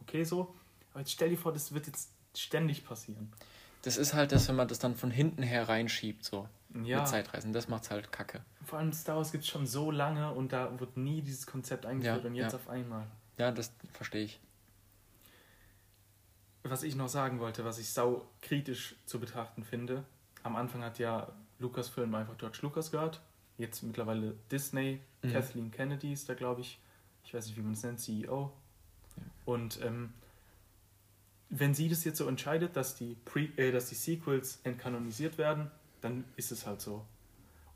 okay 0.00 0.24
so. 0.24 0.54
Aber 0.92 1.00
jetzt 1.00 1.12
stell 1.12 1.28
dir 1.30 1.36
vor, 1.36 1.52
das 1.52 1.72
wird 1.74 1.86
jetzt 1.86 2.10
ständig 2.34 2.84
passieren. 2.84 3.30
Das 3.82 3.96
ist 3.96 4.12
halt 4.14 4.32
das, 4.32 4.48
wenn 4.48 4.56
man 4.56 4.68
das 4.68 4.78
dann 4.78 4.94
von 4.94 5.10
hinten 5.10 5.42
her 5.42 5.68
reinschiebt, 5.68 6.24
so. 6.24 6.48
Ja. 6.84 6.98
Mit 6.98 7.08
Zeitreisen. 7.08 7.52
Das 7.52 7.68
macht's 7.68 7.90
halt 7.90 8.12
kacke. 8.12 8.42
Vor 8.64 8.78
allem 8.78 8.92
Star 8.92 9.16
Wars 9.16 9.32
gibt 9.32 9.44
es 9.44 9.50
schon 9.50 9.66
so 9.66 9.90
lange 9.90 10.32
und 10.32 10.52
da 10.52 10.78
wird 10.78 10.96
nie 10.96 11.20
dieses 11.20 11.46
Konzept 11.46 11.84
eingeführt 11.84 12.22
Ja, 12.22 12.28
und 12.28 12.34
jetzt 12.36 12.52
ja. 12.52 12.58
auf 12.58 12.68
einmal. 12.68 13.06
Ja, 13.40 13.50
das 13.50 13.72
verstehe 13.94 14.24
ich. 14.24 14.38
Was 16.62 16.82
ich 16.82 16.94
noch 16.94 17.08
sagen 17.08 17.40
wollte, 17.40 17.64
was 17.64 17.78
ich 17.78 17.88
sau 17.88 18.26
kritisch 18.42 18.94
zu 19.06 19.18
betrachten 19.18 19.64
finde, 19.64 20.04
am 20.42 20.56
Anfang 20.56 20.82
hat 20.82 20.98
ja 20.98 21.32
Lucasfilm 21.58 22.14
einfach 22.14 22.36
George 22.36 22.58
Lucas 22.60 22.90
gehört, 22.90 23.22
jetzt 23.56 23.82
mittlerweile 23.82 24.34
Disney, 24.50 25.00
Mhm. 25.22 25.32
Kathleen 25.32 25.70
Kennedy 25.70 26.12
ist 26.12 26.28
da 26.28 26.34
glaube 26.34 26.60
ich, 26.62 26.78
ich 27.24 27.34
weiß 27.34 27.46
nicht 27.46 27.56
wie 27.56 27.62
man 27.62 27.72
es 27.72 27.82
nennt, 27.82 28.00
CEO. 28.00 28.52
Und 29.44 29.80
ähm, 29.82 30.12
wenn 31.50 31.74
sie 31.74 31.88
das 31.88 32.04
jetzt 32.04 32.18
so 32.18 32.28
entscheidet, 32.28 32.76
dass 32.76 32.94
die, 32.94 33.16
Pre 33.24 33.48
äh, 33.56 33.70
dass 33.72 33.88
die 33.88 33.94
Sequels 33.94 34.60
entkanonisiert 34.64 35.36
werden, 35.38 35.70
dann 36.00 36.24
ist 36.36 36.52
es 36.52 36.66
halt 36.66 36.80
so. 36.80 37.04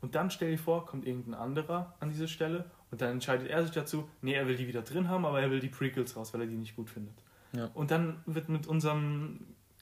Und 0.05 0.13
dann 0.13 0.29
stell 0.29 0.51
dir 0.51 0.59
vor, 0.59 0.85
kommt 0.85 1.07
irgendein 1.07 1.33
anderer 1.33 1.95
an 1.99 2.11
diese 2.11 2.27
Stelle 2.27 2.69
und 2.91 3.01
dann 3.01 3.09
entscheidet 3.09 3.49
er 3.49 3.63
sich 3.63 3.71
dazu, 3.71 4.07
nee, 4.21 4.35
er 4.35 4.47
will 4.47 4.55
die 4.55 4.67
wieder 4.67 4.83
drin 4.83 5.09
haben, 5.09 5.25
aber 5.25 5.41
er 5.41 5.49
will 5.49 5.59
die 5.59 5.67
Prequels 5.67 6.15
raus, 6.15 6.31
weil 6.31 6.41
er 6.41 6.47
die 6.47 6.57
nicht 6.57 6.75
gut 6.75 6.91
findet. 6.91 7.15
Ja. 7.53 7.71
Und 7.73 7.89
dann 7.89 8.21
wird 8.27 8.47
mit 8.47 8.67
unserem 8.67 9.39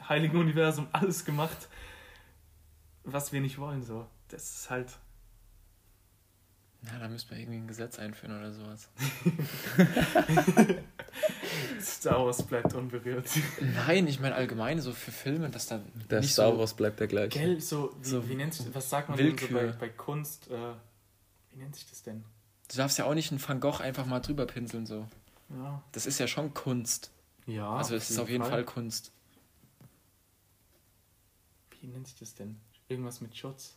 heiligen 0.07 0.37
Universum 0.37 0.87
alles 0.93 1.25
gemacht, 1.25 1.67
was 3.03 3.33
wir 3.33 3.41
nicht 3.41 3.57
wollen. 3.57 3.83
So. 3.83 4.07
Das 4.29 4.49
ist 4.49 4.69
halt. 4.69 4.97
Na, 6.83 6.99
da 6.99 7.09
müsste 7.09 7.33
man 7.33 7.41
irgendwie 7.41 7.59
ein 7.59 7.67
Gesetz 7.67 7.99
einführen 7.99 8.37
oder 8.37 8.53
sowas. 8.53 8.89
Star 11.83 12.25
Wars 12.25 12.43
bleibt 12.43 12.73
unberührt. 12.73 13.27
Nein, 13.87 14.07
ich 14.07 14.19
meine 14.19 14.35
allgemein 14.35 14.79
so 14.81 14.91
für 14.93 15.11
Filme, 15.11 15.49
dass 15.49 15.67
da 15.67 15.81
Der 16.09 16.21
nicht 16.21 16.33
Star 16.33 16.51
so, 16.51 16.59
Wars 16.59 16.73
bleibt 16.73 16.99
der 16.99 17.07
gleiche. 17.07 17.37
Gell, 17.39 17.59
so, 17.61 17.93
wie, 18.01 18.07
So 18.07 18.29
wie 18.29 18.35
nennt 18.35 18.53
sich 18.53 18.65
was 18.73 18.89
sagt 18.89 19.09
man 19.09 19.17
denn 19.17 19.37
so 19.37 19.47
bei, 19.47 19.53
Willkür. 19.53 19.73
bei 19.79 19.89
Kunst? 19.89 20.49
Äh, 20.49 20.73
wie 21.51 21.57
nennt 21.57 21.75
sich 21.75 21.89
das 21.89 22.03
denn? 22.03 22.23
Du 22.71 22.77
darfst 22.77 22.97
ja 22.97 23.05
auch 23.05 23.13
nicht 23.13 23.31
einen 23.31 23.45
Van 23.45 23.59
Gogh 23.59 23.79
einfach 23.81 24.05
mal 24.05 24.19
drüber 24.19 24.45
pinseln 24.45 24.85
so. 24.85 25.07
Ja, 25.49 25.83
Das 25.91 26.05
ist 26.05 26.19
ja 26.19 26.27
schon 26.27 26.53
Kunst. 26.53 27.11
ja 27.45 27.69
also 27.69 27.95
es 27.95 28.09
ist 28.09 28.17
auf 28.19 28.29
jeden 28.29 28.43
Fall 28.43 28.63
Kunst. 28.63 29.11
Wie 31.81 31.87
nennt 31.87 32.07
sich 32.07 32.15
das 32.17 32.33
denn? 32.33 32.59
Irgendwas 32.87 33.19
mit 33.21 33.35
Schutz? 33.35 33.75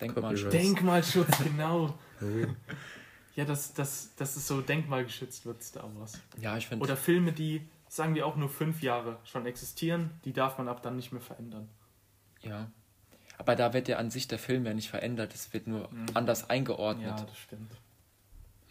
Denkmalschutz. 0.00 0.52
Denkmalschutz, 0.52 1.38
genau. 1.44 1.98
Ja, 3.40 3.46
dass, 3.46 3.72
dass, 3.72 4.14
dass 4.16 4.36
es 4.36 4.46
so 4.46 4.60
denkmalgeschützt 4.60 5.46
wird, 5.46 5.62
Star 5.62 5.90
Wars. 5.96 6.20
Ja, 6.42 6.58
ich 6.58 6.66
finde. 6.68 6.84
Oder 6.84 6.94
Filme, 6.94 7.32
die, 7.32 7.62
sagen 7.88 8.14
wir 8.14 8.26
auch 8.26 8.36
nur 8.36 8.50
fünf 8.50 8.82
Jahre 8.82 9.16
schon 9.24 9.46
existieren, 9.46 10.10
die 10.26 10.34
darf 10.34 10.58
man 10.58 10.68
ab 10.68 10.82
dann 10.82 10.96
nicht 10.96 11.10
mehr 11.10 11.22
verändern. 11.22 11.66
Ja. 12.42 12.70
Aber 13.38 13.56
da 13.56 13.72
wird 13.72 13.88
ja 13.88 13.96
an 13.96 14.10
sich 14.10 14.28
der 14.28 14.38
Film 14.38 14.66
ja 14.66 14.74
nicht 14.74 14.90
verändert, 14.90 15.32
es 15.32 15.54
wird 15.54 15.66
nur 15.66 15.88
Mhm. 15.90 16.08
anders 16.12 16.50
eingeordnet. 16.50 17.18
Ja, 17.18 17.24
das 17.24 17.38
stimmt. 17.38 17.72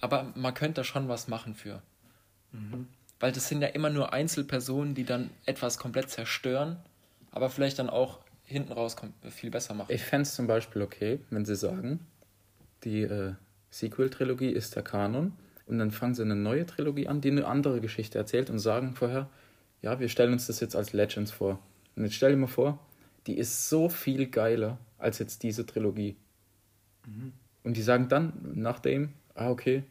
Aber 0.02 0.32
man 0.36 0.54
könnte 0.54 0.82
da 0.82 0.84
schon 0.84 1.10
was 1.10 1.28
machen 1.28 1.56
für. 1.56 1.82
Mhm. 2.52 2.88
Weil 3.20 3.32
das 3.32 3.48
sind 3.48 3.64
ja 3.64 3.70
immer 3.70 3.90
nur 3.90 4.14
Einzelpersonen, 4.14 4.94
die 4.94 5.04
dann 5.04 5.32
etwas 5.48 5.80
komplett 5.80 6.12
zerstören, 6.12 6.78
aber 7.32 7.50
vielleicht 7.50 7.80
dann 7.80 7.90
auch 7.90 8.20
hinten 8.44 8.72
raus 8.74 8.96
viel 9.32 9.50
besser 9.50 9.74
machen. 9.74 9.92
Ich 9.92 10.04
fände 10.04 10.24
es 10.24 10.36
zum 10.36 10.46
Beispiel 10.46 10.84
okay, 10.84 11.22
wenn 11.32 11.44
sie 11.44 11.56
sagen, 11.56 12.06
die 12.84 13.02
äh, 13.02 13.34
Sequel-Trilogie 13.72 14.50
ist 14.50 14.76
der 14.76 14.84
Kanon 14.84 15.34
und 15.68 15.78
dann 15.80 15.92
fangen 15.92 16.16
sie 16.16 16.24
eine 16.24 16.36
neue 16.36 16.66
Trilogie 16.66 17.08
an, 17.08 17.22
die 17.22 17.32
eine 17.32 17.46
andere 17.46 17.82
Geschichte 17.82 18.18
erzählt 18.18 18.50
und 18.50 18.60
sagen 18.60 18.96
vorher, 18.96 19.30
ja, 19.82 20.00
wir 20.00 20.10
stellen 20.10 20.34
uns 20.34 20.48
das 20.48 20.60
jetzt 20.60 20.76
als 20.76 20.94
Legends 20.94 21.32
vor. 21.32 21.60
Und 21.96 22.04
jetzt 22.04 22.16
stell 22.16 22.32
dir 22.32 22.38
mal 22.38 22.48
vor, 22.48 22.80
die 23.28 23.38
ist 23.38 23.70
so 23.70 23.90
viel 23.90 24.28
geiler 24.28 24.78
als 24.98 25.20
jetzt 25.20 25.44
diese 25.44 25.66
Trilogie. 25.66 26.16
Und 27.64 27.78
die 27.78 27.82
sagen 27.82 28.08
dann, 28.10 28.34
nachdem, 28.56 29.14
ah, 29.36 29.50
okay, 29.50 29.84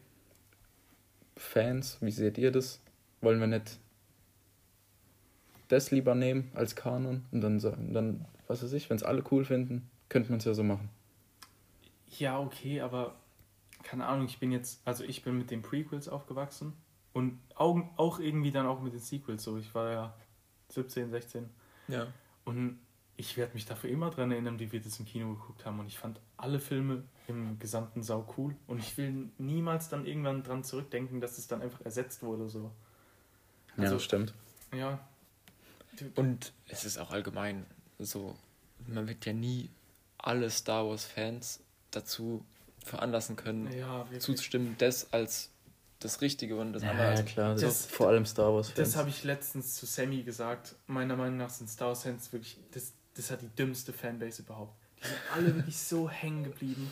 Fans, 1.36 1.98
wie 2.00 2.10
seht 2.10 2.38
ihr 2.38 2.50
das? 2.50 2.80
Wollen 3.20 3.40
wir 3.40 3.46
nicht 3.46 3.78
das 5.68 5.90
lieber 5.90 6.14
nehmen 6.14 6.50
als 6.54 6.76
Kanon? 6.76 7.24
Und 7.30 7.40
dann 7.40 7.60
sagen, 7.60 7.92
dann, 7.94 8.24
was 8.46 8.62
weiß 8.62 8.72
ich, 8.72 8.90
wenn 8.90 8.96
es 8.96 9.02
alle 9.02 9.22
cool 9.30 9.44
finden, 9.44 9.88
könnte 10.08 10.30
man 10.30 10.38
es 10.38 10.44
ja 10.44 10.54
so 10.54 10.64
machen. 10.64 10.88
Ja, 12.18 12.38
okay, 12.40 12.80
aber 12.80 13.14
keine 13.82 14.06
Ahnung, 14.06 14.26
ich 14.26 14.38
bin 14.38 14.52
jetzt, 14.52 14.80
also 14.86 15.04
ich 15.04 15.22
bin 15.22 15.38
mit 15.38 15.50
den 15.50 15.62
Prequels 15.62 16.08
aufgewachsen 16.08 16.72
und 17.12 17.38
auch, 17.54 17.78
auch 17.96 18.18
irgendwie 18.20 18.50
dann 18.52 18.66
auch 18.66 18.80
mit 18.80 18.92
den 18.92 19.00
Sequels 19.00 19.42
so. 19.42 19.56
Ich 19.58 19.74
war 19.74 19.90
ja 19.92 20.14
17, 20.70 21.10
16 21.10 21.48
Ja. 21.88 22.06
und 22.44 22.78
ich 23.16 23.36
werde 23.36 23.54
mich 23.54 23.66
dafür 23.66 23.90
immer 23.90 24.10
dran 24.10 24.30
erinnern, 24.30 24.58
wie 24.60 24.70
wir 24.70 24.80
das 24.80 24.98
im 25.00 25.06
Kino 25.06 25.34
geguckt 25.34 25.64
haben 25.64 25.80
und 25.80 25.86
ich 25.86 25.98
fand 25.98 26.20
alle 26.36 26.60
Filme 26.60 27.02
im 27.26 27.58
Gesamten 27.58 28.02
sau 28.02 28.32
cool 28.36 28.54
und 28.66 28.78
ich 28.78 28.96
will 28.96 29.28
niemals 29.38 29.88
dann 29.88 30.06
irgendwann 30.06 30.42
dran 30.44 30.62
zurückdenken, 30.64 31.20
dass 31.20 31.36
es 31.38 31.48
dann 31.48 31.60
einfach 31.62 31.80
ersetzt 31.84 32.22
wurde 32.22 32.48
so. 32.48 32.70
Ja, 33.76 33.84
Also- 33.84 33.94
das 33.94 34.04
stimmt. 34.04 34.34
Ja, 34.72 35.00
Und 36.16 36.52
es 36.68 36.84
ist 36.84 36.98
auch 36.98 37.10
allgemein 37.10 37.66
so, 37.98 38.36
man 38.86 39.08
wird 39.08 39.24
ja 39.26 39.32
nie 39.32 39.70
alle 40.18 40.48
Star 40.50 40.86
Wars-Fans 40.86 41.60
dazu 41.90 42.44
veranlassen 42.88 43.36
können, 43.36 43.70
ja, 43.72 44.06
zuzustimmen, 44.18 44.74
das 44.78 45.12
als 45.12 45.50
das 46.00 46.20
Richtige 46.20 46.56
und 46.56 46.72
das 46.72 46.82
andere 46.84 47.02
Ja, 47.04 47.10
als 47.10 47.24
klar. 47.24 47.52
Das, 47.54 47.60
Das- 47.62 47.80
ist 47.80 47.90
vor 47.92 48.08
allem 48.08 48.24
Star 48.26 48.54
Wars. 48.54 48.72
Das 48.74 48.96
habe 48.96 49.08
ich 49.10 49.24
letztens 49.24 49.74
zu 49.74 49.84
Sammy 49.86 50.22
gesagt. 50.22 50.76
Meiner 50.86 51.16
Meinung 51.16 51.36
nach 51.38 51.50
sind 51.50 51.68
Star 51.68 51.88
Wars 51.88 52.02
Fans 52.04 52.32
wirklich, 52.32 52.56
das, 52.72 52.92
das 53.14 53.30
hat 53.30 53.42
die 53.42 53.48
dümmste 53.48 53.92
Fanbase 53.92 54.42
überhaupt. 54.42 54.74
Die 55.02 55.06
sind 55.08 55.18
alle 55.34 55.54
wirklich 55.56 55.78
so 55.78 56.08
hängen 56.08 56.44
geblieben. 56.44 56.90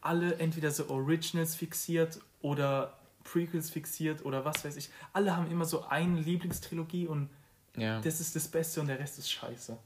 Alle 0.00 0.36
entweder 0.36 0.70
so 0.70 0.88
Originals 0.88 1.54
fixiert 1.56 2.20
oder 2.40 2.96
Prequels 3.24 3.68
fixiert 3.68 4.24
oder 4.24 4.44
was 4.46 4.64
weiß 4.64 4.76
ich. 4.76 4.88
Alle 5.12 5.36
haben 5.36 5.50
immer 5.50 5.64
so 5.66 5.84
eine 5.84 6.18
Lieblingstrilogie 6.20 7.06
und 7.06 7.28
ja, 7.76 8.00
das 8.00 8.20
ist 8.20 8.34
das 8.34 8.48
Beste 8.48 8.80
und 8.80 8.86
der 8.86 8.98
Rest 8.98 9.18
ist 9.18 9.30
scheiße. 9.30 9.76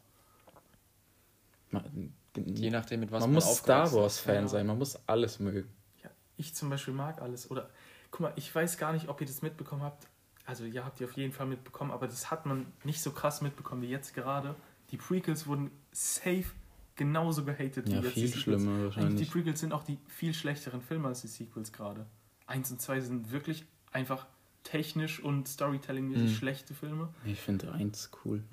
Je 2.36 2.70
nachdem 2.70 3.00
mit 3.00 3.10
was 3.12 3.20
man 3.20 3.30
man, 3.30 3.34
muss 3.34 3.44
Star 3.58 3.82
aufgewachsen 3.84 3.96
Wars 4.02 4.18
Fan 4.20 4.34
Ja. 4.44 4.48
sein, 4.48 4.66
man 4.66 4.78
muss 4.78 4.96
alles 5.06 5.38
mögen. 5.38 5.68
Ja, 6.02 6.10
ich 6.36 6.54
zum 6.54 6.70
Beispiel 6.70 6.94
mag 6.94 7.20
alles. 7.20 7.50
Oder 7.50 7.68
guck 8.10 8.20
mal, 8.20 8.32
ich 8.36 8.54
weiß 8.54 8.78
gar 8.78 8.92
nicht, 8.92 9.08
ob 9.08 9.20
ihr 9.20 9.26
das 9.26 9.42
mitbekommen 9.42 9.82
habt. 9.82 10.08
Also 10.46 10.64
ja, 10.64 10.84
habt 10.84 11.00
ihr 11.00 11.06
auf 11.06 11.12
jeden 11.12 11.32
Fall 11.32 11.46
mitbekommen, 11.46 11.90
aber 11.90 12.06
das 12.06 12.30
hat 12.30 12.46
man 12.46 12.66
nicht 12.84 13.00
so 13.02 13.12
krass 13.12 13.42
mitbekommen 13.42 13.82
wie 13.82 13.88
jetzt 13.90 14.14
gerade. 14.14 14.54
Die 14.90 14.96
Prequels 14.96 15.46
wurden 15.46 15.70
safe 15.92 16.46
genauso 16.96 17.44
gehatet 17.44 17.88
Ja, 17.88 18.00
wie 18.00 18.04
jetzt 18.06 18.14
viel 18.14 18.22
die 18.24 18.28
Sequels. 18.28 18.42
schlimmer 18.62 18.70
Eigentlich 18.72 18.88
die 18.88 18.96
wahrscheinlich. 18.96 19.30
Prequels 19.30 19.60
sind 19.60 19.72
auch 19.72 19.84
die 19.84 19.98
viel 20.08 20.34
schlechteren 20.34 20.80
Filme 20.82 21.08
als 21.08 21.20
die 21.22 21.28
Sequels 21.28 21.72
gerade. 21.72 22.06
Eins 22.46 22.70
und 22.70 22.80
zwei 22.80 23.00
sind 23.00 23.30
wirklich 23.30 23.64
einfach 23.92 24.26
technisch 24.64 25.20
und 25.20 25.48
storytelling-mäßig 25.48 26.30
Mhm. 26.30 26.34
schlechte 26.34 26.74
Filme. 26.74 27.08
Ich 27.24 27.40
finde 27.40 27.72
eins 27.72 28.10
cool. 28.24 28.42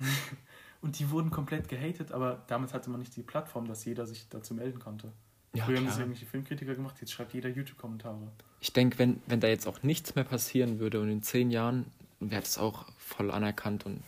Und 0.82 0.98
die 0.98 1.10
wurden 1.10 1.30
komplett 1.30 1.68
gehatet, 1.68 2.12
aber 2.12 2.42
damals 2.46 2.72
hatte 2.72 2.88
man 2.90 3.00
nicht 3.00 3.14
die 3.16 3.22
Plattform, 3.22 3.66
dass 3.68 3.84
jeder 3.84 4.06
sich 4.06 4.28
dazu 4.28 4.54
melden 4.54 4.78
konnte. 4.78 5.12
Ja, 5.52 5.64
Früher 5.64 5.76
haben 5.76 5.84
klar. 5.84 5.92
das 5.94 5.98
irgendwelche 5.98 6.26
Filmkritiker 6.26 6.74
gemacht, 6.74 6.96
jetzt 7.00 7.12
schreibt 7.12 7.34
jeder 7.34 7.48
YouTube-Kommentare. 7.48 8.30
Ich 8.60 8.72
denke, 8.72 8.98
wenn, 8.98 9.20
wenn 9.26 9.40
da 9.40 9.48
jetzt 9.48 9.66
auch 9.66 9.82
nichts 9.82 10.14
mehr 10.14 10.24
passieren 10.24 10.78
würde 10.78 11.00
und 11.00 11.10
in 11.10 11.22
zehn 11.22 11.50
Jahren 11.50 11.86
wäre 12.20 12.40
das 12.40 12.56
auch 12.56 12.86
voll 12.98 13.30
anerkannt 13.30 13.84
und 13.84 14.02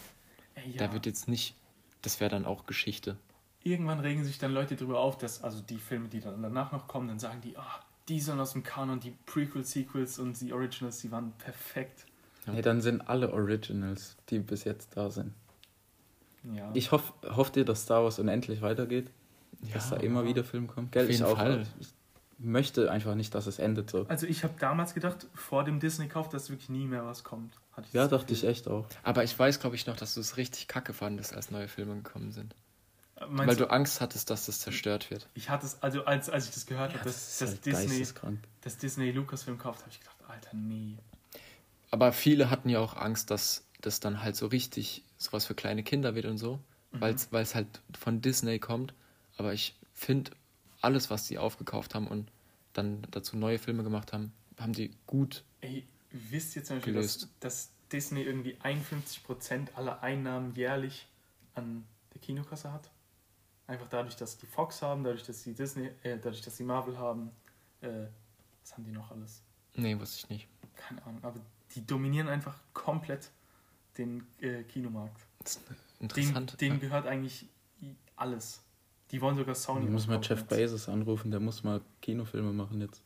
Ey, 0.55 0.71
ja. 0.71 0.87
da 0.87 0.93
wird 0.93 1.05
jetzt 1.07 1.29
nicht, 1.29 1.55
das 2.03 2.21
wäre 2.21 2.31
dann 2.31 2.45
auch 2.45 2.65
Geschichte. 2.67 3.17
irgendwann 3.65 4.01
regen 4.01 4.25
sich 4.25 4.39
dann 4.39 4.53
Leute 4.53 4.77
darüber 4.77 5.01
auf, 5.01 5.19
dass 5.19 5.43
also 5.43 5.61
die 5.61 5.79
Filme, 5.79 6.09
die 6.09 6.21
dann 6.21 6.41
danach 6.43 6.73
noch 6.73 6.87
kommen, 6.89 7.09
dann 7.09 7.19
sagen 7.19 7.41
die, 7.41 7.57
ah, 7.57 7.81
die 8.09 8.21
sind 8.21 8.39
aus 8.41 8.53
dem 8.53 8.63
Kanon, 8.63 9.01
die 9.01 9.13
Prequel, 9.27 9.65
Sequels 9.65 10.19
und 10.19 10.41
die 10.41 10.53
Originals, 10.53 11.01
die 11.01 11.11
waren 11.11 11.33
perfekt. 11.39 12.07
Ja. 12.47 12.53
Nee, 12.53 12.63
dann 12.63 12.81
sind 12.81 13.01
alle 13.09 13.33
Originals, 13.33 14.17
die 14.31 14.39
bis 14.41 14.65
jetzt 14.65 14.97
da 14.97 15.11
sind. 15.11 15.33
Ja. 16.45 16.71
Ich 16.75 16.91
hoffe, 16.93 17.13
hofft 17.37 17.57
ihr, 17.57 17.65
dass 17.65 17.83
Star 17.83 18.03
Wars 18.05 18.19
unendlich 18.19 18.63
weitergeht? 18.63 19.11
dass 19.73 19.91
da 19.91 19.97
immer 19.97 20.25
wieder 20.25 20.45
Film 20.45 20.67
kommt? 20.67 20.93
Gell, 20.93 21.05
Auf 21.05 21.11
ich 21.11 21.23
auch. 21.23 21.37
Fall. 21.37 21.65
Ich 21.79 21.89
möchte 22.39 22.91
einfach 22.91 23.15
nicht, 23.15 23.35
dass 23.35 23.47
es 23.47 23.59
endet 23.59 23.91
so. 23.91 24.07
also 24.09 24.27
ich 24.27 24.43
habe 24.43 24.55
damals 24.59 24.95
gedacht, 24.95 25.29
vor 25.35 25.63
dem 25.65 25.79
Disney-Kauf, 25.79 26.29
dass 26.29 26.51
wirklich 26.51 26.69
nie 26.69 26.87
mehr 26.87 27.05
was 27.07 27.23
kommt. 27.23 27.55
Hatte 27.73 27.87
Ja, 27.93 28.03
das 28.03 28.11
dachte 28.11 28.33
ich 28.33 28.41
Gefühl. 28.41 28.51
echt 28.51 28.69
auch. 28.69 28.87
Aber 29.05 29.23
ich 29.23 29.39
weiß, 29.39 29.61
glaube 29.61 29.77
ich, 29.77 29.87
noch, 29.87 29.97
dass 29.97 30.15
du 30.15 30.21
es 30.21 30.37
richtig 30.37 30.67
kacke 30.67 30.93
fandest, 30.93 31.35
als 31.35 31.51
neue 31.51 31.69
Filme 31.69 31.95
gekommen 31.95 32.33
sind. 32.33 32.55
Äh, 33.17 33.27
Meinst 33.27 33.47
Weil 33.49 33.57
du 33.57 33.71
Angst 33.71 34.01
hattest, 34.01 34.31
dass 34.31 34.47
das 34.47 34.61
zerstört 34.61 35.11
wird. 35.11 35.29
Ich 35.35 35.49
hatte 35.49 35.67
es, 35.67 35.81
also 35.83 36.05
als, 36.05 36.29
als 36.29 36.49
ich 36.49 36.55
das 36.55 36.67
gehört 36.67 36.93
habe, 36.93 37.05
dass, 37.05 37.39
dass 37.39 37.51
halt 37.51 37.65
Disney, 37.65 38.07
dass 38.63 38.77
Disney 38.79 39.13
Lucasfilm 39.13 39.59
kauft, 39.59 39.81
habe 39.81 39.91
ich 39.91 40.01
gedacht, 40.01 40.17
Alter, 40.27 40.51
nee. 40.55 40.97
Aber 41.93 42.13
viele 42.13 42.51
hatten 42.51 42.69
ja 42.69 42.81
auch 42.81 42.97
Angst, 42.97 43.31
dass 43.31 43.65
das 43.81 44.01
dann 44.01 44.23
halt 44.23 44.35
so 44.35 44.47
richtig 44.47 45.05
sowas 45.23 45.47
für 45.47 45.55
kleine 45.55 45.83
Kinder 45.83 46.15
wird 46.15 46.27
und 46.27 46.39
so, 46.39 46.59
Mhm. 46.93 47.01
weil 47.01 47.43
es 47.43 47.55
halt 47.55 47.81
von 47.99 48.21
Disney 48.21 48.59
kommt. 48.59 48.93
Aber 49.37 49.53
ich 49.55 49.75
finde, 49.95 50.33
alles, 50.81 51.09
was 51.11 51.27
sie 51.27 51.39
aufgekauft 51.39 51.95
haben 51.95 52.07
und 52.07 52.31
dann 52.75 53.07
dazu 53.11 53.37
neue 53.37 53.59
Filme 53.59 53.83
gemacht 53.83 54.13
haben, 54.13 54.33
haben 54.59 54.73
die 54.73 54.91
gut. 55.07 55.45
Ey, 55.61 55.87
wisst 56.11 56.57
ihr 56.57 56.65
zum 56.65 56.77
Beispiel, 56.77 56.95
dass, 56.95 57.29
dass 57.41 57.71
Disney 57.91 58.23
irgendwie 58.23 58.57
51% 58.63 59.75
aller 59.75 60.03
Einnahmen 60.03 60.55
jährlich 60.55 61.07
an 61.55 61.85
der 62.15 62.21
Kinokasse 62.21 62.73
hat. 62.73 62.91
Einfach 63.67 63.89
dadurch, 63.89 64.17
dass 64.17 64.37
die 64.39 64.47
Fox 64.47 64.83
haben, 64.83 65.05
dadurch, 65.05 65.23
dass 65.25 65.43
die 65.45 65.55
Disney, 65.55 65.87
äh, 66.03 66.17
dadurch, 66.19 66.41
dass 66.43 66.57
die 66.57 66.65
Marvel 66.65 66.99
haben. 66.99 67.31
Äh, 67.81 68.07
was 68.63 68.73
haben 68.75 68.85
die 68.85 68.93
noch 68.93 69.11
alles? 69.11 69.43
Nee, 69.75 69.99
wusste 69.99 70.19
ich 70.19 70.29
nicht. 70.31 70.49
Keine 70.77 71.03
Ahnung, 71.07 71.23
aber 71.25 71.41
die 71.75 71.87
dominieren 71.87 72.29
einfach 72.29 72.55
komplett 72.75 73.31
den 73.99 74.27
äh, 74.41 74.63
Kinomarkt. 74.65 75.21
Das 75.41 75.57
ist 75.57 75.63
Den, 75.69 75.77
interessant. 76.01 76.61
denen 76.61 76.81
gehört 76.81 77.07
eigentlich 77.07 77.49
alles. 78.17 78.63
Die 79.11 79.21
wollen 79.21 79.37
sogar 79.37 79.55
Sony. 79.55 79.85
Ich 79.85 79.91
muss 79.91 80.07
mal 80.07 80.21
Jeff. 80.23 80.45
Bezos 80.45 80.89
anrufen, 80.89 81.31
der 81.31 81.41
muss 81.41 81.65
mal 81.65 81.81
Kinofilme 82.01 82.53
machen 82.53 82.81
jetzt. 82.81 83.03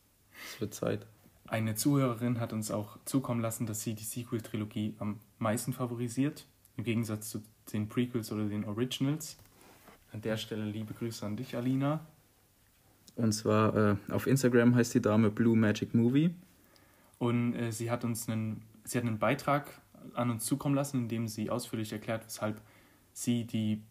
Es 0.53 0.61
wird 0.61 0.73
Zeit. 0.73 1.05
Eine 1.47 1.75
Zuhörerin 1.75 2.39
hat 2.39 2.53
uns 2.53 2.71
auch 2.71 2.97
zukommen 3.05 3.41
lassen, 3.41 3.65
dass 3.65 3.81
sie 3.81 3.93
die 3.93 4.03
Sequel-Trilogie 4.03 4.95
am 4.99 5.19
meisten 5.39 5.73
favorisiert, 5.73 6.45
im 6.75 6.83
Gegensatz 6.83 7.29
zu 7.29 7.41
den 7.73 7.89
Prequels 7.89 8.31
oder 8.31 8.45
den 8.45 8.65
Originals. 8.65 9.37
An 10.11 10.21
der 10.21 10.37
Stelle 10.37 10.65
liebe 10.65 10.93
Grüße 10.93 11.25
an 11.25 11.35
dich, 11.35 11.55
Alina. 11.55 12.05
Und 13.15 13.31
zwar 13.33 13.75
äh, 13.75 13.95
auf 14.09 14.27
Instagram 14.27 14.75
heißt 14.75 14.93
die 14.93 15.01
Dame 15.01 15.29
Blue 15.29 15.57
Magic 15.57 15.93
Movie. 15.93 16.33
Und 17.17 17.55
äh, 17.55 17.71
sie 17.71 17.89
hat 17.89 18.03
uns 18.03 18.29
einen, 18.29 18.61
sie 18.83 18.97
hat 18.97 19.05
einen 19.05 19.17
Beitrag 19.19 19.81
an 20.15 20.29
uns 20.31 20.45
zukommen 20.45 20.75
lassen, 20.75 20.97
in 21.03 21.07
dem 21.09 21.27
sie 21.27 21.49
ausführlich 21.49 21.91
erklärt, 21.93 22.25
weshalb 22.25 22.61
sie 23.13 23.45
die 23.45 23.81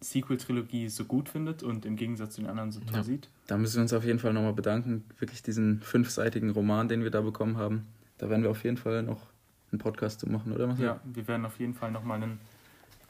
Sequel-Trilogie 0.00 0.88
so 0.88 1.04
gut 1.04 1.28
findet 1.28 1.62
und 1.62 1.84
im 1.84 1.96
Gegensatz 1.96 2.34
zu 2.34 2.40
den 2.40 2.48
anderen 2.48 2.72
so 2.72 2.80
toll 2.80 2.96
Ja. 2.96 3.02
sieht. 3.02 3.28
Da 3.46 3.58
müssen 3.58 3.76
wir 3.76 3.82
uns 3.82 3.92
auf 3.92 4.04
jeden 4.04 4.18
Fall 4.18 4.32
nochmal 4.32 4.54
bedanken. 4.54 5.04
Wirklich 5.18 5.42
diesen 5.42 5.80
fünfseitigen 5.82 6.50
Roman, 6.50 6.88
den 6.88 7.02
wir 7.02 7.10
da 7.10 7.20
bekommen 7.20 7.58
haben. 7.58 7.86
Da 8.16 8.30
werden 8.30 8.42
wir 8.42 8.50
auf 8.50 8.64
jeden 8.64 8.76
Fall 8.78 9.02
noch 9.02 9.26
einen 9.70 9.78
Podcast 9.78 10.20
zu 10.20 10.28
machen, 10.28 10.52
oder? 10.52 10.66
Marcel? 10.68 10.84
Ja, 10.86 11.00
wir 11.04 11.28
werden 11.28 11.44
auf 11.44 11.58
jeden 11.60 11.74
Fall 11.74 11.90
nochmal 11.92 12.22
einen 12.22 12.40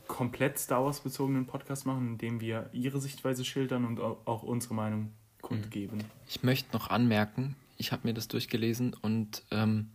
komplett 0.08 0.58
Star 0.58 0.84
Wars 0.84 1.00
bezogenen 1.00 1.46
Podcast 1.46 1.86
machen, 1.86 2.08
in 2.08 2.18
dem 2.18 2.40
wir 2.40 2.68
ihre 2.72 3.00
Sichtweise 3.00 3.44
schildern 3.44 3.84
und 3.84 4.00
au- 4.00 4.18
auch 4.24 4.42
unsere 4.42 4.74
Meinung 4.74 5.12
kundgeben. 5.42 6.02
Ich 6.28 6.42
möchte 6.42 6.72
noch 6.76 6.90
anmerken, 6.90 7.54
ich 7.76 7.92
habe 7.92 8.08
mir 8.08 8.14
das 8.14 8.26
durchgelesen 8.26 8.94
und 9.00 9.44
ähm, 9.52 9.88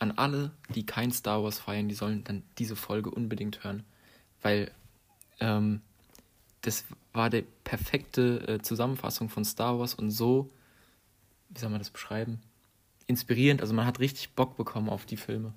an 0.00 0.12
alle, 0.12 0.50
die 0.74 0.84
kein 0.84 1.12
Star 1.12 1.42
Wars 1.44 1.58
feiern, 1.58 1.88
die 1.88 1.94
sollen 1.94 2.24
dann 2.24 2.42
diese 2.58 2.74
Folge 2.74 3.10
unbedingt 3.10 3.62
hören. 3.62 3.84
Weil 4.42 4.70
ähm, 5.38 5.82
das 6.62 6.84
war 7.12 7.30
die 7.30 7.44
perfekte 7.64 8.48
äh, 8.48 8.62
Zusammenfassung 8.62 9.28
von 9.28 9.44
Star 9.44 9.78
Wars 9.78 9.94
und 9.94 10.10
so, 10.10 10.50
wie 11.50 11.60
soll 11.60 11.70
man 11.70 11.80
das 11.80 11.90
beschreiben? 11.90 12.40
Inspirierend, 13.06 13.60
also 13.60 13.74
man 13.74 13.86
hat 13.86 14.00
richtig 14.00 14.30
Bock 14.34 14.56
bekommen 14.56 14.88
auf 14.88 15.04
die 15.04 15.16
Filme. 15.16 15.52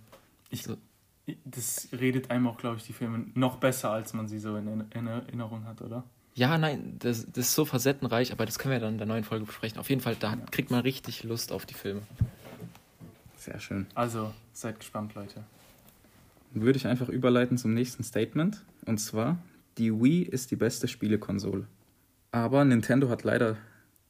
Ich, 0.49 0.63
So. 0.63 0.77
das 1.45 1.87
redet 1.91 2.29
einem 2.31 2.47
auch, 2.47 2.57
glaube 2.57 2.77
ich, 2.77 2.83
die 2.83 2.93
Filme 2.93 3.25
noch 3.35 3.57
besser, 3.57 3.91
als 3.91 4.13
man 4.13 4.27
sie 4.27 4.39
so 4.39 4.55
in, 4.57 4.85
in 4.91 5.07
Erinnerung 5.07 5.65
hat, 5.65 5.81
oder? 5.81 6.03
Ja, 6.35 6.57
nein, 6.57 6.97
das, 6.97 7.27
das 7.31 7.45
ist 7.47 7.55
so 7.55 7.63
facettenreich, 7.63 8.31
aber 8.31 8.45
das 8.45 8.57
können 8.57 8.73
wir 8.73 8.79
dann 8.79 8.93
in 8.93 8.97
der 8.97 9.05
neuen 9.07 9.23
Folge 9.23 9.45
besprechen. 9.45 9.77
Auf 9.77 9.89
jeden 9.89 10.01
Fall, 10.01 10.15
da 10.15 10.35
kriegt 10.35 10.71
man 10.71 10.81
richtig 10.81 11.23
Lust 11.23 11.51
auf 11.51 11.67
die 11.67 11.75
Filme. 11.75 12.01
Sehr 13.43 13.59
schön. 13.59 13.87
Also, 13.93 14.33
seid 14.53 14.79
gespannt, 14.79 15.15
Leute. 15.15 15.43
Dann 16.53 16.63
würde 16.63 16.77
ich 16.77 16.87
einfach 16.87 17.09
überleiten 17.09 17.57
zum 17.57 17.73
nächsten 17.73 18.01
Statement. 18.01 18.63
Und 18.85 18.99
zwar, 18.99 19.37
die 19.77 19.91
Wii 19.91 20.21
ist 20.21 20.51
die 20.51 20.55
beste 20.55 20.87
Spielekonsole. 20.87 21.67
Aber 22.31 22.63
Nintendo 22.63 23.09
hat 23.09 23.25
leider 23.25 23.57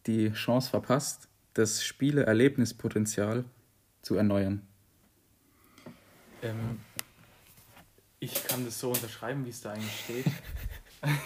die 0.06 0.32
Chance 0.34 0.70
verpasst, 0.70 1.30
das 1.56 1.84
Spieleerlebnispotenzial 1.84 3.44
zu 4.04 4.16
erneuern. 4.18 4.62
Ähm, 6.44 6.80
ich 8.20 8.36
kann 8.44 8.66
das 8.66 8.80
so 8.80 8.90
unterschreiben, 8.92 9.46
wie 9.46 9.50
es 9.50 9.62
da 9.62 9.72
eigentlich 9.72 10.00
steht. 10.00 10.26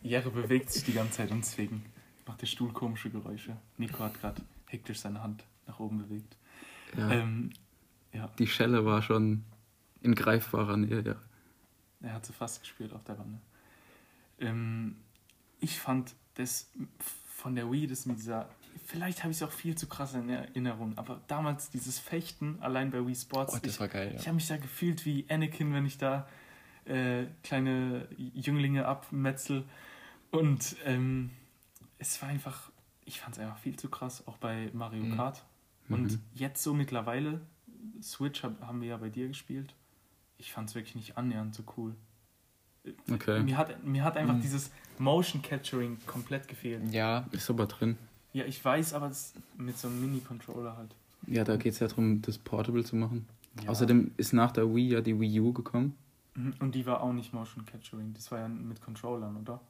Jere 0.00 0.30
bewegt 0.30 0.70
sich 0.70 0.84
die 0.84 0.94
ganze 0.94 1.18
Zeit 1.18 1.30
und 1.30 1.44
deswegen 1.44 1.84
macht 2.26 2.40
der 2.40 2.46
Stuhl 2.46 2.72
komische 2.72 3.10
Geräusche. 3.10 3.54
Nico 3.76 3.98
hat 3.98 4.18
gerade 4.18 4.40
hektisch 4.68 5.00
seine 5.00 5.22
Hand 5.22 5.44
nach 5.66 5.78
oben 5.78 5.98
bewegt. 5.98 6.36
Ja, 6.96 7.10
Ähm, 7.10 7.50
ja, 8.12 8.28
die 8.38 8.46
Schelle 8.46 8.84
war 8.84 9.02
schon 9.02 9.44
in 10.00 10.14
greifbarer 10.14 10.76
Nähe. 10.76 11.02
Ja. 11.02 11.16
er 12.08 12.14
hat 12.14 12.26
sie 12.26 12.32
fast 12.32 12.60
gespürt 12.60 12.92
auf 12.92 13.04
der 13.04 13.18
Wanne. 13.18 13.40
Ähm, 14.38 14.96
ich 15.60 15.78
fand 15.80 16.14
das 16.34 16.70
von 17.26 17.54
der 17.54 17.70
Wii, 17.70 17.86
das 17.86 18.06
mit 18.06 18.18
dieser. 18.18 18.48
Vielleicht 18.84 19.22
habe 19.24 19.30
ich 19.32 19.38
es 19.38 19.42
auch 19.42 19.50
viel 19.52 19.74
zu 19.74 19.86
krass 19.88 20.14
in 20.14 20.28
Erinnerung, 20.28 20.96
aber 20.96 21.20
damals 21.28 21.70
dieses 21.70 21.98
Fechten 21.98 22.58
allein 22.60 22.90
bei 22.90 23.04
Wii 23.06 23.14
Sports. 23.14 23.54
Oh, 23.54 23.58
das 23.62 23.74
ich, 23.74 23.80
war 23.80 23.88
geil, 23.88 24.12
Ich 24.14 24.20
ja. 24.22 24.26
habe 24.26 24.36
mich 24.36 24.46
da 24.46 24.56
gefühlt 24.58 25.04
wie 25.06 25.24
Anakin, 25.28 25.72
wenn 25.72 25.86
ich 25.86 25.98
da 25.98 26.28
äh, 26.84 27.24
kleine 27.42 28.06
Jünglinge 28.16 28.86
abmetzel. 28.86 29.64
Und 30.30 30.76
ähm, 30.84 31.30
es 31.98 32.20
war 32.20 32.28
einfach, 32.28 32.70
ich 33.06 33.20
fand 33.20 33.34
es 33.36 33.40
einfach 33.42 33.58
viel 33.58 33.76
zu 33.76 33.88
krass, 33.88 34.26
auch 34.26 34.36
bei 34.36 34.70
Mario 34.72 35.04
Mhm. 35.04 35.16
Und 35.88 36.12
Mhm. 36.12 36.20
jetzt 36.34 36.62
so 36.62 36.74
mittlerweile, 36.74 37.40
Switch 38.02 38.42
hab, 38.42 38.60
haben 38.66 38.80
wir 38.80 38.88
ja 38.88 38.96
bei 38.96 39.08
dir 39.08 39.28
gespielt. 39.28 39.74
Ich 40.38 40.52
fand 40.52 40.68
es 40.68 40.74
wirklich 40.74 40.94
nicht 40.96 41.16
annähernd 41.16 41.54
so 41.54 41.62
cool. 41.76 41.94
Okay. 43.10 43.42
Mir 43.42 43.56
hat, 43.58 43.84
mir 43.84 44.04
hat 44.04 44.16
einfach 44.16 44.34
Mhm. 44.36 44.40
dieses 44.42 44.70
Motion 44.98 45.42
Capturing 45.42 45.98
komplett 46.06 46.46
gefehlt. 46.46 46.92
Ja, 46.92 47.26
Ist 47.32 47.50
aber 47.50 47.66
drin. 47.66 47.96
Ja, 48.32 48.44
ich 48.44 48.62
weiß, 48.64 48.92
aber 48.94 49.08
es 49.08 49.32
mit 49.56 49.76
so 49.78 49.88
einem 49.88 50.00
Mini-Controller 50.00 50.76
halt. 50.76 50.94
Ja, 51.26 51.42
da 51.42 51.56
geht 51.56 51.72
es 51.72 51.80
ja 51.80 51.88
darum, 51.88 52.22
das 52.22 52.38
Portable 52.38 52.84
zu 52.84 52.94
machen. 52.94 53.26
Ja. 53.62 53.70
Außerdem 53.70 54.12
ist 54.18 54.32
nach 54.34 54.52
der 54.52 54.72
Wii 54.72 54.90
ja 54.90 55.00
die 55.00 55.18
Wii 55.18 55.40
U 55.40 55.52
gekommen. 55.52 55.96
Mhm, 56.34 56.54
Und 56.60 56.74
die 56.74 56.84
war 56.86 57.00
auch 57.02 57.12
nicht 57.12 57.32
Motion 57.32 57.64
Capturing, 57.64 58.12
das 58.14 58.30
war 58.30 58.40
ja 58.40 58.48
mit 58.48 58.80
Controllern, 58.82 59.36
oder? 59.36 59.60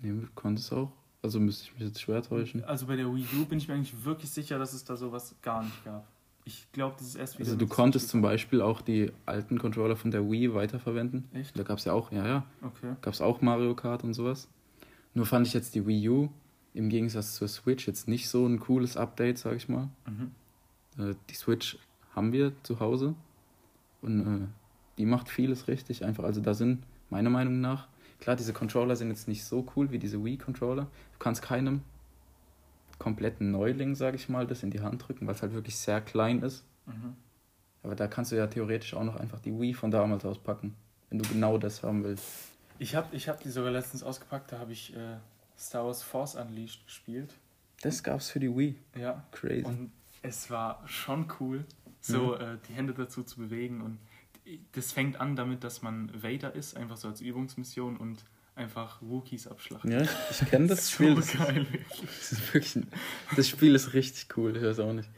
Nee, 0.00 0.26
konnte 0.36 0.60
es 0.60 0.72
auch. 0.72 0.92
Also 1.22 1.40
müsste 1.40 1.64
ich 1.64 1.72
mich 1.74 1.82
jetzt 1.88 2.00
schwer 2.00 2.22
täuschen. 2.22 2.64
Also 2.64 2.86
bei 2.86 2.96
der 2.96 3.06
Wii 3.12 3.26
U 3.40 3.44
bin 3.46 3.58
ich 3.58 3.66
mir 3.68 3.74
eigentlich 3.74 4.04
wirklich 4.04 4.30
sicher, 4.30 4.58
dass 4.58 4.72
es 4.72 4.84
da 4.84 4.96
sowas 4.96 5.34
gar 5.42 5.64
nicht 5.64 5.84
gab. 5.84 6.06
Ich 6.44 6.66
glaube, 6.72 6.94
das 6.98 7.08
ist 7.08 7.14
erst 7.16 7.38
wieder. 7.38 7.46
Also 7.50 7.58
du 7.58 7.66
konntest 7.66 8.08
zum 8.08 8.22
Beispiel 8.22 8.62
auch 8.62 8.80
die 8.80 9.12
alten 9.26 9.58
Controller 9.58 9.96
von 9.96 10.10
der 10.10 10.30
Wii 10.30 10.54
weiterverwenden. 10.54 11.28
Echt? 11.34 11.58
Da 11.58 11.62
gab 11.62 11.78
es 11.78 11.84
ja 11.84 11.92
auch, 11.92 12.10
ja, 12.12 12.26
ja, 12.26 12.46
Okay. 12.62 12.94
gab 13.02 13.12
es 13.12 13.20
auch 13.20 13.40
Mario 13.42 13.74
Kart 13.74 14.04
und 14.04 14.14
sowas. 14.14 14.48
Nur 15.12 15.26
fand 15.26 15.46
ich 15.46 15.52
jetzt 15.52 15.74
die 15.74 15.86
Wii 15.86 16.08
U 16.08 16.28
im 16.74 16.88
Gegensatz 16.88 17.34
zur 17.34 17.48
Switch 17.48 17.86
jetzt 17.86 18.08
nicht 18.08 18.28
so 18.28 18.46
ein 18.46 18.60
cooles 18.60 18.96
Update, 18.96 19.38
sag 19.38 19.56
ich 19.56 19.68
mal. 19.68 19.88
Mhm. 20.06 20.30
Äh, 21.10 21.14
die 21.28 21.34
Switch 21.34 21.76
haben 22.14 22.32
wir 22.32 22.52
zu 22.62 22.80
Hause 22.80 23.14
und 24.00 24.20
äh, 24.44 24.46
die 24.96 25.04
macht 25.06 25.28
vieles 25.28 25.68
richtig 25.68 26.04
einfach. 26.04 26.24
Also 26.24 26.40
da 26.40 26.54
sind 26.54 26.82
meiner 27.10 27.30
Meinung 27.30 27.60
nach, 27.60 27.88
klar, 28.20 28.36
diese 28.36 28.52
Controller 28.52 28.96
sind 28.96 29.08
jetzt 29.08 29.28
nicht 29.28 29.44
so 29.44 29.66
cool 29.76 29.90
wie 29.90 29.98
diese 29.98 30.24
Wii-Controller. 30.24 30.82
Du 30.84 31.18
kannst 31.18 31.42
keinem 31.42 31.82
kompletten 32.98 33.50
Neuling, 33.52 33.94
sag 33.94 34.14
ich 34.14 34.28
mal, 34.28 34.46
das 34.46 34.62
in 34.62 34.70
die 34.70 34.80
Hand 34.80 35.06
drücken, 35.06 35.26
weil 35.26 35.34
es 35.34 35.42
halt 35.42 35.52
wirklich 35.52 35.76
sehr 35.76 36.00
klein 36.00 36.42
ist. 36.42 36.64
Mhm. 36.86 37.16
Aber 37.82 37.94
da 37.94 38.08
kannst 38.08 38.32
du 38.32 38.36
ja 38.36 38.46
theoretisch 38.46 38.94
auch 38.94 39.04
noch 39.04 39.16
einfach 39.16 39.40
die 39.40 39.58
Wii 39.58 39.74
von 39.74 39.90
damals 39.90 40.24
auspacken, 40.24 40.74
wenn 41.10 41.18
du 41.18 41.28
genau 41.28 41.58
das 41.58 41.82
haben 41.82 42.04
willst. 42.04 42.24
Ich 42.78 42.94
habe 42.94 43.14
ich 43.14 43.28
hab 43.28 43.40
die 43.40 43.50
sogar 43.50 43.70
letztens 43.70 44.02
ausgepackt, 44.02 44.52
da 44.52 44.58
habe 44.58 44.72
ich 44.72 44.94
äh, 44.96 45.16
Star 45.56 45.84
Wars 45.84 46.02
Force 46.02 46.34
Unleashed 46.34 46.84
gespielt. 46.86 47.34
Das 47.82 48.02
gab's 48.02 48.30
für 48.30 48.40
die 48.40 48.54
Wii. 48.54 48.76
Ja. 48.96 49.24
Crazy. 49.30 49.64
Und 49.64 49.92
es 50.22 50.50
war 50.50 50.82
schon 50.86 51.32
cool, 51.38 51.64
so 52.00 52.36
äh, 52.36 52.58
die 52.68 52.72
Hände 52.72 52.94
dazu 52.94 53.22
zu 53.22 53.38
bewegen. 53.38 53.80
Und 53.80 53.98
das 54.72 54.92
fängt 54.92 55.20
an 55.20 55.36
damit, 55.36 55.64
dass 55.64 55.82
man 55.82 56.10
Vader 56.22 56.54
ist, 56.54 56.76
einfach 56.76 56.96
so 56.96 57.08
als 57.08 57.20
Übungsmission 57.20 57.96
und 57.96 58.24
einfach 58.54 59.00
Wookiees 59.02 59.46
abschlachtet. 59.46 59.90
Ja, 59.90 60.02
ich 60.30 60.48
kenne 60.48 60.66
das 60.66 60.88
so 60.90 60.94
Spiel. 60.94 61.14
Das, 61.14 61.32
geil. 61.32 61.66
das, 62.00 62.32
ist 62.32 62.54
wirklich, 62.54 62.76
ein- 62.76 62.88
das 63.36 63.48
Spiel 63.48 63.74
ist 63.74 63.92
richtig 63.94 64.36
cool, 64.36 64.56
ich 64.56 64.62
weiß 64.62 64.80
auch 64.80 64.92
nicht. 64.92 65.08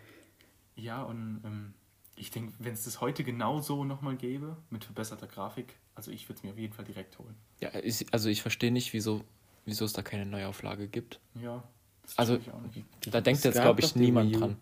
Ja, 0.77 1.03
und 1.03 1.41
ähm, 1.45 1.75
ich 2.17 2.31
denke, 2.31 2.53
wenn 2.59 2.75
es 2.75 2.85
das 2.85 3.01
heute 3.01 3.25
genau 3.25 3.61
so 3.61 3.85
nochmal 3.85 4.17
gäbe, 4.17 4.57
mit 4.71 4.85
verbesserter 4.85 5.27
Grafik, 5.27 5.75
also 5.95 6.11
ich 6.11 6.29
würde 6.29 6.39
es 6.39 6.43
mir 6.43 6.51
auf 6.53 6.59
jeden 6.59 6.73
Fall 6.75 6.85
direkt 6.85 7.19
holen. 7.19 7.35
ja 7.61 7.71
ich, 7.83 8.07
also 8.13 8.29
ich 8.29 8.43
verstehe 8.43 8.71
nicht, 8.73 8.93
wieso, 8.93 9.25
wieso 9.65 9.85
es 9.85 9.93
da 9.93 10.03
keine 10.03 10.27
Neuauflage 10.27 10.89
gibt. 10.89 11.21
Ja. 11.35 11.63
das 12.03 12.19
Also, 12.19 12.35
verstehe 12.35 12.53
ich 12.55 12.59
auch 12.59 12.75
nicht. 12.75 12.87
Da 13.15 13.21
denkt 13.21 13.45
jetzt, 13.45 13.61
glaube 13.61 13.81
ich, 13.81 13.95
niemand 13.97 14.35
dran. 14.39 14.57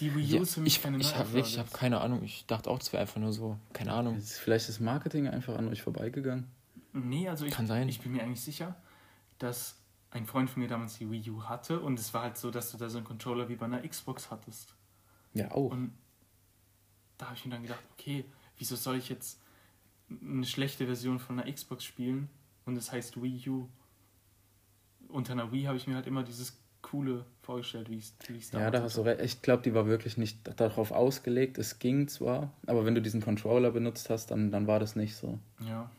Die 0.00 0.14
Wii 0.14 0.32
U 0.32 0.36
Ja, 0.36 0.42
ist 0.42 0.54
für 0.54 0.60
mich 0.60 0.76
ich 0.76 0.82
keine 0.82 0.98
ich 0.98 1.14
habe 1.14 1.40
hab 1.42 1.72
keine 1.72 2.00
Ahnung. 2.00 2.22
Ich 2.22 2.46
dachte 2.46 2.70
auch, 2.70 2.78
das 2.78 2.92
wäre 2.92 3.00
einfach 3.00 3.20
nur 3.20 3.32
so, 3.32 3.58
keine 3.72 3.92
Ahnung. 3.92 4.16
Ist 4.16 4.38
vielleicht 4.38 4.68
das 4.68 4.80
Marketing 4.80 5.28
einfach 5.28 5.56
an 5.56 5.68
euch 5.68 5.82
vorbeigegangen. 5.82 6.46
Nee, 6.92 7.28
also 7.28 7.44
ich, 7.46 7.54
Kann 7.54 7.66
sein. 7.66 7.88
ich 7.88 8.00
bin 8.00 8.12
mir 8.12 8.22
eigentlich 8.22 8.40
sicher, 8.40 8.76
dass 9.38 9.76
ein 10.10 10.26
Freund 10.26 10.50
von 10.50 10.62
mir 10.62 10.68
damals 10.68 10.98
die 10.98 11.10
Wii 11.10 11.30
U 11.30 11.44
hatte 11.44 11.80
und 11.80 11.98
es 11.98 12.14
war 12.14 12.22
halt 12.22 12.38
so, 12.38 12.50
dass 12.50 12.70
du 12.70 12.78
da 12.78 12.88
so 12.88 12.98
einen 12.98 13.06
Controller 13.06 13.48
wie 13.48 13.56
bei 13.56 13.66
einer 13.66 13.86
Xbox 13.86 14.30
hattest. 14.30 14.74
Ja, 15.34 15.50
auch. 15.50 15.70
Und 15.70 15.92
da 17.18 17.26
habe 17.26 17.36
ich 17.36 17.44
mir 17.44 17.52
dann 17.52 17.62
gedacht, 17.62 17.82
okay, 17.92 18.24
wieso 18.56 18.76
soll 18.76 18.96
ich 18.96 19.08
jetzt 19.08 19.40
eine 20.10 20.46
schlechte 20.46 20.86
Version 20.86 21.18
von 21.18 21.38
einer 21.38 21.52
Xbox 21.52 21.84
spielen 21.84 22.30
und 22.64 22.76
es 22.76 22.90
heißt 22.90 23.20
Wii 23.22 23.48
U? 23.50 23.68
Unter 25.08 25.32
einer 25.32 25.52
Wii 25.52 25.64
habe 25.64 25.76
ich 25.76 25.86
mir 25.86 25.94
halt 25.94 26.06
immer 26.06 26.22
dieses 26.22 26.58
coole 26.82 27.24
vorgestellt, 27.48 27.88
wie 27.88 27.96
es 27.98 28.12
wie 28.28 28.36
ich's 28.36 28.52
Ja, 28.52 28.70
da 28.70 28.82
hast 28.82 28.98
du 28.98 29.00
recht. 29.00 29.22
Ich 29.22 29.40
glaube, 29.40 29.62
die 29.62 29.72
war 29.72 29.86
wirklich 29.86 30.18
nicht 30.18 30.38
darauf 30.60 30.92
ausgelegt. 30.92 31.56
Es 31.56 31.78
ging 31.78 32.06
zwar, 32.06 32.52
aber 32.66 32.84
wenn 32.84 32.94
du 32.94 33.00
diesen 33.00 33.22
Controller 33.22 33.70
benutzt 33.70 34.10
hast, 34.10 34.30
dann, 34.30 34.50
dann 34.50 34.66
war 34.66 34.78
das 34.80 34.96
nicht 34.96 35.16
so. 35.16 35.38
Ja, 35.66 35.90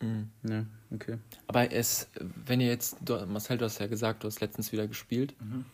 Mhm. 0.00 0.30
Ja, 0.48 0.64
okay. 0.92 1.18
Aber 1.48 1.72
es, 1.72 2.08
wenn 2.46 2.60
ihr 2.60 2.68
jetzt, 2.68 2.96
du, 3.04 3.14
Marcel, 3.26 3.58
du 3.58 3.64
hast 3.64 3.78
ja 3.80 3.86
gesagt, 3.88 4.22
du 4.22 4.28
hast 4.28 4.40
letztens 4.40 4.70
wieder 4.72 4.86
gespielt, 4.88 5.34
Mhm. 5.40 5.64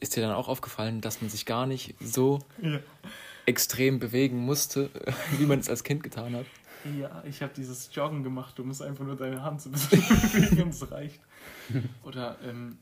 ist 0.00 0.14
dir 0.16 0.22
dann 0.22 0.32
auch 0.34 0.48
aufgefallen, 0.48 1.00
dass 1.00 1.20
man 1.20 1.30
sich 1.30 1.46
gar 1.46 1.66
nicht 1.66 1.94
so 2.00 2.40
extrem 3.46 3.98
bewegen 3.98 4.38
musste, 4.38 4.88
wie 5.38 5.46
man 5.46 5.58
es 5.58 5.68
als 5.68 5.82
Kind 5.84 6.02
getan 6.04 6.34
hat? 6.36 6.46
Ja, 6.98 7.22
ich 7.26 7.42
habe 7.42 7.52
dieses 7.56 7.90
Joggen 7.94 8.22
gemacht. 8.24 8.56
Du 8.58 8.64
musst 8.64 8.82
einfach 8.82 9.04
nur 9.04 9.16
deine 9.16 9.42
Hand 9.42 9.60
so 9.62 9.68
ein 9.68 9.72
bisschen 9.72 10.00
bewegen 10.32 10.62
und 10.62 10.68
es 10.70 10.90
reicht. 10.90 11.20
Oder, 12.04 12.38
ähm, 12.44 12.78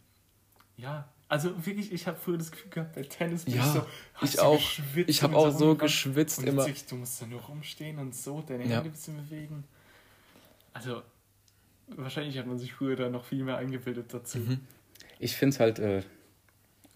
ja, 0.76 1.06
also 1.28 1.50
wirklich, 1.66 1.92
ich 1.92 2.06
habe 2.06 2.16
früher 2.18 2.38
das 2.38 2.50
Gefühl 2.50 2.70
gehabt, 2.70 2.94
bei 2.94 3.02
Tennis 3.02 3.44
bin 3.44 3.54
Ja, 3.54 3.60
ich 3.60 3.66
so, 3.72 3.86
hast 4.14 4.24
ich 4.34 4.36
du 4.36 4.42
auch. 4.42 4.56
geschwitzt 4.56 5.10
Ich 5.10 5.22
habe 5.22 5.36
und 5.36 5.44
auch 5.46 5.58
so 5.58 5.74
geschwitzt 5.74 6.38
Und 6.38 6.46
immer. 6.48 6.62
Sich, 6.64 6.86
du 6.86 6.96
musst 6.96 7.20
da 7.20 7.26
nur 7.26 7.40
rumstehen 7.42 7.98
und 7.98 8.14
so 8.14 8.42
deine 8.42 8.64
Ja. 8.64 8.76
Hände 8.76 8.88
ein 8.88 8.92
bisschen 8.92 9.16
bewegen. 9.16 9.64
Also, 10.72 11.02
wahrscheinlich 11.88 12.38
hat 12.38 12.46
man 12.46 12.58
sich 12.58 12.72
früher 12.72 12.96
da 12.96 13.10
noch 13.10 13.24
viel 13.24 13.44
mehr 13.44 13.58
eingebildet 13.58 14.12
dazu. 14.14 14.38
Mhm. 14.38 14.60
Ich 15.18 15.36
finde 15.36 15.54
es 15.54 15.60
halt 15.60 15.78
äh, 15.80 16.02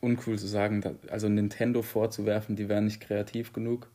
uncool 0.00 0.38
zu 0.38 0.46
sagen, 0.46 0.80
da, 0.80 0.94
also 1.10 1.28
Nintendo 1.28 1.82
vorzuwerfen, 1.82 2.56
die 2.56 2.68
wären 2.68 2.84
nicht 2.84 3.00
kreativ 3.00 3.52
genug. 3.52 3.88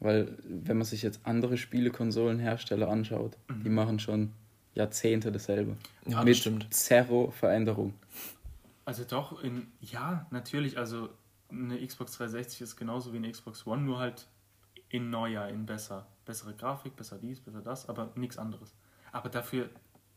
Weil, 0.00 0.36
wenn 0.44 0.76
man 0.76 0.84
sich 0.84 1.00
jetzt 1.02 1.20
andere 1.24 1.56
Spielekonsolenhersteller 1.56 2.88
anschaut, 2.88 3.38
die 3.64 3.70
machen 3.70 3.98
schon 3.98 4.32
Jahrzehnte 4.74 5.32
dasselbe. 5.32 5.76
Ja, 6.04 6.16
das 6.16 6.24
Mit 6.26 6.36
stimmt. 6.36 6.66
Zero 6.74 7.30
Veränderung. 7.30 7.94
Also 8.86 9.04
doch, 9.04 9.42
in, 9.42 9.70
ja, 9.80 10.26
natürlich, 10.30 10.78
also 10.78 11.10
eine 11.50 11.84
Xbox 11.86 12.12
360 12.12 12.62
ist 12.62 12.76
genauso 12.76 13.12
wie 13.12 13.18
eine 13.18 13.30
Xbox 13.30 13.66
One, 13.66 13.82
nur 13.82 13.98
halt 13.98 14.26
in 14.88 15.10
neuer, 15.10 15.48
in 15.48 15.66
besser. 15.66 16.06
Bessere 16.24 16.54
Grafik, 16.54 16.96
besser 16.96 17.18
dies, 17.18 17.40
besser 17.40 17.60
das, 17.60 17.88
aber 17.88 18.10
nichts 18.14 18.38
anderes. 18.38 18.72
Aber 19.12 19.28
dafür 19.28 19.68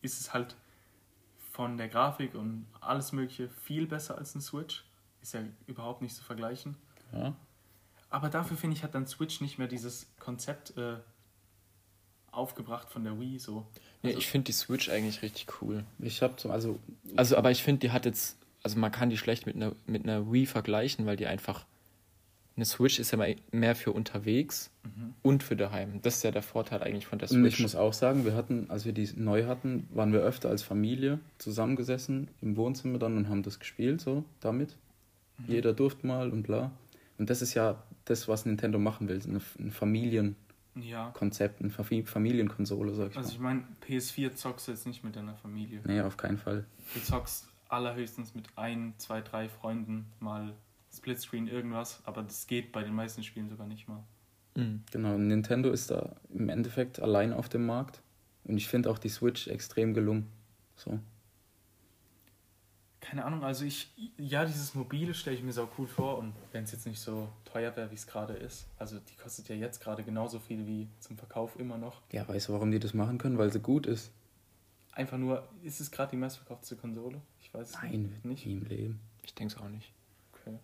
ist 0.01 0.19
es 0.21 0.33
halt 0.33 0.55
von 1.51 1.77
der 1.77 1.89
Grafik 1.89 2.35
und 2.35 2.67
alles 2.79 3.11
mögliche 3.11 3.49
viel 3.49 3.85
besser 3.87 4.17
als 4.17 4.33
ein 4.35 4.41
Switch. 4.41 4.85
Ist 5.21 5.33
ja 5.33 5.41
überhaupt 5.67 6.01
nicht 6.01 6.15
zu 6.15 6.23
vergleichen. 6.23 6.75
Ja. 7.11 7.35
Aber 8.09 8.29
dafür 8.29 8.55
finde 8.55 8.75
ich, 8.77 8.83
hat 8.83 8.95
dann 8.95 9.05
Switch 9.07 9.41
nicht 9.41 9.57
mehr 9.59 9.67
dieses 9.67 10.07
Konzept 10.19 10.77
äh, 10.77 10.97
aufgebracht 12.31 12.89
von 12.89 13.03
der 13.03 13.19
Wii 13.19 13.39
so. 13.39 13.67
Ja, 14.01 14.09
Also- 14.09 14.19
ich 14.19 14.27
finde 14.27 14.45
die 14.45 14.51
Switch 14.53 14.89
eigentlich 14.89 15.21
richtig 15.21 15.47
cool. 15.61 15.83
Ich 15.99 16.21
habe 16.21 16.35
zum, 16.37 16.51
also 16.51 16.79
Also, 17.15 17.37
aber 17.37 17.51
ich 17.51 17.61
finde, 17.63 17.81
die 17.81 17.91
hat 17.91 18.05
jetzt, 18.05 18.37
also 18.63 18.77
man 18.79 18.91
kann 18.91 19.09
die 19.09 19.17
schlecht 19.17 19.45
mit 19.45 19.55
einer, 19.55 19.73
mit 19.87 20.03
einer 20.03 20.31
Wii 20.31 20.45
vergleichen, 20.45 21.05
weil 21.05 21.15
die 21.15 21.27
einfach, 21.27 21.65
eine 22.55 22.65
Switch 22.65 22.99
ist 22.99 23.11
ja 23.11 23.17
mal 23.17 23.35
mehr 23.51 23.73
für 23.75 23.93
unterwegs 23.93 24.69
und 25.21 25.43
für 25.43 25.55
daheim. 25.55 26.01
Das 26.01 26.17
ist 26.17 26.23
ja 26.23 26.31
der 26.31 26.41
Vorteil 26.43 26.83
eigentlich 26.83 27.07
von 27.07 27.17
der 27.17 27.31
Und 27.31 27.45
ich 27.45 27.53
Switch. 27.55 27.61
muss 27.61 27.75
auch 27.75 27.93
sagen, 27.93 28.25
wir 28.25 28.33
hatten, 28.35 28.69
als 28.69 28.83
wir 28.85 28.91
die 28.91 29.09
neu 29.15 29.45
hatten, 29.45 29.87
waren 29.93 30.11
wir 30.11 30.19
öfter 30.19 30.49
als 30.49 30.61
Familie 30.61 31.19
zusammengesessen 31.37 32.27
im 32.41 32.57
Wohnzimmer 32.57 32.99
dann 32.99 33.15
und 33.15 33.29
haben 33.29 33.43
das 33.43 33.59
gespielt, 33.59 34.01
so 34.01 34.25
damit. 34.41 34.75
Jeder 35.47 35.71
durfte 35.71 36.05
mal 36.05 36.31
und 36.31 36.43
bla. 36.43 36.71
Und 37.17 37.29
das 37.29 37.41
ist 37.41 37.53
ja 37.53 37.81
das, 38.03 38.27
was 38.27 38.45
Nintendo 38.45 38.77
machen 38.77 39.07
will, 39.07 39.21
eine, 39.25 39.39
ein 39.59 39.71
Familienkonzept, 39.71 40.35
Ja. 40.75 41.65
eine 41.65 41.69
Fami- 41.73 42.05
Familienkonsole, 42.05 42.93
sag 42.93 43.11
ich 43.11 43.17
Also 43.17 43.31
ich 43.31 43.39
meine, 43.39 43.63
PS4 43.87 44.35
zockst 44.35 44.67
du 44.67 44.71
jetzt 44.73 44.85
nicht 44.85 45.03
mit 45.05 45.15
deiner 45.15 45.35
Familie. 45.35 45.79
mal. 45.85 45.93
Nee, 45.93 46.01
auf 46.01 46.17
keinen 46.17 46.37
Fall. 46.37 46.65
Du 46.93 46.99
zockst 47.01 47.47
allerhöchstens 47.69 48.35
mit 48.35 48.45
ein, 48.57 48.93
zwei, 48.97 49.21
drei 49.21 49.47
Freunden 49.47 50.11
mal 50.19 50.53
Splitscreen 50.93 51.47
irgendwas, 51.47 52.01
aber 52.05 52.23
das 52.23 52.47
geht 52.47 52.71
bei 52.71 52.83
den 52.83 52.93
meisten 52.93 53.23
Spielen 53.23 53.49
sogar 53.49 53.67
nicht 53.67 53.87
mal. 53.87 54.03
Mhm. 54.55 54.83
Genau, 54.91 55.17
Nintendo 55.17 55.71
ist 55.71 55.91
da 55.91 56.15
im 56.33 56.49
Endeffekt 56.49 56.99
allein 56.99 57.31
auf 57.31 57.47
dem 57.49 57.65
Markt. 57.65 58.01
Und 58.43 58.57
ich 58.57 58.67
finde 58.67 58.89
auch 58.89 58.97
die 58.97 59.09
Switch 59.09 59.47
extrem 59.47 59.93
gelungen. 59.93 60.27
So. 60.75 60.99
Keine 62.99 63.25
Ahnung, 63.25 63.43
also 63.43 63.65
ich, 63.65 63.91
ja, 64.17 64.45
dieses 64.45 64.75
Mobile 64.75 65.13
stelle 65.13 65.35
ich 65.35 65.43
mir 65.43 65.53
so 65.53 65.67
cool 65.77 65.87
vor 65.87 66.17
und 66.17 66.33
wenn 66.51 66.63
es 66.63 66.71
jetzt 66.71 66.85
nicht 66.85 66.99
so 66.99 67.29
teuer 67.45 67.75
wäre, 67.75 67.89
wie 67.91 67.95
es 67.95 68.05
gerade 68.05 68.33
ist, 68.33 68.67
also 68.77 68.99
die 68.99 69.15
kostet 69.15 69.49
ja 69.49 69.55
jetzt 69.55 69.81
gerade 69.81 70.03
genauso 70.03 70.39
viel 70.39 70.67
wie 70.67 70.87
zum 70.99 71.17
Verkauf 71.17 71.57
immer 71.59 71.77
noch. 71.77 72.01
Ja, 72.11 72.27
weißt 72.27 72.49
du, 72.49 72.53
warum 72.53 72.71
die 72.71 72.79
das 72.79 72.93
machen 72.93 73.17
können? 73.17 73.37
Weil 73.37 73.51
sie 73.51 73.59
gut 73.59 73.87
ist. 73.87 74.11
Einfach 74.91 75.17
nur, 75.17 75.47
ist 75.63 75.79
es 75.79 75.91
gerade 75.91 76.11
die 76.11 76.17
meistverkaufte 76.17 76.75
Konsole? 76.75 77.21
Ich 77.41 77.53
weiß 77.53 77.69
es 77.69 77.75
Nein, 77.75 78.19
nicht. 78.23 78.45
nie 78.45 78.53
im 78.53 78.65
Leben. 78.65 78.99
Ich 79.23 79.33
denke 79.33 79.53
es 79.53 79.61
auch 79.61 79.69
nicht. 79.69 79.93
Okay. 80.33 80.57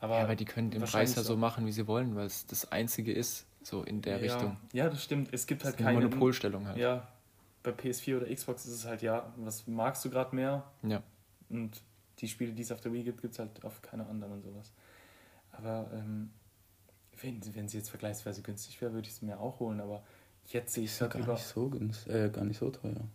Aber, 0.00 0.18
ja, 0.18 0.24
aber 0.24 0.36
die 0.36 0.44
können 0.44 0.70
den 0.70 0.82
Preis 0.82 1.14
ja 1.14 1.22
so 1.22 1.36
machen, 1.36 1.66
wie 1.66 1.72
sie 1.72 1.86
wollen, 1.86 2.14
weil 2.14 2.26
es 2.26 2.46
das 2.46 2.70
Einzige 2.72 3.12
ist, 3.12 3.46
so 3.62 3.82
in 3.82 4.02
der 4.02 4.16
ja, 4.16 4.34
Richtung. 4.34 4.56
Ja, 4.72 4.88
das 4.88 5.02
stimmt. 5.02 5.28
Es 5.32 5.46
gibt 5.46 5.64
halt 5.64 5.76
keine 5.78 6.00
Monopolstellung 6.00 6.66
halt. 6.66 6.76
Ja, 6.76 7.08
bei 7.62 7.70
PS4 7.70 8.18
oder 8.18 8.32
Xbox 8.32 8.66
ist 8.66 8.74
es 8.74 8.84
halt 8.84 9.02
ja, 9.02 9.32
was 9.36 9.66
magst 9.66 10.04
du 10.04 10.10
gerade 10.10 10.34
mehr? 10.36 10.64
Ja. 10.82 11.02
Und 11.48 11.80
die 12.18 12.28
Spiele, 12.28 12.52
die 12.52 12.62
es 12.62 12.70
auf 12.70 12.80
der 12.80 12.92
Wii 12.92 13.02
gibt, 13.02 13.22
gibt 13.22 13.32
es 13.32 13.38
halt 13.38 13.64
auf 13.64 13.82
keiner 13.82 14.08
anderen 14.08 14.34
und 14.34 14.42
sowas. 14.42 14.72
Aber 15.52 15.90
ähm, 15.92 16.30
wenn, 17.20 17.40
wenn 17.54 17.68
sie 17.68 17.78
jetzt 17.78 17.90
vergleichsweise 17.90 18.42
günstig 18.42 18.80
wäre, 18.80 18.92
würde 18.92 19.08
ich 19.08 19.14
sie 19.14 19.24
mir 19.24 19.40
auch 19.40 19.60
holen. 19.60 19.80
Aber 19.80 20.04
jetzt 20.46 20.74
sehe 20.74 20.84
ich 20.84 20.90
es 20.90 21.00
halt 21.00 21.12
gar 21.12 21.22
über. 21.22 21.32
nicht 21.32 21.44
so 21.44 21.68
günst, 21.68 22.06
äh, 22.08 22.30
gar 22.30 22.44
nicht 22.44 22.58
so 22.58 22.70
teuer. 22.70 23.08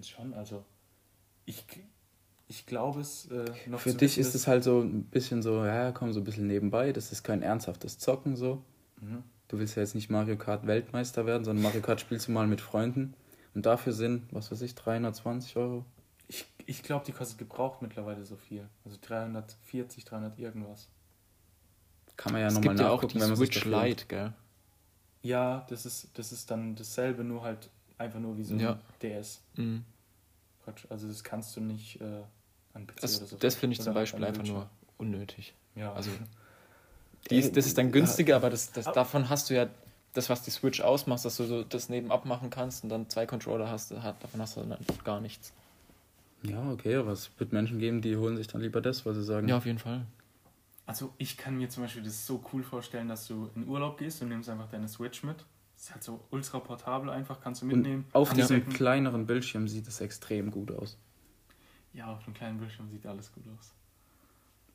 Es 0.00 0.08
schon, 0.08 0.34
also 0.34 0.64
ich, 1.44 1.64
ich 2.48 2.66
glaube 2.66 3.00
es 3.00 3.26
äh, 3.30 3.44
noch 3.66 3.80
Für 3.80 3.94
dich 3.94 4.18
ist 4.18 4.34
es 4.34 4.46
halt 4.46 4.64
so 4.64 4.80
ein 4.80 5.04
bisschen 5.04 5.42
so, 5.42 5.64
ja, 5.64 5.92
komm, 5.92 6.12
so 6.12 6.20
ein 6.20 6.24
bisschen 6.24 6.46
nebenbei. 6.46 6.92
Das 6.92 7.12
ist 7.12 7.22
kein 7.22 7.42
ernsthaftes 7.42 7.98
Zocken 7.98 8.36
so. 8.36 8.62
Mhm. 9.00 9.22
Du 9.48 9.58
willst 9.58 9.76
ja 9.76 9.82
jetzt 9.82 9.94
nicht 9.94 10.10
Mario 10.10 10.36
Kart 10.36 10.66
Weltmeister 10.66 11.26
werden, 11.26 11.44
sondern 11.44 11.62
Mario 11.62 11.80
Kart 11.80 12.00
spielst 12.00 12.28
du 12.28 12.32
mal 12.32 12.46
mit 12.46 12.60
Freunden. 12.60 13.14
Und 13.54 13.66
dafür 13.66 13.92
sind, 13.92 14.32
was 14.32 14.52
weiß 14.52 14.62
ich, 14.62 14.74
320 14.76 15.56
Euro. 15.56 15.84
Ich, 16.28 16.46
ich 16.66 16.84
glaube, 16.84 17.04
die 17.04 17.12
kostet 17.12 17.38
gebraucht 17.38 17.82
mittlerweile 17.82 18.24
so 18.24 18.36
viel. 18.36 18.68
Also 18.84 18.96
340, 19.00 20.04
300 20.04 20.38
irgendwas. 20.38 20.88
Kann 22.16 22.32
man 22.32 22.42
ja 22.42 22.48
nochmal 22.48 22.74
gibt 22.74 22.80
ja 22.80 22.90
auch 22.90 22.94
nachgucken, 22.96 23.14
die 23.14 23.20
wenn 23.20 23.28
man 23.30 23.36
sich 23.36 23.52
Switch 23.52 23.64
Lite, 23.64 24.06
gell? 24.06 24.32
Ja, 25.22 25.66
das 25.68 25.84
ist, 25.84 26.10
das 26.14 26.32
ist 26.32 26.50
dann 26.50 26.76
dasselbe, 26.76 27.24
nur 27.24 27.42
halt 27.42 27.70
einfach 28.00 28.18
nur 28.18 28.36
wie 28.36 28.44
so 28.44 28.54
ein 28.54 28.60
Ja. 28.60 28.78
DS. 29.02 29.42
Mhm. 29.56 29.84
Quatsch. 30.64 30.86
Also 30.88 31.06
das 31.08 31.22
kannst 31.22 31.56
du 31.56 31.60
nicht 31.60 32.00
äh, 32.00 32.22
an 32.74 32.86
PC 32.86 33.00
Das, 33.00 33.18
oder 33.18 33.26
so. 33.26 33.36
das 33.36 33.54
finde 33.54 33.74
ich 33.74 33.80
zum 33.80 33.94
Beispiel 33.94 34.24
einfach 34.24 34.44
nur 34.44 34.68
unnötig. 34.98 35.54
Ja, 35.74 35.92
Also, 35.92 36.10
Die 37.28 37.36
ist, 37.36 37.54
das 37.54 37.66
ist 37.66 37.76
dann 37.76 37.92
günstiger, 37.92 38.36
aber 38.36 38.48
das, 38.48 38.72
das, 38.72 38.86
davon 38.86 39.28
hast 39.28 39.50
du 39.50 39.54
ja 39.54 39.68
das, 40.14 40.30
was 40.30 40.42
die 40.42 40.50
Switch 40.50 40.80
ausmacht, 40.80 41.22
dass 41.24 41.36
du 41.36 41.44
so 41.44 41.62
das 41.62 41.90
nebenab 41.90 42.24
machen 42.24 42.48
kannst 42.48 42.82
und 42.82 42.88
dann 42.88 43.10
zwei 43.10 43.26
Controller 43.26 43.68
hast, 43.68 43.92
hat, 43.92 44.22
davon 44.24 44.40
hast 44.40 44.56
du 44.56 44.60
dann 44.60 44.72
einfach 44.72 45.04
gar 45.04 45.20
nichts. 45.20 45.52
Ja, 46.42 46.70
okay, 46.72 46.96
aber 46.96 47.12
es 47.12 47.30
wird 47.38 47.52
Menschen 47.52 47.78
geben, 47.78 48.00
die 48.00 48.16
holen 48.16 48.38
sich 48.38 48.46
dann 48.46 48.62
lieber 48.62 48.80
das, 48.80 49.04
weil 49.04 49.14
sie 49.14 49.22
sagen, 49.22 49.48
Ja, 49.48 49.58
auf 49.58 49.66
jeden 49.66 49.78
Fall. 49.78 50.06
Also 50.86 51.12
ich 51.18 51.36
kann 51.36 51.58
mir 51.58 51.68
zum 51.68 51.82
Beispiel 51.84 52.02
das 52.02 52.26
so 52.26 52.42
cool 52.52 52.62
vorstellen, 52.62 53.06
dass 53.08 53.26
du 53.28 53.50
in 53.54 53.68
Urlaub 53.68 53.98
gehst 53.98 54.22
und 54.22 54.30
nimmst 54.30 54.48
einfach 54.48 54.68
deine 54.70 54.88
Switch 54.88 55.22
mit. 55.22 55.44
Das 55.80 55.86
ist 55.88 55.94
halt 55.94 56.04
so 56.04 56.20
ultra 56.30 56.58
portabel 56.58 57.08
einfach, 57.08 57.40
kannst 57.40 57.62
du 57.62 57.66
mitnehmen. 57.66 58.04
und 58.08 58.14
auf 58.14 58.34
diesem 58.34 58.68
kleineren 58.68 59.24
Bildschirm 59.24 59.66
sieht 59.66 59.88
es 59.88 60.02
extrem 60.02 60.50
gut 60.50 60.70
aus. 60.72 60.98
Ja, 61.94 62.12
auf 62.12 62.22
dem 62.22 62.34
kleinen 62.34 62.58
Bildschirm 62.58 62.86
sieht 62.90 63.06
alles 63.06 63.32
gut 63.32 63.44
aus. 63.58 63.72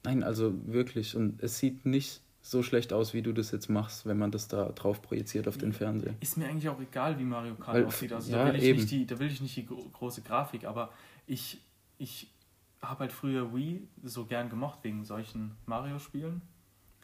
Nein, 0.04 0.24
also 0.24 0.52
wirklich. 0.66 1.16
Und 1.16 1.44
es 1.44 1.60
sieht 1.60 1.86
nicht 1.86 2.22
so 2.42 2.64
schlecht 2.64 2.92
aus, 2.92 3.14
wie 3.14 3.22
du 3.22 3.34
das 3.34 3.52
jetzt 3.52 3.70
machst, 3.70 4.08
wenn 4.08 4.18
man 4.18 4.32
das 4.32 4.48
da 4.48 4.70
drauf 4.70 5.04
projiziert 5.04 5.48
auf 5.48 5.60
den 5.60 5.74
Fernseher. 5.74 6.16
Ist 6.22 6.38
mir 6.38 6.48
eigentlich 6.48 6.70
auch 6.70 6.80
egal, 6.82 7.20
wie 7.20 7.24
Mario 7.24 7.54
Kart 7.54 7.78
Weil- 7.78 7.86
aussieht. 7.86 8.12
Also 8.12 8.32
ja, 8.32 8.40
da, 8.46 8.54
will 8.54 8.56
ich 8.60 8.64
eben. 8.64 8.80
nicht 8.80 8.90
die, 8.92 9.06
da 9.06 9.20
will 9.20 9.28
ich 9.28 9.42
nicht 9.42 9.56
die 9.56 9.66
gro 9.68 9.78
große 9.94 10.24
Grafik, 10.24 10.66
aber 10.66 10.92
ich, 11.28 11.62
ich 12.00 12.32
habe 12.82 13.02
halt 13.02 13.12
früher 13.12 13.56
Wii 13.56 13.88
so 14.04 14.26
gern 14.26 14.50
gemocht 14.50 14.80
wegen 14.82 15.06
solchen 15.06 15.52
Mario-Spielen 15.68 16.42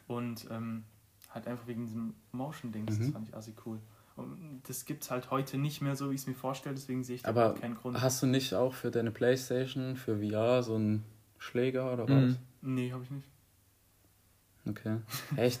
und 0.08 0.46
ähm, 0.50 0.82
halt 1.30 1.46
einfach 1.46 1.68
wegen 1.68 1.84
diesem 1.86 2.14
Motion-Dings. 2.32 2.98
Das 2.98 3.06
Mhm. 3.08 3.12
fand 3.12 3.28
ich 3.28 3.34
assi 3.36 3.54
cool. 3.64 3.78
Und 4.16 4.62
das 4.68 4.84
gibt 4.84 5.04
es 5.04 5.10
halt 5.10 5.30
heute 5.30 5.56
nicht 5.58 5.80
mehr 5.80 5.96
so, 5.96 6.10
wie 6.10 6.14
ich 6.14 6.20
es 6.22 6.26
mir 6.26 6.34
vorstelle, 6.34 6.74
deswegen 6.74 7.02
sehe 7.04 7.16
ich 7.16 7.22
da 7.22 7.28
Aber 7.30 7.54
keinen 7.54 7.76
Grund. 7.76 8.00
hast 8.00 8.22
du 8.22 8.26
nicht 8.26 8.54
auch 8.54 8.74
für 8.74 8.90
deine 8.90 9.10
Playstation, 9.10 9.96
für 9.96 10.18
VR 10.20 10.62
so 10.62 10.74
einen 10.74 11.04
Schläger 11.38 11.92
oder 11.92 12.04
was? 12.08 12.38
Mhm. 12.62 12.74
Nee, 12.74 12.92
habe 12.92 13.04
ich 13.04 13.10
nicht. 13.10 13.28
Okay. 14.68 14.98
Echt? 15.36 15.60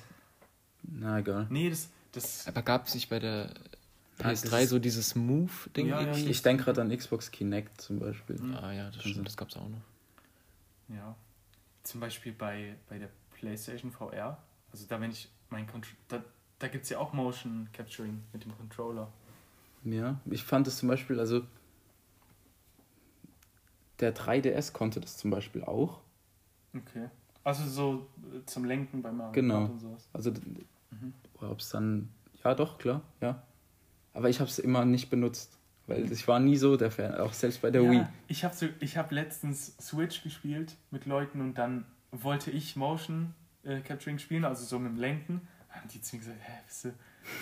Na 0.82 1.18
egal. 1.18 1.46
Nee, 1.50 1.70
das, 1.70 1.88
das 2.12 2.46
Aber 2.46 2.62
gab 2.62 2.86
es 2.86 2.94
nicht 2.94 3.08
bei 3.08 3.18
der 3.18 3.50
Ah, 4.18 4.30
das 4.30 4.44
PS3 4.44 4.62
ist- 4.64 4.70
so 4.70 4.78
dieses 4.78 5.14
Move-Ding 5.16 5.86
Ja, 5.88 6.00
ja, 6.00 6.06
irgendwie? 6.08 6.30
Ich 6.30 6.42
denke 6.42 6.64
gerade 6.64 6.82
an 6.82 6.96
Xbox 6.96 7.30
Kinect 7.30 7.80
zum 7.80 7.98
Beispiel. 7.98 8.36
Mhm. 8.38 8.54
Ah 8.56 8.72
ja, 8.72 8.90
das 8.90 9.02
stimmt, 9.02 9.26
das 9.26 9.36
gab 9.36 9.48
es 9.48 9.56
auch 9.56 9.68
noch. 9.68 9.80
Ja. 10.94 11.16
Zum 11.82 12.00
Beispiel 12.00 12.32
bei, 12.32 12.76
bei 12.88 12.98
der 12.98 13.08
PlayStation 13.34 13.90
VR. 13.90 14.38
Also 14.70 14.84
da, 14.86 15.00
wenn 15.00 15.10
ich 15.10 15.28
mein 15.50 15.66
Contr 15.66 15.88
da, 16.62 16.68
gibt 16.68 16.84
es 16.84 16.90
ja 16.90 16.98
auch 16.98 17.12
Motion 17.12 17.68
Capturing 17.72 18.22
mit 18.32 18.44
dem 18.44 18.56
Controller. 18.56 19.08
Ja, 19.84 20.20
ich 20.26 20.44
fand 20.44 20.66
es 20.68 20.78
zum 20.78 20.88
Beispiel, 20.88 21.18
also 21.18 21.42
der 24.00 24.14
3DS 24.14 24.72
konnte 24.72 25.00
das 25.00 25.16
zum 25.16 25.30
Beispiel 25.30 25.64
auch. 25.64 26.00
Okay. 26.74 27.08
Also 27.44 27.68
so 27.68 28.06
äh, 28.32 28.44
zum 28.46 28.64
Lenken 28.64 29.02
bei 29.02 29.10
Mario 29.10 29.32
Genau. 29.32 29.64
Und 29.64 29.80
sowas. 29.80 30.08
Also 30.12 30.32
Mhm. 30.90 31.14
ob 31.40 31.58
es 31.58 31.70
dann, 31.70 32.10
ja 32.44 32.54
doch, 32.54 32.78
klar, 32.78 33.02
ja. 33.20 33.42
Aber 34.12 34.28
ich 34.28 34.40
habe 34.40 34.50
es 34.50 34.58
immer 34.58 34.84
nicht 34.84 35.10
benutzt. 35.10 35.58
Weil 35.86 36.12
ich 36.12 36.28
war 36.28 36.38
nie 36.38 36.56
so 36.56 36.76
der 36.76 36.90
Fan, 36.92 37.16
auch 37.16 37.32
selbst 37.32 37.60
bei 37.60 37.70
der 37.70 37.82
ja, 37.82 37.90
Wii. 37.90 38.06
Ich 38.28 38.44
habe 38.44 38.54
so, 38.54 38.68
ich 38.78 38.96
hab 38.96 39.10
letztens 39.10 39.76
Switch 39.80 40.22
gespielt 40.22 40.76
mit 40.90 41.06
Leuten 41.06 41.40
und 41.40 41.58
dann 41.58 41.84
wollte 42.12 42.50
ich 42.52 42.76
Motion 42.76 43.34
äh, 43.64 43.80
Capturing 43.80 44.18
spielen, 44.18 44.44
also 44.44 44.64
so 44.64 44.78
mit 44.78 44.92
dem 44.92 44.98
Lenken. 44.98 45.40
Haben 45.72 45.88
die 45.92 46.00
zu 46.00 46.16
mir 46.16 46.20
gesagt, 46.20 46.38
hä, 46.42 46.52
bist 46.66 46.84
du, 46.84 46.92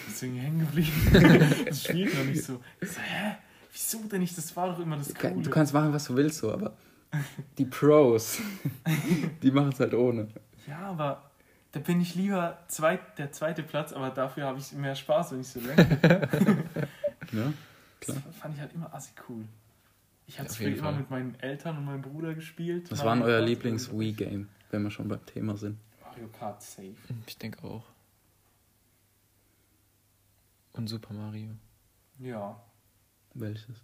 bist 0.06 0.22
du 0.22 0.26
irgendwie 0.26 0.42
hängen 0.42 0.60
geblieben? 0.60 1.64
das 1.66 1.84
spielt 1.84 2.14
noch 2.16 2.24
nicht 2.24 2.42
so. 2.42 2.60
Ich 2.80 2.90
so, 2.90 3.00
hä, 3.00 3.36
wieso 3.72 3.98
denn 4.08 4.20
nicht? 4.20 4.36
Das 4.38 4.54
war 4.56 4.68
doch 4.68 4.78
immer 4.80 4.96
das 4.96 5.08
Du 5.08 5.14
kann- 5.14 5.32
Coole. 5.32 5.44
Du 5.44 5.50
kannst 5.50 5.72
machen, 5.74 5.92
was 5.92 6.04
du 6.06 6.16
willst, 6.16 6.38
so, 6.38 6.52
aber 6.52 6.72
die 7.58 7.64
Pros, 7.64 8.38
die 9.42 9.50
machen 9.50 9.70
es 9.72 9.80
halt 9.80 9.94
ohne. 9.94 10.28
ja, 10.68 10.78
aber 10.78 11.30
da 11.72 11.80
bin 11.80 12.00
ich 12.00 12.14
lieber 12.14 12.58
zweit, 12.68 13.18
der 13.18 13.32
zweite 13.32 13.62
Platz, 13.62 13.92
aber 13.92 14.10
dafür 14.10 14.46
habe 14.46 14.58
ich 14.58 14.72
mehr 14.72 14.94
Spaß, 14.96 15.32
wenn 15.32 15.40
ich 15.40 15.48
so 15.48 15.60
lenke. 15.60 16.28
Ja? 17.32 17.52
Das 18.00 18.16
Klar. 18.16 18.32
fand 18.40 18.54
ich 18.56 18.60
halt 18.60 18.72
immer 18.74 18.92
assi 18.92 19.12
cool. 19.28 19.44
Ich 20.26 20.38
habe 20.40 20.48
Auf 20.48 20.56
früher 20.56 20.68
jeden 20.68 20.80
immer 20.80 20.90
Fall. 20.90 20.98
mit 20.98 21.10
meinen 21.10 21.38
Eltern 21.40 21.76
und 21.78 21.84
meinem 21.84 22.02
Bruder 22.02 22.34
gespielt. 22.34 22.90
Was 22.90 23.04
war 23.04 23.14
denn 23.14 23.22
euer. 23.24 23.40
Lieblings-Wii-Game, 23.40 24.48
wenn 24.70 24.82
wir 24.82 24.90
schon 24.90 25.06
beim 25.08 25.24
Thema 25.26 25.56
sind? 25.56 25.78
Mario 26.02 26.26
Kart 26.36 26.60
safe. 26.62 26.94
Ich 27.26 27.38
denke 27.38 27.62
auch. 27.64 27.84
Und 30.72 30.88
Super 30.88 31.14
Mario 31.14 31.50
Ja. 32.18 32.60
Welches? 33.34 33.76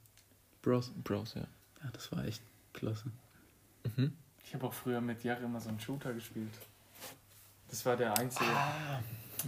Bros? 0.63 0.93
Bros, 1.05 1.35
ja. 1.35 1.47
Ja, 1.83 1.91
das 1.93 2.11
war 2.13 2.25
echt 2.25 2.43
klasse. 2.73 3.11
Mhm. 3.97 4.13
Ich 4.45 4.55
habe 4.55 4.67
auch 4.67 4.73
früher 4.73 5.01
mit 5.01 5.25
Jahre 5.25 5.45
immer 5.45 5.61
so 5.61 5.69
einen 5.69 5.81
Shooter 5.81 6.15
gespielt. 6.15 6.53
Das 7.69 7.85
war 7.85 7.97
der 7.97 8.17
einzige. 8.17 8.51
Ah. 8.51 9.01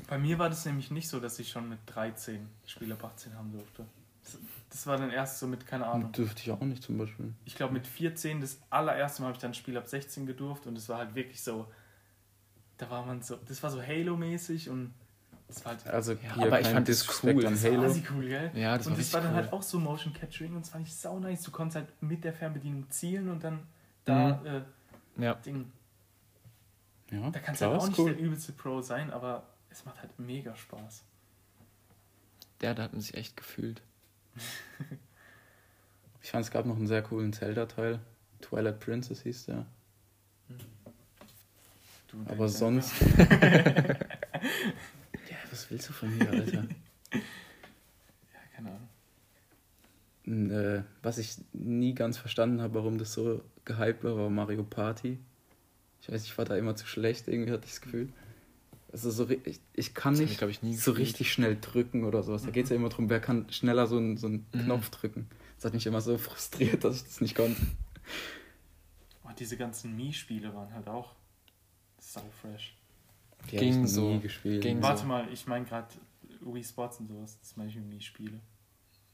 Bei 0.09 0.19
mir 0.19 0.39
war 0.39 0.49
das 0.49 0.65
nämlich 0.65 0.91
nicht 0.91 1.09
so, 1.09 1.21
dass 1.21 1.39
ich 1.39 1.51
schon 1.51 1.69
mit 1.69 1.79
13 1.87 2.47
Spiel 2.67 2.93
ab 2.93 3.05
18 3.05 3.35
haben 3.35 3.53
durfte. 3.53 3.85
Das, 4.23 4.39
das 4.71 4.87
war 4.87 4.99
dann 4.99 5.11
erst 5.11 5.39
so 5.39 5.47
mit, 5.47 5.67
keine 5.67 5.87
Ahnung. 5.87 6.13
Dürfte 6.13 6.43
ich 6.43 6.51
auch 6.51 6.61
nicht 6.61 6.83
zum 6.83 6.99
Beispiel. 6.99 7.33
Ich 7.45 7.55
glaube 7.55 7.73
mit 7.73 7.87
14, 7.87 8.41
das 8.41 8.59
allererste 8.71 9.23
Mal 9.23 9.29
habe 9.29 9.37
ich 9.37 9.43
dann 9.43 9.55
Spiel 9.55 9.79
ab 9.79 9.87
16 9.87 10.27
gedurft 10.27 10.67
und 10.67 10.77
es 10.77 10.89
war 10.89 10.99
halt 10.99 11.15
wirklich 11.15 11.43
so. 11.43 11.71
Da 12.77 12.91
war 12.91 13.05
man 13.07 13.23
so. 13.23 13.37
Das 13.47 13.63
war 13.63 13.71
so 13.71 13.83
Halo-mäßig 13.83 14.69
und 14.69 14.95
halt. 15.65 15.87
Also 15.87 16.13
Ja, 16.13 16.19
hier 16.35 16.47
aber 16.47 16.61
ich 16.61 16.67
kein 16.67 16.75
fand 16.77 16.89
das 16.89 17.23
cool. 17.25 17.43
Das 17.43 17.63
war 17.65 17.71
Halo. 17.73 17.95
cool, 18.15 18.29
gell? 18.29 18.51
Ja, 18.55 18.77
das 18.79 18.87
und 18.87 18.93
war 18.93 18.99
das 18.99 19.13
war 19.13 19.21
dann 19.21 19.31
richtig 19.31 19.43
halt 19.45 19.53
cool. 19.53 19.59
auch 19.59 19.63
so 19.63 19.79
Motion 19.79 20.13
Capturing 20.13 20.55
und 20.55 20.61
das 20.63 20.71
fand 20.71 20.87
ich 20.87 20.95
sau 20.95 21.19
nice. 21.19 21.43
Du 21.43 21.51
konntest 21.51 21.77
halt 21.77 22.03
mit 22.03 22.25
der 22.25 22.33
Fernbedienung 22.33 22.89
zielen 22.91 23.29
und 23.31 23.43
dann 23.45 23.67
da 24.05 24.43
äh, 24.45 24.63
Ja. 25.23 25.35
Ding. 25.35 25.71
Ja, 27.11 27.31
Da 27.31 27.39
kannst 27.41 27.61
du 27.63 27.67
halt 27.67 27.81
auch 27.81 27.89
nicht 27.89 27.99
cool. 27.99 28.15
der 28.15 28.23
übelste 28.23 28.53
Pro 28.53 28.83
sein, 28.83 29.11
aber 29.11 29.47
es 29.71 29.85
macht 29.85 30.01
halt 30.01 30.19
mega 30.19 30.55
Spaß. 30.55 31.05
Der, 32.61 32.75
da 32.75 32.83
hat 32.85 32.93
man 32.93 33.01
sich 33.01 33.15
echt 33.15 33.37
gefühlt. 33.37 33.83
Ich 36.21 36.33
fand, 36.33 36.45
es 36.45 36.51
gab 36.51 36.67
noch 36.67 36.77
einen 36.77 36.87
sehr 36.89 37.01
coolen 37.01 37.33
Zelda-Teil. 37.33 38.01
Twilight 38.43 38.81
Princess 38.81 39.23
hieß 39.23 39.47
der. 39.47 39.65
Du 42.09 42.19
und 42.19 42.29
Aber 42.31 42.49
sonst. 42.51 42.93
Was 45.59 45.71
willst 45.73 45.89
du 45.89 45.93
von 45.93 46.17
mir, 46.17 46.31
Alter? 46.31 46.65
Ja, 47.13 47.21
keine 48.55 48.69
Ahnung. 48.71 48.89
N- 50.25 50.51
äh, 50.53 50.83
was 51.03 51.19
ich 51.19 51.37
nie 51.53 51.95
ganz 51.95 52.17
verstanden 52.17 52.61
habe, 52.61 52.75
warum 52.75 52.99
das 52.99 53.13
so 53.13 53.43
gehypt 53.65 54.05
war, 54.05 54.17
war 54.17 54.31
Mario 54.31 54.63
Party. 54.63 55.19
Ich 56.01 56.13
weiß, 56.13 56.25
ich 56.25 56.39
war 56.39 56.45
da 56.45 56.57
immer 56.57 56.77
zu 56.77 56.87
schlecht, 56.87 57.27
irgendwie 57.27 57.51
hatte 57.51 57.65
ich 57.65 57.73
das 57.73 57.81
Gefühl. 57.81 58.09
Also 58.93 59.11
so, 59.11 59.29
ich, 59.29 59.59
ich 59.75 59.95
kann 59.95 60.15
Das 60.15 60.21
nicht 60.21 60.41
ich, 60.41 60.63
ich, 60.63 60.81
so 60.81 60.93
richtig 60.93 61.33
schnell 61.33 61.59
drücken 61.61 62.05
oder 62.05 62.23
sowas. 62.23 62.45
Da 62.45 62.51
geht 62.51 62.65
es 62.65 62.71
ja 62.71 62.77
immer 62.77 62.89
darum, 62.89 63.11
wer 63.11 63.21
kann 63.21 63.51
schneller 63.51 63.87
so 63.89 63.97
einen, 63.97 64.17
so 64.17 64.29
einen 64.29 64.47
Mhm. 64.53 64.61
Knopf 64.61 64.91
drücken. 64.91 65.29
Das 65.57 65.65
hat 65.67 65.75
mich 65.75 65.87
immer 65.87 66.01
so 66.01 66.17
frustriert, 66.19 66.85
dass 66.85 66.97
ich 66.99 67.03
das 67.05 67.21
nicht 67.21 67.35
konnte. 67.35 67.61
Oh, 69.25 69.31
diese 69.37 69.57
ganzen 69.57 69.97
Mii-Spiele 69.97 70.55
waren 70.55 70.73
halt 70.73 70.89
auch 70.89 71.17
sau 71.99 72.23
fresh. 72.41 72.78
Die 73.51 73.57
Ging 73.57 73.85
ich 73.85 73.91
so. 73.91 74.11
nie 74.15 74.21
gespielt. 74.21 74.63
Ging 74.63 74.83
Warte 74.83 75.03
so. 75.03 75.07
mal, 75.07 75.27
ich 75.33 75.47
meine 75.47 75.65
gerade 75.65 75.89
Wii 76.41 76.63
Sports 76.65 77.01
und 77.01 77.09
sowas. 77.09 77.39
Das 77.41 77.57
meine 77.57 77.71
ich 77.71 77.77
mit 77.77 77.87
Mii-Spiele. 77.89 78.41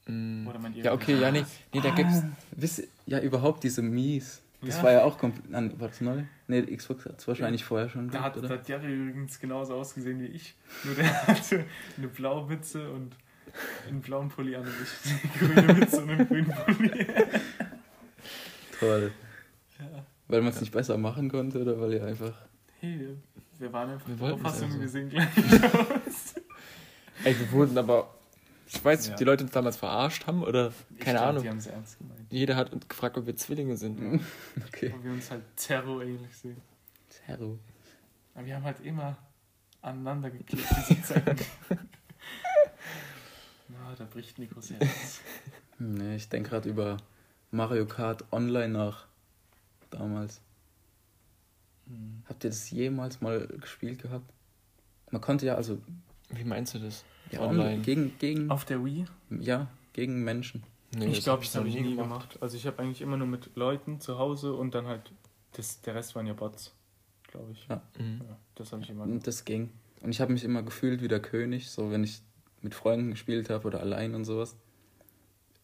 Mm. 0.07 0.47
Oder 0.47 0.59
meint 0.59 0.75
ihr 0.75 0.83
Ja, 0.83 0.93
okay, 0.93 1.19
ja, 1.19 1.31
nee, 1.31 1.43
nee 1.73 1.81
da 1.81 1.89
gibt's. 1.91 2.19
Ah, 2.21 2.29
wisst, 2.51 2.83
ja, 3.05 3.19
überhaupt 3.19 3.63
diese 3.63 3.81
Mies. 3.81 4.41
Das 4.61 4.77
Ja. 4.77 4.83
war 4.83 4.91
ja 4.91 5.03
auch 5.03 5.17
komplett. 5.17 5.79
War 5.79 5.87
das 5.87 6.01
neu? 6.01 6.23
Nee, 6.47 6.61
Xbox 6.63 7.05
hat 7.05 7.19
es 7.19 7.27
wahrscheinlich 7.27 7.63
vorher 7.63 7.89
schon 7.89 8.09
Da 8.09 8.21
hat, 8.21 8.33
gehabt, 8.33 8.45
oder? 8.45 8.59
hat 8.59 8.67
Jerry 8.69 8.93
übrigens 8.93 9.39
genauso 9.39 9.75
ausgesehen 9.75 10.19
wie 10.19 10.25
ich. 10.27 10.55
Nur 10.83 10.95
der 10.95 11.05
hatte 11.27 11.65
eine 11.97 12.07
blaue 12.07 12.47
Mütze 12.47 12.91
und 12.91 13.15
einen 13.87 14.01
blauen 14.01 14.29
Pulli 14.29 14.55
an 14.55 14.63
und 14.63 14.73
ich 14.83 15.41
eine 15.43 15.53
grüne 15.53 15.73
Mütze 15.73 16.01
und 16.01 16.09
einen 16.09 16.27
grünen 16.27 16.51
Pulli. 16.65 17.05
Toll. 18.79 19.11
Ja. 19.79 20.05
Weil 20.27 20.41
man 20.41 20.49
es 20.51 20.59
nicht 20.61 20.71
besser 20.73 20.97
machen 20.97 21.29
konnte 21.29 21.61
oder 21.61 21.79
weil 21.79 21.93
ihr 21.93 22.05
einfach. 22.05 22.33
Hey, 22.79 23.15
wir 23.59 23.71
waren 23.73 23.89
einfach 23.91 24.07
Wir 24.07 24.15
der 24.15 24.33
Auffassung, 24.33 24.67
also. 24.67 24.79
wir 24.81 24.89
sehen 24.89 25.09
gleich 25.09 25.27
aus. 25.73 26.35
Ey, 27.23 27.39
wir 27.39 27.51
wurden 27.51 27.77
aber. 27.77 28.13
Ich 28.67 28.83
weiß 28.83 28.99
nicht, 28.99 29.07
Ja. 29.09 29.13
ob 29.13 29.17
die 29.19 29.23
Leute 29.23 29.43
uns 29.43 29.53
damals 29.53 29.77
verarscht 29.77 30.25
haben 30.27 30.43
oder. 30.43 30.73
Ich 30.91 30.99
Keine 30.99 31.17
glaub, 31.19 31.29
Ahnung. 31.29 31.43
Die 31.43 31.49
haben 31.49 31.57
es 31.57 31.67
ernst 31.67 31.97
gemeint. 31.99 32.25
Jeder 32.31 32.55
hat 32.55 32.73
uns 32.73 32.87
gefragt, 32.87 33.17
ob 33.17 33.25
wir 33.25 33.35
Zwillinge 33.35 33.77
sind. 33.77 33.99
Okay. 34.67 34.91
Weil 34.93 35.03
wir 35.03 35.11
uns 35.11 35.29
halt 35.31 35.43
Terror-ähnlich 35.55 36.35
sehen. 36.35 36.57
Zero. 37.09 37.59
Aber 38.33 38.45
wir 38.45 38.55
haben 38.55 38.63
halt 38.63 38.79
immer 38.81 39.15
aneinander 39.81 40.29
geklebt, 40.31 40.67
diese 40.89 41.01
Zeiten. 41.03 41.37
Na, 43.69 43.95
da 43.97 44.05
bricht 44.05 44.37
Nikos 44.39 44.71
Herz. 44.71 45.21
Nee, 45.77 46.15
ich 46.15 46.29
denke 46.29 46.49
gerade 46.51 46.69
über 46.69 46.97
Mario 47.51 47.85
Kart 47.85 48.23
Online 48.31 48.69
nach. 48.69 49.05
Damals. 49.89 50.39
Hm. 51.87 52.23
Habt 52.27 52.43
ihr 52.43 52.49
das 52.49 52.69
jemals 52.71 53.21
mal 53.21 53.47
gespielt 53.59 54.01
gehabt? 54.01 54.31
Man 55.11 55.21
konnte 55.21 55.45
ja 55.45 55.55
also 55.55 55.79
Wie 56.29 56.43
meinst 56.43 56.73
du 56.73 56.79
das? 56.79 57.03
ja, 57.31 57.41
Online. 57.41 57.81
gegen 57.81 58.17
gegen 58.19 58.49
Auf 58.49 58.65
der 58.65 58.83
Wii? 58.83 59.05
ja 59.29 59.67
gegen 59.93 60.23
Menschen. 60.23 60.63
Nee, 60.97 61.07
ich 61.07 61.23
glaube, 61.23 61.43
das 61.43 61.55
habe 61.55 61.67
ich 61.67 61.75
nie 61.75 61.95
gemacht. 61.95 62.37
Also 62.41 62.55
ich 62.55 62.65
habe 62.65 62.79
eigentlich 62.79 63.01
immer 63.01 63.17
nur 63.17 63.27
mit 63.27 63.55
Leuten 63.55 63.99
zu 63.99 64.17
Hause 64.17 64.53
und 64.53 64.75
dann 64.75 64.87
halt, 64.87 65.11
das, 65.53 65.81
der 65.81 65.95
Rest 65.95 66.15
waren 66.15 66.25
ja 66.25 66.33
Bots, 66.33 66.73
glaube 67.27 67.51
ich. 67.51 67.67
Ja. 67.67 67.81
Mhm. 67.97 68.21
Ja, 68.27 68.37
das 68.55 68.71
habe 68.71 68.81
ich 68.83 68.89
immer 68.89 69.03
gemacht. 69.03 69.17
Und 69.19 69.27
das 69.27 69.43
ging. 69.43 69.71
Und 70.01 70.11
ich 70.11 70.21
habe 70.21 70.31
mich 70.31 70.43
immer 70.43 70.63
gefühlt 70.63 71.01
wie 71.01 71.07
der 71.07 71.21
König, 71.21 71.69
so 71.69 71.91
wenn 71.91 72.03
ich 72.03 72.21
mit 72.61 72.75
Freunden 72.75 73.11
gespielt 73.11 73.49
habe 73.49 73.67
oder 73.67 73.79
allein 73.79 74.15
und 74.15 74.25
sowas. 74.25 74.55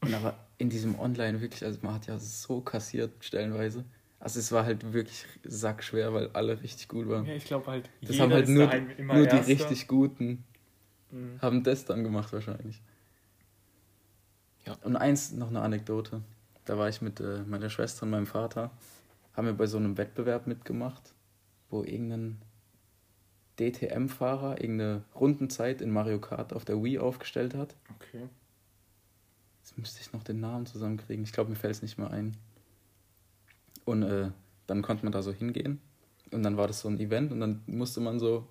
Und 0.02 0.14
aber 0.14 0.36
in 0.58 0.70
diesem 0.70 1.00
Online 1.00 1.42
wirklich, 1.42 1.64
also 1.64 1.80
man 1.82 1.94
hat 1.94 2.08
ja 2.08 2.18
so 2.18 2.62
kassiert 2.62 3.12
stellenweise. 3.20 3.86
Also 4.22 4.40
es 4.40 4.52
war 4.52 4.66
halt 4.66 4.94
wirklich 4.94 5.26
sackschwer, 5.44 6.14
weil 6.14 6.30
alle 6.34 6.62
richtig 6.62 6.88
gut 6.88 7.10
waren. 7.10 7.26
Ja, 7.26 7.34
ich 7.34 7.46
glaube 7.46 7.66
halt, 7.68 7.90
Das 8.02 8.12
jeder 8.12 8.24
haben 8.24 8.34
halt 8.34 8.44
ist 8.48 8.50
nur, 8.50 8.70
nur 9.16 9.26
die 9.26 9.36
richtig 9.38 9.88
Guten 9.88 10.44
Mhm. 11.12 11.42
haben 11.42 11.64
das 11.64 11.84
dann 11.84 12.04
gemacht 12.06 12.32
wahrscheinlich. 12.32 12.82
Ja. 14.66 14.78
Und 14.84 14.96
eins, 14.96 15.34
noch 15.34 15.50
eine 15.50 15.62
Anekdote. 15.62 16.22
Da 16.64 16.78
war 16.78 16.88
ich 16.88 17.02
mit 17.02 17.20
äh, 17.20 17.44
meiner 17.44 17.70
Schwester 17.70 18.04
und 18.04 18.12
meinem 18.12 18.28
Vater, 18.28 18.72
haben 19.34 19.48
wir 19.48 19.54
bei 19.54 19.66
so 19.68 19.78
einem 19.78 19.98
Wettbewerb 19.98 20.48
mitgemacht, 20.48 21.14
wo 21.70 21.84
irgendein 21.84 22.42
DTM-Fahrer 23.60 24.62
irgendeine 24.62 25.04
Rundenzeit 25.16 25.82
in 25.82 25.92
Mario 25.92 26.20
Kart 26.20 26.54
auf 26.54 26.64
der 26.64 26.82
Wii 26.82 27.00
aufgestellt 27.00 27.56
hat. 27.56 27.76
Okay. 27.96 28.30
Jetzt 29.62 29.78
müsste 29.78 30.02
ich 30.02 30.14
noch 30.14 30.24
den 30.24 30.40
Namen 30.40 30.66
zusammenkriegen. 30.66 31.24
Ich 31.24 31.34
glaube, 31.34 31.50
mir 31.50 31.56
fällt 31.56 31.76
es 31.76 31.82
nicht 31.82 31.98
mehr 31.98 32.10
ein. 32.12 32.38
Und 33.92 34.04
äh, 34.04 34.30
dann 34.68 34.82
konnte 34.82 35.04
man 35.04 35.12
da 35.12 35.22
so 35.22 35.34
hingehen. 35.34 35.82
Und 36.32 36.44
dann 36.44 36.56
war 36.56 36.66
das 36.66 36.80
so 36.80 36.88
ein 36.88 36.98
Event 36.98 37.34
und 37.34 37.42
dann 37.42 37.62
musste 37.68 38.00
man 38.00 38.20
so 38.20 38.48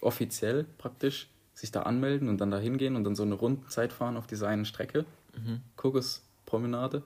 offiziell 0.00 0.64
praktisch 0.78 1.30
sich 1.54 1.70
da 1.70 1.82
anmelden 1.82 2.28
und 2.28 2.40
dann 2.40 2.50
da 2.50 2.58
hingehen 2.58 2.96
und 2.96 3.04
dann 3.04 3.14
so 3.14 3.22
eine 3.22 3.34
Rundenzeit 3.34 3.92
fahren 3.92 4.16
auf 4.16 4.26
dieser 4.26 4.48
einen 4.48 4.64
Strecke. 4.64 5.04
Mhm. 5.36 5.60
Kokospromenade. 5.76 7.04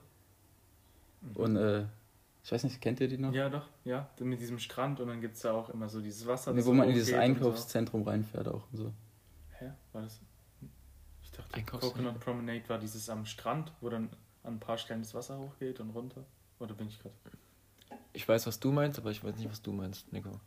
Und 1.35 1.57
äh, 1.57 1.85
ich 2.43 2.51
weiß 2.51 2.65
nicht, 2.65 2.81
kennt 2.81 3.01
ihr 3.01 3.09
die 3.09 3.19
noch? 3.19 3.35
Ja, 3.35 3.51
doch, 3.51 3.67
ja. 3.85 4.09
Mit 4.19 4.41
diesem 4.41 4.59
Strand 4.59 5.01
und 5.01 5.09
dann 5.09 5.21
gibt 5.21 5.37
es 5.37 5.43
da 5.43 5.53
auch 5.53 5.69
immer 5.69 5.91
so 5.91 6.01
dieses 6.01 6.27
Wasser. 6.27 6.55
Nee, 6.55 6.61
wo 6.61 6.69
so 6.69 6.73
man 6.73 6.89
in 6.89 6.95
dieses 6.95 7.13
Einkaufszentrum 7.13 8.03
reinfährt 8.03 8.49
auch 8.49 8.65
und 8.73 8.79
so. 8.79 8.85
So. 8.85 8.93
Hä? 9.59 9.73
War 9.93 10.01
das? 10.01 10.21
Ich 11.23 11.33
dachte, 11.33 11.53
Einkaufszentrum. 11.53 12.05
Coconut 12.05 12.21
Promenade 12.25 12.67
war 12.69 12.79
dieses 12.79 13.11
am 13.11 13.27
Strand, 13.27 13.73
wo 13.83 13.91
dann 13.91 14.09
an 14.43 14.55
ein 14.55 14.61
paar 14.61 14.79
Stellen 14.79 15.03
das 15.03 15.13
Wasser 15.13 15.39
hochgeht 15.39 15.81
und 15.81 15.91
runter. 15.91 16.25
Oder 16.61 16.73
bin 16.73 16.89
ich 16.89 16.99
gerade? 16.99 17.15
Ich 18.19 18.29
weiß, 18.29 18.49
was 18.49 18.59
du 18.59 18.73
meinst, 18.73 18.99
aber 18.99 19.13
ich 19.13 19.23
weiß 19.23 19.37
nicht, 19.37 19.49
was 19.49 19.63
du 19.63 19.71
meinst, 19.71 20.13
Nico. 20.13 20.41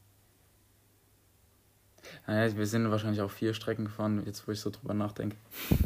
Naja, 2.27 2.57
wir 2.57 2.67
sind 2.67 2.91
wahrscheinlich 2.91 3.21
auch 3.21 3.31
vier 3.31 3.53
Strecken 3.53 3.85
gefahren, 3.85 4.23
jetzt 4.25 4.45
wo 4.45 4.51
ich 4.51 4.59
so 4.59 4.71
drüber 4.71 4.93
nachdenke. 4.93 5.37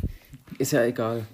Ist 0.58 0.72
ja 0.72 0.84
egal. 0.84 1.28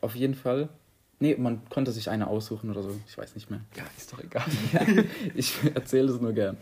Auf 0.00 0.14
jeden 0.14 0.34
Fall. 0.34 0.70
Nee, 1.18 1.36
man 1.36 1.68
konnte 1.68 1.92
sich 1.92 2.08
eine 2.08 2.28
aussuchen 2.28 2.70
oder 2.70 2.82
so. 2.82 2.98
Ich 3.06 3.18
weiß 3.18 3.34
nicht 3.34 3.50
mehr. 3.50 3.60
Ja, 3.76 3.84
ist 3.94 4.10
doch 4.10 4.24
egal. 4.24 4.46
ich 5.34 5.54
erzähle 5.74 6.10
es 6.10 6.18
nur 6.18 6.32
gern. 6.32 6.56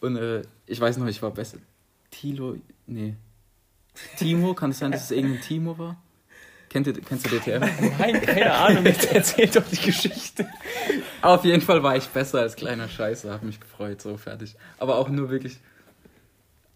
Und 0.00 0.14
äh, 0.14 0.42
ich 0.66 0.80
weiß 0.80 0.98
noch, 0.98 1.08
ich 1.08 1.20
war 1.22 1.32
besser. 1.32 1.58
Tilo, 2.12 2.56
nee. 2.86 3.16
Timo, 4.16 4.54
kann 4.54 4.70
es 4.70 4.78
sein, 4.78 4.92
dass 4.92 5.04
es 5.04 5.10
irgendein 5.10 5.42
Timo 5.42 5.76
war? 5.76 6.00
Kennt 6.72 6.86
ihr, 6.86 6.94
kennst 6.94 7.26
du 7.30 7.38
DTM? 7.38 7.60
Nein, 7.98 8.20
keine 8.22 8.52
Ahnung, 8.54 8.86
jetzt 8.86 9.12
erzählt 9.12 9.54
doch 9.54 9.64
die 9.68 9.76
Geschichte. 9.76 10.48
Auf 11.20 11.44
jeden 11.44 11.60
Fall 11.60 11.82
war 11.82 11.96
ich 11.96 12.08
besser 12.08 12.40
als 12.40 12.56
kleiner 12.56 12.88
Scheiße, 12.88 13.30
hab 13.30 13.42
mich 13.42 13.60
gefreut, 13.60 14.00
so 14.00 14.16
fertig. 14.16 14.56
Aber 14.78 14.96
auch 14.96 15.08
nur 15.10 15.28
wirklich 15.28 15.58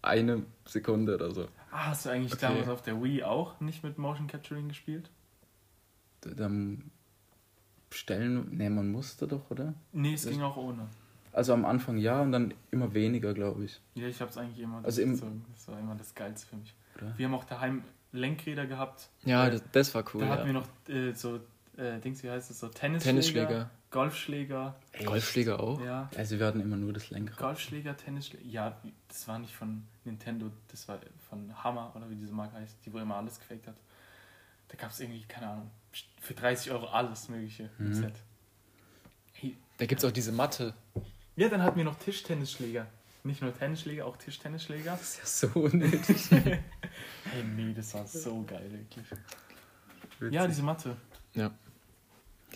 eine 0.03 0.43
Sekunde 0.65 1.15
oder 1.15 1.33
so. 1.33 1.47
Ah, 1.71 1.87
hast 1.87 2.05
du 2.05 2.09
eigentlich 2.11 2.31
Okay. 2.33 2.41
damals 2.47 2.67
auf 2.69 2.81
der 2.83 3.01
Wii 3.03 3.23
auch 3.23 3.59
nicht 3.59 3.83
mit 3.83 3.97
Motion 3.97 4.27
Capturing 4.27 4.67
gespielt? 4.67 5.09
Dann 6.21 6.91
stellen, 7.89 8.55
ne, 8.55 8.69
man 8.69 8.89
musste 8.91 9.27
doch, 9.27 9.49
oder? 9.49 9.73
Nee, 9.93 10.13
es 10.13 10.21
Das- 10.23 10.31
ging 10.31 10.41
auch 10.43 10.57
ohne. 10.57 10.87
Also 11.37 11.53
am 11.53 11.65
Anfang 11.65 11.97
ja 11.97 12.21
und 12.21 12.31
dann 12.31 12.53
immer 12.71 12.93
weniger, 12.93 13.33
glaube 13.33 13.63
ich. 13.65 13.79
Ja, 13.95 14.07
ich 14.07 14.19
hab's 14.21 14.37
eigentlich 14.37 14.59
immer 14.59 14.83
Also 14.83 15.01
im- 15.01 15.09
durchgezogen. 15.11 15.45
Das 15.53 15.67
war 15.67 15.79
immer 15.79 15.95
das 15.95 16.15
Geilste 16.15 16.47
für 16.47 16.55
mich. 16.57 16.73
Oder? 16.97 17.17
Wir 17.17 17.27
haben 17.27 17.35
auch 17.35 17.43
daheim 17.45 17.83
Lenkräder 18.11 18.65
gehabt. 18.65 19.09
Ja, 19.23 19.49
das, 19.49 19.61
das 19.71 19.93
war 19.93 20.03
cool. 20.13 20.21
da 20.21 20.29
hatten 20.29 20.47
wir 20.47 20.53
Ja. 20.53 20.59
noch 20.61 20.67
äh, 20.89 21.13
so, 21.13 21.39
äh, 21.77 21.99
Dings, 21.99 22.23
wie 22.23 22.29
heißt 22.31 22.49
es, 22.49 22.59
so 22.59 22.69
Tennisschläger, 22.69 23.11
Tennisschläger. 23.11 23.69
Golfschläger. 23.91 24.75
Golfschläger 25.05 25.59
auch? 25.59 25.79
Ja, 25.81 26.09
Also 26.17 26.39
wir 26.39 26.45
hatten 26.47 26.59
immer 26.59 26.75
nur 26.75 26.91
das 26.91 27.09
Lenkrad. 27.11 27.37
Golfschläger, 27.37 27.95
Tennisschläger. 27.95 28.43
Ja, 28.45 28.75
das 29.07 29.27
war 29.27 29.37
nicht 29.37 29.53
von 29.55 29.83
Nintendo, 30.05 30.49
das 30.69 30.87
war 30.87 30.99
von 31.29 31.53
Hammer 31.63 31.93
oder 31.95 32.09
wie 32.09 32.15
diese 32.15 32.33
Marke 32.33 32.55
heißt, 32.57 32.77
die 32.85 32.91
wo 32.93 32.97
immer 32.97 33.15
alles 33.15 33.37
gefaked 33.39 33.67
hat. 33.67 33.75
Da 34.69 34.75
gab 34.77 34.89
es 34.89 34.99
irgendwie, 34.99 35.23
keine 35.27 35.49
Ahnung, 35.49 35.71
für 36.19 36.33
30 36.33 36.71
Euro 36.71 36.87
alles 36.87 37.29
Mögliche 37.29 37.69
im 37.77 37.89
Mhm. 37.89 37.93
Set. 37.93 38.15
Hey, 39.33 39.55
Da 39.77 39.85
gibt 39.85 40.01
es 40.01 40.05
auch 40.09 40.11
diese 40.11 40.31
Matte. 40.31 40.73
Ja, 41.37 41.47
dann 41.49 41.61
hatten 41.63 41.77
wir 41.77 41.85
noch 41.85 41.97
Tischtennisschläger. 41.97 42.85
Nicht 43.23 43.41
nur 43.41 43.57
Tennisschläger, 43.57 44.05
auch 44.05 44.17
Tischtennisschläger. 44.17 44.91
Das 44.91 45.17
ist 45.23 45.41
ja 45.43 45.49
so 45.51 45.59
unnötig. 45.61 46.29
Hey, 47.29 47.43
nee, 47.43 47.73
das 47.73 47.93
war 47.93 48.07
so 48.07 48.41
geil, 48.43 48.71
wirklich. 48.71 49.05
Ja, 50.33 50.47
diese 50.47 50.63
Matte. 50.63 50.95
Ja. 51.33 51.49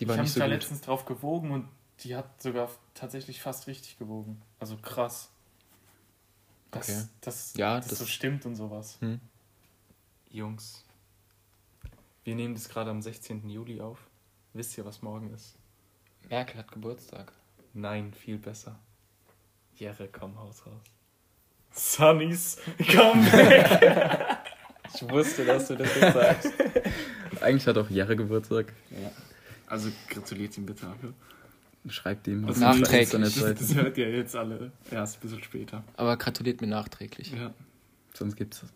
Die 0.00 0.04
Ich 0.04 0.08
war 0.08 0.14
habe 0.16 0.22
nicht 0.22 0.30
mich 0.30 0.32
so 0.32 0.40
da 0.40 0.46
gut. 0.46 0.54
letztens 0.54 0.80
drauf 0.80 1.04
gewogen 1.04 1.50
und 1.50 1.68
die 2.00 2.16
hat 2.16 2.40
sogar 2.42 2.70
tatsächlich 2.94 3.42
fast 3.42 3.66
richtig 3.66 3.98
gewogen. 3.98 4.40
Also 4.58 4.78
krass. 4.78 5.30
Das, 6.70 6.88
Okay. 6.88 7.08
das, 7.20 7.54
Ja, 7.54 7.76
das, 7.76 7.88
das- 7.88 7.98
so 7.98 8.06
stimmt 8.06 8.46
und 8.46 8.56
sowas. 8.56 8.96
Hm. 9.00 9.20
Jungs, 10.30 10.84
wir 12.24 12.34
nehmen 12.34 12.54
das 12.54 12.70
gerade 12.70 12.90
am 12.90 13.02
16. 13.02 13.46
Juli 13.50 13.80
auf. 13.82 13.98
Wisst 14.54 14.78
ihr, 14.78 14.86
was 14.86 15.02
morgen 15.02 15.34
ist? 15.34 15.54
Merkel 16.30 16.56
hat 16.58 16.72
Geburtstag. 16.72 17.30
Nein, 17.74 18.12
viel 18.12 18.38
besser. 18.38 18.78
Jerre, 19.76 20.08
komm, 20.12 20.38
Haus 20.38 20.64
raus. 20.66 20.82
Sunnys, 21.72 22.58
komm 22.94 23.24
back. 23.30 24.38
Ich 24.94 25.08
wusste, 25.08 25.46
dass 25.46 25.68
du 25.68 25.76
das 25.76 25.88
jetzt 25.98 26.12
sagst. 26.12 26.52
Eigentlich 27.40 27.66
hat 27.66 27.78
auch 27.78 27.88
Jere 27.88 28.14
Geburtstag. 28.14 28.74
Also 29.66 29.88
gratuliert 30.10 30.58
ihm 30.58 30.66
bitte. 30.66 30.86
Schreibt 31.88 32.28
ihm 32.28 32.46
Das 32.46 32.60
auf 32.62 32.74
unserer 32.76 33.18
nachträglich. 33.18 33.40
Das 33.58 33.74
hört 33.74 33.96
ihr 33.96 34.10
jetzt 34.10 34.36
alle 34.36 34.70
erst 34.90 35.16
ein 35.16 35.20
bisschen 35.22 35.42
später. 35.42 35.82
Aber 35.96 36.14
gratuliert 36.18 36.60
mir 36.60 36.66
nachträglich. 36.66 37.32
Ja, 37.32 37.54
Sonst 38.12 38.36
gibt's 38.36 38.66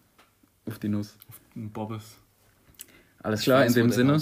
auf 0.64 0.78
die 0.78 0.88
Nuss. 0.88 1.18
ein 1.54 1.70
Bobbes. 1.70 2.16
Alles 3.22 3.42
klar, 3.42 3.60
weiß, 3.60 3.76
in 3.76 3.82
dem 3.82 3.92
Sinne 3.92 4.18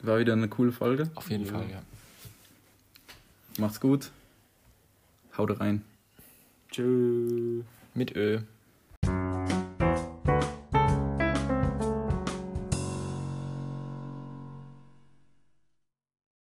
war 0.00 0.18
wieder 0.18 0.32
eine 0.32 0.48
coole 0.48 0.72
Folge. 0.72 1.10
Auf 1.14 1.28
jeden 1.30 1.44
Ja. 1.44 1.52
Fall, 1.52 1.70
ja. 1.70 1.82
Macht's 3.58 3.80
gut. 3.80 4.10
Haut 5.36 5.60
rein. 5.60 5.82
Tschüss. 6.70 7.64
Mit 7.94 8.16
Ö. 8.16 8.40